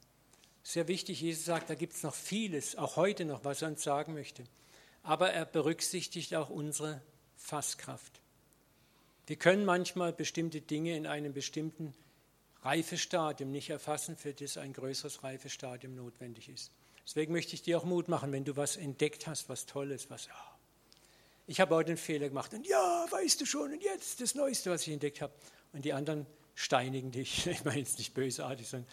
Sehr 0.64 0.88
wichtig, 0.88 1.22
Jesus 1.22 1.46
sagt, 1.46 1.70
da 1.70 1.76
gibt 1.76 1.94
es 1.94 2.04
noch 2.04 2.16
vieles, 2.16 2.76
auch 2.76 2.96
heute 2.96 3.26
noch, 3.26 3.46
was 3.46 3.62
er 3.62 3.70
uns 3.70 3.84
sagen 3.84 4.14
möchte. 4.14 4.44
Aber 5.04 5.32
er 5.32 5.46
berücksichtigt 5.46 6.34
auch 6.34 6.50
unsere 6.50 7.02
Fasskraft. 7.38 8.20
Wir 9.28 9.36
können 9.36 9.66
manchmal 9.66 10.14
bestimmte 10.14 10.62
Dinge 10.62 10.96
in 10.96 11.06
einem 11.06 11.34
bestimmten 11.34 11.94
Reifestadium 12.64 13.52
nicht 13.52 13.70
erfassen, 13.70 14.16
für 14.16 14.34
das 14.34 14.58
ein 14.58 14.74
größeres 14.74 15.24
Reifestadium 15.24 15.96
notwendig 15.96 16.50
ist. 16.50 16.72
Deswegen 17.06 17.34
möchte 17.34 17.54
ich 17.54 17.62
dir 17.62 17.78
auch 17.78 17.84
Mut 17.84 18.08
machen, 18.08 18.32
wenn 18.32 18.46
du 18.46 18.56
was 18.56 18.78
entdeckt 18.78 19.28
hast, 19.28 19.50
was 19.50 19.66
Tolles, 19.66 20.10
was, 20.10 20.28
ja, 20.28 20.58
ich 21.46 21.62
habe 21.62 21.76
heute 21.76 21.90
einen 21.90 21.98
Fehler 21.98 22.28
gemacht 22.28 22.54
und 22.54 22.68
ja, 22.68 23.06
weißt 23.10 23.40
du 23.40 23.46
schon, 23.46 23.72
und 23.72 23.84
jetzt 23.84 24.20
das 24.22 24.36
Neueste, 24.36 24.70
was 24.70 24.88
ich 24.88 24.94
entdeckt 24.94 25.22
habe. 25.22 25.34
Und 25.72 25.86
die 25.86 25.94
anderen 25.94 26.26
steinigen 26.56 27.12
dich. 27.12 27.48
Ich 27.52 27.64
meine 27.64 27.80
jetzt 27.80 27.98
nicht 27.98 28.14
bösartig, 28.14 28.68
sondern 28.68 28.90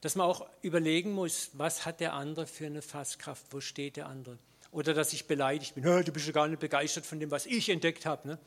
dass 0.00 0.16
man 0.16 0.26
auch 0.26 0.44
überlegen 0.62 1.12
muss, 1.12 1.50
was 1.52 1.86
hat 1.86 2.00
der 2.00 2.14
andere 2.14 2.46
für 2.46 2.66
eine 2.66 2.82
Fasskraft, 2.82 3.46
wo 3.50 3.60
steht 3.60 3.96
der 3.96 4.06
andere. 4.06 4.38
Oder 4.72 4.94
dass 4.94 5.12
ich 5.12 5.26
beleidigt 5.26 5.76
bin, 5.76 5.84
du 5.84 6.12
bist 6.12 6.26
ja 6.26 6.32
gar 6.32 6.48
nicht 6.48 6.58
begeistert 6.58 7.06
von 7.06 7.20
dem, 7.20 7.30
was 7.30 7.46
ich 7.46 7.68
entdeckt 7.68 8.06
habe. 8.06 8.26
Ne? 8.26 8.38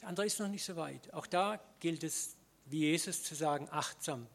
Der 0.00 0.08
andere 0.08 0.26
ist 0.26 0.38
noch 0.40 0.48
nicht 0.48 0.64
so 0.64 0.76
weit. 0.76 1.12
Auch 1.12 1.26
da 1.26 1.60
gilt 1.80 2.04
es, 2.04 2.36
wie 2.66 2.80
Jesus 2.80 3.24
zu 3.24 3.34
sagen, 3.34 3.68
achtsam. 3.70 4.26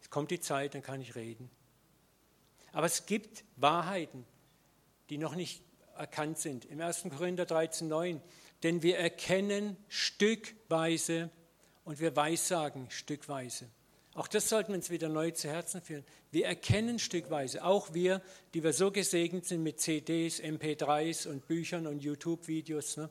Es 0.00 0.10
kommt 0.10 0.30
die 0.30 0.40
Zeit, 0.40 0.74
dann 0.74 0.82
kann 0.82 1.00
ich 1.00 1.14
reden. 1.14 1.50
Aber 2.72 2.86
es 2.86 3.06
gibt 3.06 3.44
Wahrheiten, 3.56 4.26
die 5.08 5.18
noch 5.18 5.34
nicht 5.34 5.62
erkannt 5.96 6.38
sind. 6.38 6.64
Im 6.64 6.80
1. 6.80 7.04
Korinther 7.16 7.44
13,9. 7.44 8.20
Denn 8.62 8.82
wir 8.82 8.98
erkennen 8.98 9.76
stückweise 9.88 11.30
und 11.84 12.00
wir 12.00 12.16
weissagen 12.16 12.90
stückweise. 12.90 13.68
Auch 14.14 14.28
das 14.28 14.48
sollten 14.48 14.72
wir 14.72 14.76
uns 14.76 14.90
wieder 14.90 15.08
neu 15.08 15.32
zu 15.32 15.48
Herzen 15.48 15.82
führen. 15.82 16.04
Wir 16.30 16.46
erkennen 16.46 16.98
stückweise, 16.98 17.64
auch 17.64 17.94
wir, 17.94 18.22
die 18.54 18.62
wir 18.62 18.72
so 18.72 18.92
gesegnet 18.92 19.44
sind 19.44 19.62
mit 19.62 19.80
CDs, 19.80 20.40
MP3s 20.40 21.28
und 21.28 21.46
Büchern 21.48 21.86
und 21.86 22.00
YouTube-Videos. 22.00 22.96
Ne? 22.96 23.10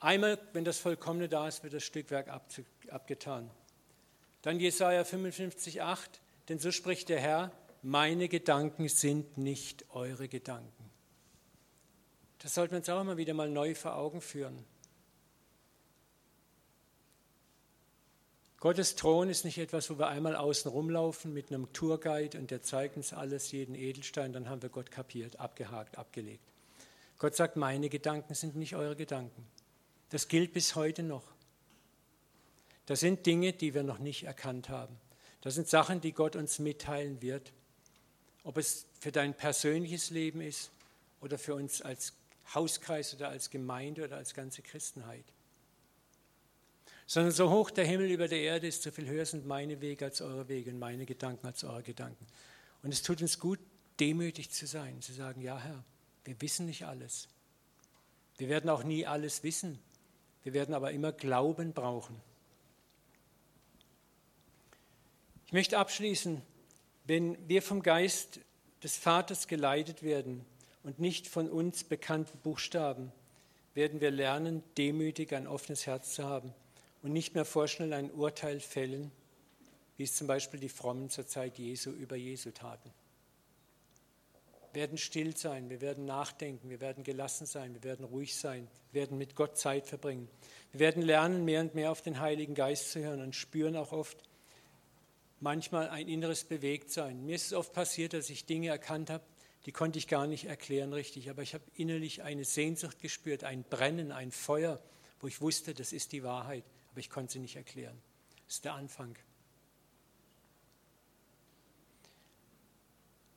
Einmal, 0.00 0.38
wenn 0.52 0.64
das 0.64 0.78
Vollkommene 0.78 1.28
da 1.28 1.48
ist, 1.48 1.62
wird 1.64 1.74
das 1.74 1.82
Stückwerk 1.82 2.28
abgetan. 2.88 3.50
Dann 4.42 4.60
Jesaja 4.60 5.02
55,8, 5.02 5.98
denn 6.48 6.58
so 6.58 6.70
spricht 6.70 7.08
der 7.08 7.20
Herr: 7.20 7.52
Meine 7.82 8.28
Gedanken 8.28 8.88
sind 8.88 9.38
nicht 9.38 9.84
eure 9.90 10.28
Gedanken. 10.28 10.90
Das 12.38 12.54
sollten 12.54 12.72
wir 12.72 12.78
uns 12.78 12.88
auch 12.88 13.00
immer 13.00 13.16
wieder 13.16 13.34
mal 13.34 13.50
neu 13.50 13.74
vor 13.74 13.96
Augen 13.96 14.20
führen. 14.20 14.64
Gottes 18.60 18.96
Thron 18.96 19.28
ist 19.28 19.44
nicht 19.44 19.58
etwas, 19.58 19.88
wo 19.88 19.98
wir 19.98 20.08
einmal 20.08 20.34
außen 20.34 20.68
rumlaufen 20.70 21.32
mit 21.32 21.52
einem 21.52 21.72
Tourguide 21.72 22.38
und 22.38 22.50
der 22.50 22.60
zeigt 22.60 22.96
uns 22.96 23.12
alles, 23.12 23.52
jeden 23.52 23.76
Edelstein, 23.76 24.32
dann 24.32 24.48
haben 24.48 24.62
wir 24.62 24.68
Gott 24.68 24.90
kapiert, 24.90 25.38
abgehakt, 25.38 25.96
abgelegt. 25.96 26.42
Gott 27.18 27.36
sagt, 27.36 27.56
meine 27.56 27.88
Gedanken 27.88 28.34
sind 28.34 28.56
nicht 28.56 28.74
eure 28.74 28.96
Gedanken. 28.96 29.46
Das 30.10 30.28
gilt 30.28 30.52
bis 30.52 30.74
heute 30.74 31.02
noch. 31.02 31.24
Das 32.86 33.00
sind 33.00 33.26
Dinge, 33.26 33.52
die 33.52 33.74
wir 33.74 33.82
noch 33.82 33.98
nicht 33.98 34.24
erkannt 34.24 34.68
haben. 34.68 34.96
Das 35.42 35.54
sind 35.54 35.68
Sachen, 35.68 36.00
die 36.00 36.12
Gott 36.12 36.36
uns 36.36 36.58
mitteilen 36.58 37.20
wird. 37.20 37.52
Ob 38.44 38.56
es 38.56 38.86
für 39.00 39.12
dein 39.12 39.34
persönliches 39.34 40.10
Leben 40.10 40.40
ist 40.40 40.70
oder 41.20 41.38
für 41.38 41.54
uns 41.54 41.82
als 41.82 42.14
Hauskreis 42.54 43.14
oder 43.14 43.28
als 43.28 43.50
Gemeinde 43.50 44.04
oder 44.04 44.16
als 44.16 44.32
ganze 44.32 44.62
Christenheit 44.62 45.24
sondern 47.08 47.32
so 47.32 47.50
hoch 47.50 47.70
der 47.70 47.86
Himmel 47.86 48.10
über 48.10 48.28
der 48.28 48.40
Erde 48.40 48.66
ist, 48.66 48.82
so 48.82 48.90
viel 48.90 49.08
höher 49.08 49.24
sind 49.24 49.46
meine 49.46 49.80
Wege 49.80 50.04
als 50.04 50.20
eure 50.20 50.46
Wege 50.46 50.70
und 50.70 50.78
meine 50.78 51.06
Gedanken 51.06 51.46
als 51.46 51.64
eure 51.64 51.82
Gedanken. 51.82 52.26
Und 52.82 52.92
es 52.92 53.02
tut 53.02 53.22
uns 53.22 53.38
gut, 53.38 53.58
demütig 53.98 54.50
zu 54.50 54.66
sein, 54.66 55.00
zu 55.00 55.14
sagen, 55.14 55.40
ja 55.40 55.58
Herr, 55.58 55.82
wir 56.26 56.38
wissen 56.42 56.66
nicht 56.66 56.84
alles. 56.84 57.28
Wir 58.36 58.50
werden 58.50 58.68
auch 58.68 58.84
nie 58.84 59.06
alles 59.06 59.42
wissen. 59.42 59.78
Wir 60.42 60.52
werden 60.52 60.74
aber 60.74 60.92
immer 60.92 61.12
Glauben 61.12 61.72
brauchen. 61.72 62.20
Ich 65.46 65.52
möchte 65.52 65.78
abschließen, 65.78 66.42
wenn 67.06 67.36
wir 67.48 67.62
vom 67.62 67.82
Geist 67.82 68.40
des 68.82 68.96
Vaters 68.96 69.48
geleitet 69.48 70.02
werden 70.02 70.44
und 70.82 70.98
nicht 70.98 71.26
von 71.26 71.48
uns 71.48 71.84
bekannten 71.84 72.38
Buchstaben, 72.38 73.12
werden 73.74 74.00
wir 74.00 74.10
lernen, 74.10 74.62
demütig 74.76 75.34
ein 75.34 75.46
offenes 75.46 75.86
Herz 75.86 76.14
zu 76.14 76.24
haben 76.24 76.52
und 77.02 77.12
nicht 77.12 77.34
mehr 77.34 77.44
vorschnell 77.44 77.92
ein 77.92 78.10
Urteil 78.10 78.60
fällen, 78.60 79.10
wie 79.96 80.04
es 80.04 80.16
zum 80.16 80.26
Beispiel 80.26 80.60
die 80.60 80.68
Frommen 80.68 81.10
zur 81.10 81.26
Zeit 81.26 81.58
Jesu 81.58 81.90
über 81.90 82.16
Jesu 82.16 82.50
taten. 82.50 82.90
Werden 84.72 84.98
still 84.98 85.36
sein, 85.36 85.70
wir 85.70 85.80
werden 85.80 86.04
nachdenken, 86.04 86.70
wir 86.70 86.80
werden 86.80 87.04
gelassen 87.04 87.46
sein, 87.46 87.74
wir 87.74 87.82
werden 87.82 88.04
ruhig 88.04 88.36
sein, 88.36 88.68
wir 88.92 89.02
werden 89.02 89.18
mit 89.18 89.34
Gott 89.34 89.58
Zeit 89.58 89.86
verbringen. 89.86 90.28
Wir 90.72 90.80
werden 90.80 91.02
lernen, 91.02 91.44
mehr 91.44 91.60
und 91.60 91.74
mehr 91.74 91.90
auf 91.90 92.02
den 92.02 92.20
Heiligen 92.20 92.54
Geist 92.54 92.92
zu 92.92 93.00
hören 93.00 93.20
und 93.20 93.34
spüren 93.34 93.76
auch 93.76 93.92
oft 93.92 94.18
manchmal 95.40 95.88
ein 95.88 96.08
inneres 96.08 96.44
Bewegtsein. 96.44 97.24
Mir 97.24 97.36
ist 97.36 97.46
es 97.46 97.52
oft 97.52 97.72
passiert, 97.72 98.12
dass 98.12 98.30
ich 98.30 98.44
Dinge 98.44 98.68
erkannt 98.68 99.10
habe, 99.10 99.24
die 99.66 99.72
konnte 99.72 99.98
ich 99.98 100.08
gar 100.08 100.26
nicht 100.26 100.44
erklären 100.44 100.92
richtig, 100.92 101.30
aber 101.30 101.42
ich 101.42 101.54
habe 101.54 101.64
innerlich 101.74 102.22
eine 102.22 102.44
Sehnsucht 102.44 103.00
gespürt, 103.00 103.44
ein 103.44 103.64
Brennen, 103.64 104.12
ein 104.12 104.30
Feuer, 104.30 104.80
wo 105.20 105.26
ich 105.26 105.40
wusste, 105.40 105.74
das 105.74 105.92
ist 105.92 106.12
die 106.12 106.22
Wahrheit 106.22 106.64
aber 106.98 107.00
ich 107.00 107.10
konnte 107.10 107.34
sie 107.34 107.38
nicht 107.38 107.54
erklären. 107.54 107.96
Das 108.46 108.56
ist 108.56 108.64
der 108.64 108.74
Anfang. 108.74 109.16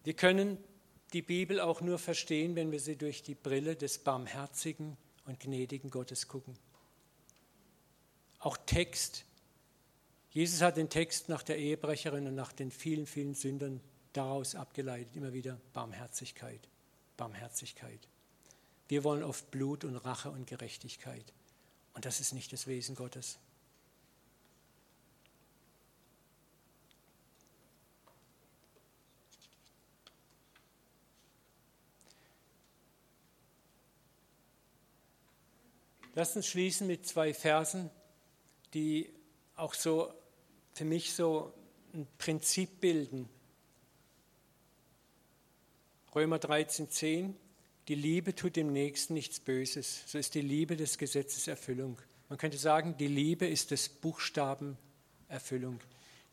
Wir 0.04 0.16
können 0.16 0.58
die 1.14 1.22
Bibel 1.22 1.60
auch 1.60 1.82
nur 1.82 2.00
verstehen, 2.00 2.56
wenn 2.56 2.72
wir 2.72 2.80
sie 2.80 2.96
durch 2.96 3.24
die 3.24 3.36
Brille 3.36 3.76
des 3.76 4.00
barmherzigen 4.00 4.98
und 5.26 5.40
gnädigen 5.40 5.90
Gottes 5.90 6.28
gucken. 6.28 6.58
Auch 8.40 8.58
Text. 8.66 9.26
Jesus 10.32 10.62
hat 10.62 10.78
den 10.78 10.90
Text 10.90 11.30
nach 11.30 11.44
der 11.44 11.58
Ehebrecherin 11.58 12.28
und 12.28 12.36
nach 12.36 12.54
den 12.54 12.72
vielen, 12.72 13.06
vielen 13.06 13.36
Sündern 13.36 13.82
daraus 14.14 14.56
abgeleitet, 14.56 15.16
immer 15.16 15.34
wieder 15.34 15.60
Barmherzigkeit, 15.74 16.68
Barmherzigkeit. 17.18 18.08
Wir 18.88 19.04
wollen 19.04 19.24
oft 19.24 19.52
Blut 19.52 19.84
und 19.84 19.96
Rache 19.98 20.32
und 20.32 20.48
Gerechtigkeit. 20.48 21.34
Und 21.94 22.06
das 22.06 22.20
ist 22.20 22.34
nicht 22.34 22.52
das 22.54 22.68
Wesen 22.68 22.96
Gottes. 22.96 23.38
Lasst 36.14 36.36
uns 36.36 36.48
schließen 36.48 36.88
mit 36.88 37.08
zwei 37.08 37.34
Versen, 37.34 37.90
die 38.74 39.10
auch 39.56 39.74
so 39.74 40.14
für 40.74 40.86
mich 40.86 41.14
so 41.14 41.54
ein 41.94 42.08
Prinzip 42.18 42.82
bilden. 42.82 43.30
Römer 46.14 46.38
13,10 46.38 47.34
Die 47.88 47.96
Liebe 47.96 48.36
tut 48.36 48.58
dem 48.58 48.74
Nächsten 48.74 49.14
nichts 49.14 49.40
Böses. 49.40 50.04
So 50.06 50.18
ist 50.18 50.36
die 50.36 50.42
Liebe 50.42 50.76
des 50.76 50.98
Gesetzes 50.98 51.48
Erfüllung. 51.48 52.02
Man 52.28 52.38
könnte 52.38 52.58
sagen, 52.58 52.96
die 52.98 53.08
Liebe 53.08 53.48
ist 53.48 53.72
des 53.72 53.88
Buchstaben 53.88 54.78
Erfüllung. 55.30 55.80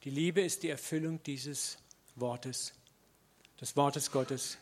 Die 0.04 0.10
Liebe 0.10 0.40
ist 0.40 0.64
die 0.64 0.68
Erfüllung 0.68 1.22
dieses 1.22 1.78
Wortes, 2.16 2.72
des 3.60 3.76
Wortes 3.76 4.10
Gottes. 4.10 4.58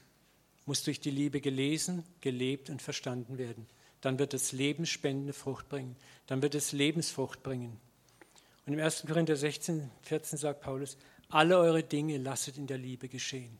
Muss 0.66 0.82
durch 0.82 1.00
die 1.00 1.10
Liebe 1.10 1.40
gelesen, 1.40 2.04
gelebt 2.20 2.68
und 2.68 2.82
verstanden 2.82 3.38
werden. 3.38 3.66
Dann 4.00 4.18
wird 4.18 4.34
es 4.34 4.52
lebensspendende 4.52 5.32
Frucht 5.32 5.68
bringen. 5.68 5.96
Dann 6.26 6.42
wird 6.42 6.54
es 6.54 6.72
Lebensfrucht 6.72 7.42
bringen. 7.42 7.80
Und 8.66 8.72
im 8.72 8.80
1. 8.80 9.04
Korinther 9.06 9.36
16, 9.36 9.90
14 10.02 10.38
sagt 10.38 10.60
Paulus, 10.60 10.96
alle 11.28 11.58
eure 11.58 11.82
Dinge 11.82 12.18
lasset 12.18 12.56
in 12.56 12.66
der 12.66 12.78
Liebe 12.78 13.08
geschehen. 13.08 13.58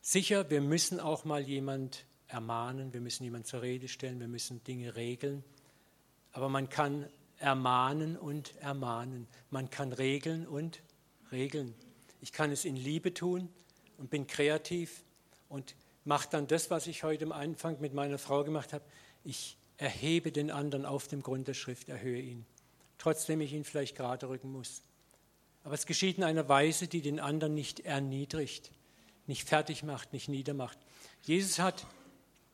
Sicher, 0.00 0.50
wir 0.50 0.60
müssen 0.60 0.98
auch 0.98 1.24
mal 1.24 1.42
jemand 1.42 2.04
ermahnen, 2.26 2.92
wir 2.92 3.00
müssen 3.00 3.24
jemand 3.24 3.46
zur 3.46 3.62
Rede 3.62 3.88
stellen, 3.88 4.18
wir 4.18 4.28
müssen 4.28 4.64
Dinge 4.64 4.96
regeln. 4.96 5.44
Aber 6.32 6.48
man 6.48 6.68
kann 6.68 7.06
ermahnen 7.38 8.16
und 8.16 8.56
ermahnen. 8.56 9.26
Man 9.50 9.68
kann 9.68 9.92
regeln 9.92 10.46
und 10.46 10.80
regeln. 11.30 11.74
Ich 12.20 12.32
kann 12.32 12.50
es 12.52 12.64
in 12.64 12.76
Liebe 12.76 13.12
tun 13.12 13.48
und 13.98 14.10
bin 14.10 14.26
kreativ 14.26 15.02
und 15.48 15.74
mache 16.04 16.28
dann 16.30 16.46
das, 16.46 16.70
was 16.70 16.86
ich 16.86 17.02
heute 17.02 17.24
am 17.24 17.32
Anfang 17.32 17.80
mit 17.80 17.94
meiner 17.94 18.18
Frau 18.18 18.44
gemacht 18.44 18.72
habe. 18.72 18.84
Ich 19.24 19.56
erhebe 19.76 20.32
den 20.32 20.50
anderen 20.50 20.84
auf 20.84 21.08
dem 21.08 21.22
Grund 21.22 21.48
der 21.48 21.54
Schrift, 21.54 21.88
erhöhe 21.88 22.20
ihn 22.20 22.46
trotzdem 23.02 23.40
ich 23.40 23.52
ihn 23.52 23.64
vielleicht 23.64 23.96
gerade 23.96 24.28
rücken 24.28 24.52
muss. 24.52 24.82
Aber 25.64 25.74
es 25.74 25.86
geschieht 25.86 26.18
in 26.18 26.24
einer 26.24 26.48
Weise, 26.48 26.86
die 26.86 27.02
den 27.02 27.18
anderen 27.18 27.52
nicht 27.52 27.80
erniedrigt, 27.80 28.70
nicht 29.26 29.48
fertig 29.48 29.82
macht, 29.82 30.12
nicht 30.12 30.28
niedermacht. 30.28 30.78
Jesus 31.22 31.58
hat 31.58 31.84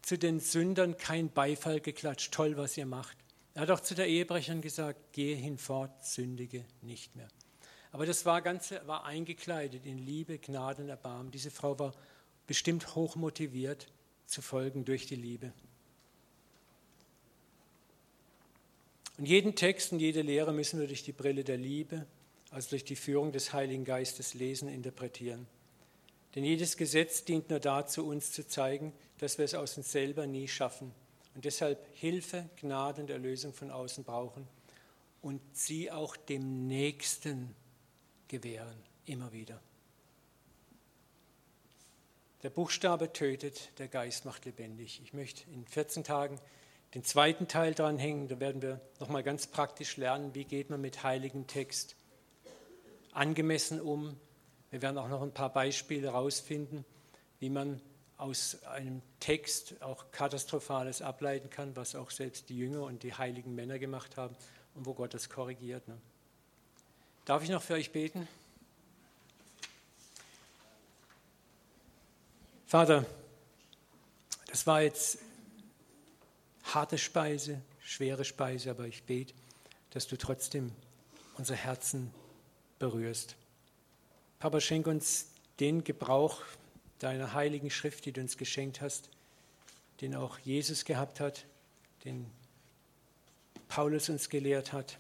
zu 0.01 0.16
den 0.16 0.40
Sündern 0.40 0.96
keinen 0.96 1.30
Beifall 1.30 1.80
geklatscht, 1.80 2.32
toll, 2.32 2.57
was 2.57 2.78
ihr 2.78 2.86
macht. 2.86 3.18
Er 3.53 3.62
hat 3.62 3.70
auch 3.70 3.80
zu 3.80 3.94
der 3.94 4.09
Ehebrecherin 4.09 4.62
gesagt, 4.62 5.12
gehe 5.12 5.36
hinfort, 5.36 6.03
sündige 6.03 6.64
nicht 6.80 7.14
mehr. 7.14 7.28
Aber 7.92 8.07
das 8.07 8.24
war, 8.24 8.40
Ganze 8.40 8.80
war 8.86 9.05
eingekleidet 9.05 9.84
in 9.84 9.99
Liebe, 9.99 10.38
Gnade 10.38 10.82
und 10.82 10.88
Erbarmen. 10.88 11.30
Diese 11.30 11.51
Frau 11.51 11.78
war 11.78 11.92
bestimmt 12.49 12.96
hoch 12.96 13.14
motiviert 13.14 13.86
zu 14.26 14.42
folgen 14.42 14.84
durch 14.84 15.07
die 15.07 15.14
Liebe. 15.14 15.53
Und 19.18 19.26
jeden 19.26 19.55
Text 19.55 19.92
und 19.92 20.01
jede 20.01 20.22
Lehre 20.22 20.53
müssen 20.53 20.80
wir 20.80 20.88
durch 20.88 21.05
die 21.05 21.12
Brille 21.12 21.44
der 21.44 21.57
Liebe, 21.59 22.07
also 22.51 22.70
durch 22.70 22.84
die 22.84 22.96
Führung 22.96 23.30
des 23.30 23.53
Heiligen 23.53 23.84
Geistes 23.84 24.34
lesen, 24.34 24.68
interpretieren. 24.68 25.46
Denn 26.34 26.44
jedes 26.44 26.76
Gesetz 26.76 27.24
dient 27.24 27.51
nur 27.51 27.61
dazu, 27.61 28.07
uns 28.07 28.32
zu 28.32 28.46
zeigen, 28.46 28.92
dass 29.18 29.38
wir 29.38 29.44
es 29.44 29.55
aus 29.55 29.76
uns 29.76 29.92
selber 29.92 30.26
nie 30.26 30.49
schaffen 30.49 30.92
und 31.34 31.44
deshalb 31.44 31.78
Hilfe, 31.94 32.49
Gnade 32.61 33.03
und 33.03 33.11
Erlösung 33.11 33.53
von 33.53 33.70
außen 33.70 34.05
brauchen 34.05 34.46
und 35.20 35.40
sie 35.53 35.90
auch 35.90 36.16
dem 36.16 36.66
Nächsten 36.66 37.55
gewähren, 38.28 38.76
immer 39.07 39.32
wieder. 39.32 39.61
Der 42.45 42.51
Buchstabe 42.51 43.12
tötet, 43.12 43.76
der 43.80 43.89
Geist 43.89 44.24
macht 44.24 44.45
lebendig. 44.45 45.01
Ich 45.03 45.12
möchte 45.12 45.51
in 45.51 45.66
14 45.66 46.05
Tagen 46.05 46.39
den 46.95 47.03
zweiten 47.03 47.49
Teil 47.49 47.74
dranhängen. 47.74 48.28
Da 48.28 48.39
werden 48.39 48.62
wir 48.62 48.80
nochmal 49.01 49.24
ganz 49.24 49.49
praktisch 49.49 49.97
lernen, 49.97 50.36
wie 50.36 50.45
geht 50.45 50.70
man 50.70 50.80
mit 50.80 51.03
heiligem 51.03 51.49
Text 51.49 51.97
angemessen 53.11 53.80
um. 53.80 54.16
Wir 54.70 54.82
werden 54.82 54.99
auch 54.99 55.09
noch 55.09 55.22
ein 55.22 55.34
paar 55.34 55.53
Beispiele 55.53 56.12
herausfinden, 56.12 56.84
wie 57.41 57.51
man 57.51 57.80
aus 58.18 58.62
einem 58.62 59.03
Text 59.18 59.82
auch 59.82 60.12
Katastrophales 60.12 61.03
ableiten 61.03 61.51
kann, 61.51 61.74
was 61.74 61.97
auch 61.97 62.12
selbst 62.12 62.51
die 62.51 62.59
Jünger 62.59 62.82
und 62.82 63.03
die 63.03 63.14
heiligen 63.14 63.57
Männer 63.57 63.80
gemacht 63.80 64.16
haben 64.16 64.36
und 64.74 64.86
wo 64.86 64.95
Gott 64.95 65.12
das 65.12 65.28
korrigiert. 65.28 65.89
Ne? 65.89 65.99
Darf 67.24 67.43
ich 67.43 67.51
noch 67.51 67.62
für 67.62 67.74
euch 67.74 67.91
beten? 67.91 68.28
Vater, 72.69 73.07
das 74.49 74.66
war 74.66 74.83
jetzt 74.83 75.21
harte 76.64 76.99
Speise, 76.99 77.62
schwere 77.83 78.27
Speise, 78.27 78.71
aber 78.71 78.87
ich 78.87 79.05
bete, 79.05 79.33
dass 79.89 80.07
du 80.07 80.19
trotzdem 80.19 80.73
unser 81.39 81.55
Herzen 81.55 82.12
berührst. 82.79 83.37
Papa, 84.39 84.61
schenk 84.61 84.87
uns 84.87 85.29
den 85.61 85.83
Gebrauch 85.83 86.43
deiner 86.99 87.33
heiligen 87.33 87.71
Schrift, 87.71 88.05
die 88.05 88.12
du 88.12 88.21
uns 88.21 88.37
geschenkt 88.37 88.83
hast, 88.83 89.09
den 90.03 90.14
auch 90.14 90.39
Jesus 90.41 90.85
gehabt 90.85 91.21
hat, 91.21 91.47
den 92.05 92.31
Paulus 93.69 94.11
uns 94.11 94.29
gelehrt 94.29 94.75
hat. 94.75 94.99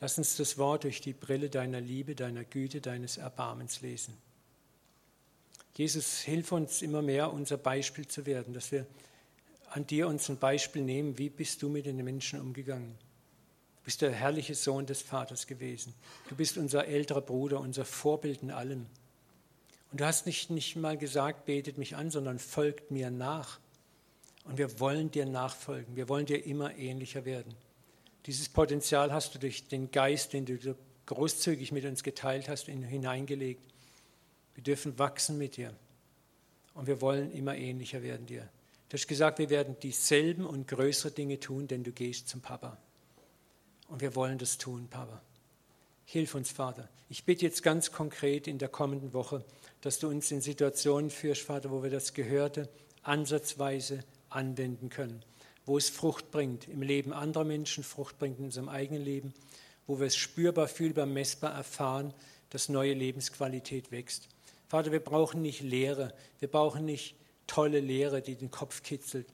Lass 0.00 0.16
uns 0.16 0.38
das 0.38 0.56
Wort 0.56 0.84
durch 0.84 1.02
die 1.02 1.12
Brille 1.12 1.50
deiner 1.50 1.82
Liebe, 1.82 2.14
deiner 2.14 2.44
Güte, 2.44 2.80
deines 2.80 3.18
Erbarmens 3.18 3.82
lesen. 3.82 4.16
Jesus, 5.74 6.20
hilf 6.20 6.52
uns 6.52 6.82
immer 6.82 7.02
mehr, 7.02 7.32
unser 7.32 7.56
Beispiel 7.56 8.06
zu 8.06 8.26
werden, 8.26 8.54
dass 8.54 8.72
wir 8.72 8.86
an 9.70 9.86
dir 9.86 10.08
uns 10.08 10.28
ein 10.28 10.38
Beispiel 10.38 10.82
nehmen, 10.82 11.16
wie 11.18 11.30
bist 11.30 11.62
du 11.62 11.68
mit 11.68 11.86
den 11.86 11.96
Menschen 12.04 12.40
umgegangen. 12.40 12.98
Du 13.78 13.84
bist 13.84 14.02
der 14.02 14.12
herrliche 14.12 14.54
Sohn 14.54 14.86
des 14.86 15.00
Vaters 15.00 15.46
gewesen. 15.46 15.94
Du 16.28 16.34
bist 16.34 16.58
unser 16.58 16.86
älterer 16.86 17.20
Bruder, 17.20 17.60
unser 17.60 17.84
Vorbild 17.84 18.42
in 18.42 18.50
allem. 18.50 18.86
Und 19.92 20.00
du 20.00 20.04
hast 20.04 20.26
nicht, 20.26 20.50
nicht 20.50 20.76
mal 20.76 20.98
gesagt, 20.98 21.46
betet 21.46 21.78
mich 21.78 21.96
an, 21.96 22.10
sondern 22.10 22.38
folgt 22.38 22.90
mir 22.90 23.10
nach. 23.10 23.58
Und 24.44 24.58
wir 24.58 24.80
wollen 24.80 25.10
dir 25.10 25.26
nachfolgen. 25.26 25.96
Wir 25.96 26.08
wollen 26.08 26.26
dir 26.26 26.44
immer 26.44 26.74
ähnlicher 26.76 27.24
werden. 27.24 27.54
Dieses 28.26 28.48
Potenzial 28.48 29.12
hast 29.12 29.34
du 29.34 29.38
durch 29.38 29.68
den 29.68 29.90
Geist, 29.90 30.32
den 30.32 30.46
du 30.46 30.76
großzügig 31.06 31.72
mit 31.72 31.84
uns 31.84 32.02
geteilt 32.02 32.48
hast, 32.48 32.66
hineingelegt. 32.66 33.64
Wir 34.54 34.62
dürfen 34.62 34.98
wachsen 34.98 35.38
mit 35.38 35.56
dir. 35.56 35.74
Und 36.74 36.86
wir 36.86 37.00
wollen 37.00 37.32
immer 37.32 37.56
ähnlicher 37.56 38.02
werden 38.02 38.26
dir. 38.26 38.48
Du 38.88 38.94
hast 38.94 39.06
gesagt, 39.06 39.38
wir 39.38 39.50
werden 39.50 39.76
dieselben 39.82 40.44
und 40.44 40.66
größere 40.66 41.12
Dinge 41.12 41.38
tun, 41.38 41.68
denn 41.68 41.84
du 41.84 41.92
gehst 41.92 42.28
zum 42.28 42.40
Papa. 42.40 42.76
Und 43.88 44.00
wir 44.00 44.14
wollen 44.14 44.38
das 44.38 44.58
tun, 44.58 44.88
Papa. 44.88 45.22
Hilf 46.04 46.34
uns, 46.34 46.50
Vater. 46.50 46.88
Ich 47.08 47.24
bitte 47.24 47.44
jetzt 47.44 47.62
ganz 47.62 47.92
konkret 47.92 48.48
in 48.48 48.58
der 48.58 48.68
kommenden 48.68 49.12
Woche, 49.12 49.44
dass 49.80 49.98
du 50.00 50.08
uns 50.08 50.30
in 50.30 50.40
Situationen 50.40 51.10
führst, 51.10 51.42
Vater, 51.42 51.70
wo 51.70 51.82
wir 51.82 51.90
das 51.90 52.14
Gehörte 52.14 52.68
ansatzweise 53.02 54.02
anwenden 54.28 54.88
können, 54.88 55.24
wo 55.66 55.78
es 55.78 55.88
Frucht 55.88 56.30
bringt 56.30 56.68
im 56.68 56.82
Leben 56.82 57.12
anderer 57.12 57.44
Menschen, 57.44 57.84
Frucht 57.84 58.18
bringt 58.18 58.38
in 58.38 58.46
unserem 58.46 58.68
eigenen 58.68 59.04
Leben, 59.04 59.34
wo 59.86 60.00
wir 60.00 60.06
es 60.06 60.16
spürbar, 60.16 60.68
fühlbar, 60.68 61.06
messbar 61.06 61.54
erfahren, 61.54 62.12
dass 62.50 62.68
neue 62.68 62.94
Lebensqualität 62.94 63.92
wächst. 63.92 64.28
Vater, 64.70 64.92
wir 64.92 65.00
brauchen 65.00 65.42
nicht 65.42 65.62
Lehre, 65.62 66.14
wir 66.38 66.46
brauchen 66.46 66.84
nicht 66.84 67.16
tolle 67.48 67.80
Lehre, 67.80 68.22
die 68.22 68.36
den 68.36 68.52
Kopf 68.52 68.84
kitzelt. 68.84 69.26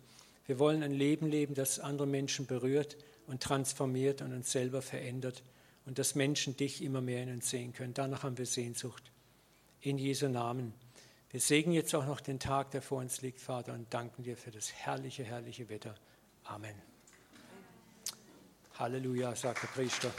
Wir 0.46 0.58
wollen 0.58 0.82
ein 0.82 0.94
Leben 0.94 1.26
leben, 1.26 1.54
das 1.54 1.78
andere 1.78 2.06
Menschen 2.06 2.46
berührt 2.46 2.96
und 3.26 3.42
transformiert 3.42 4.22
und 4.22 4.32
uns 4.32 4.50
selber 4.50 4.80
verändert 4.80 5.42
und 5.84 5.98
dass 5.98 6.14
Menschen 6.14 6.56
dich 6.56 6.82
immer 6.82 7.02
mehr 7.02 7.22
in 7.22 7.30
uns 7.30 7.50
sehen 7.50 7.74
können. 7.74 7.92
Danach 7.92 8.22
haben 8.22 8.38
wir 8.38 8.46
Sehnsucht. 8.46 9.12
In 9.82 9.98
Jesu 9.98 10.26
Namen. 10.26 10.72
Wir 11.28 11.40
segnen 11.40 11.74
jetzt 11.74 11.94
auch 11.94 12.06
noch 12.06 12.22
den 12.22 12.40
Tag, 12.40 12.70
der 12.70 12.80
vor 12.80 13.00
uns 13.00 13.20
liegt, 13.20 13.42
Vater, 13.42 13.74
und 13.74 13.92
danken 13.92 14.22
dir 14.22 14.38
für 14.38 14.50
das 14.50 14.72
herrliche, 14.72 15.22
herrliche 15.22 15.68
Wetter. 15.68 15.94
Amen. 16.44 16.80
Halleluja, 18.78 19.36
sagt 19.36 19.64
der 19.64 19.68
Priester. 19.68 20.10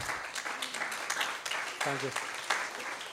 Danke. 1.84 2.37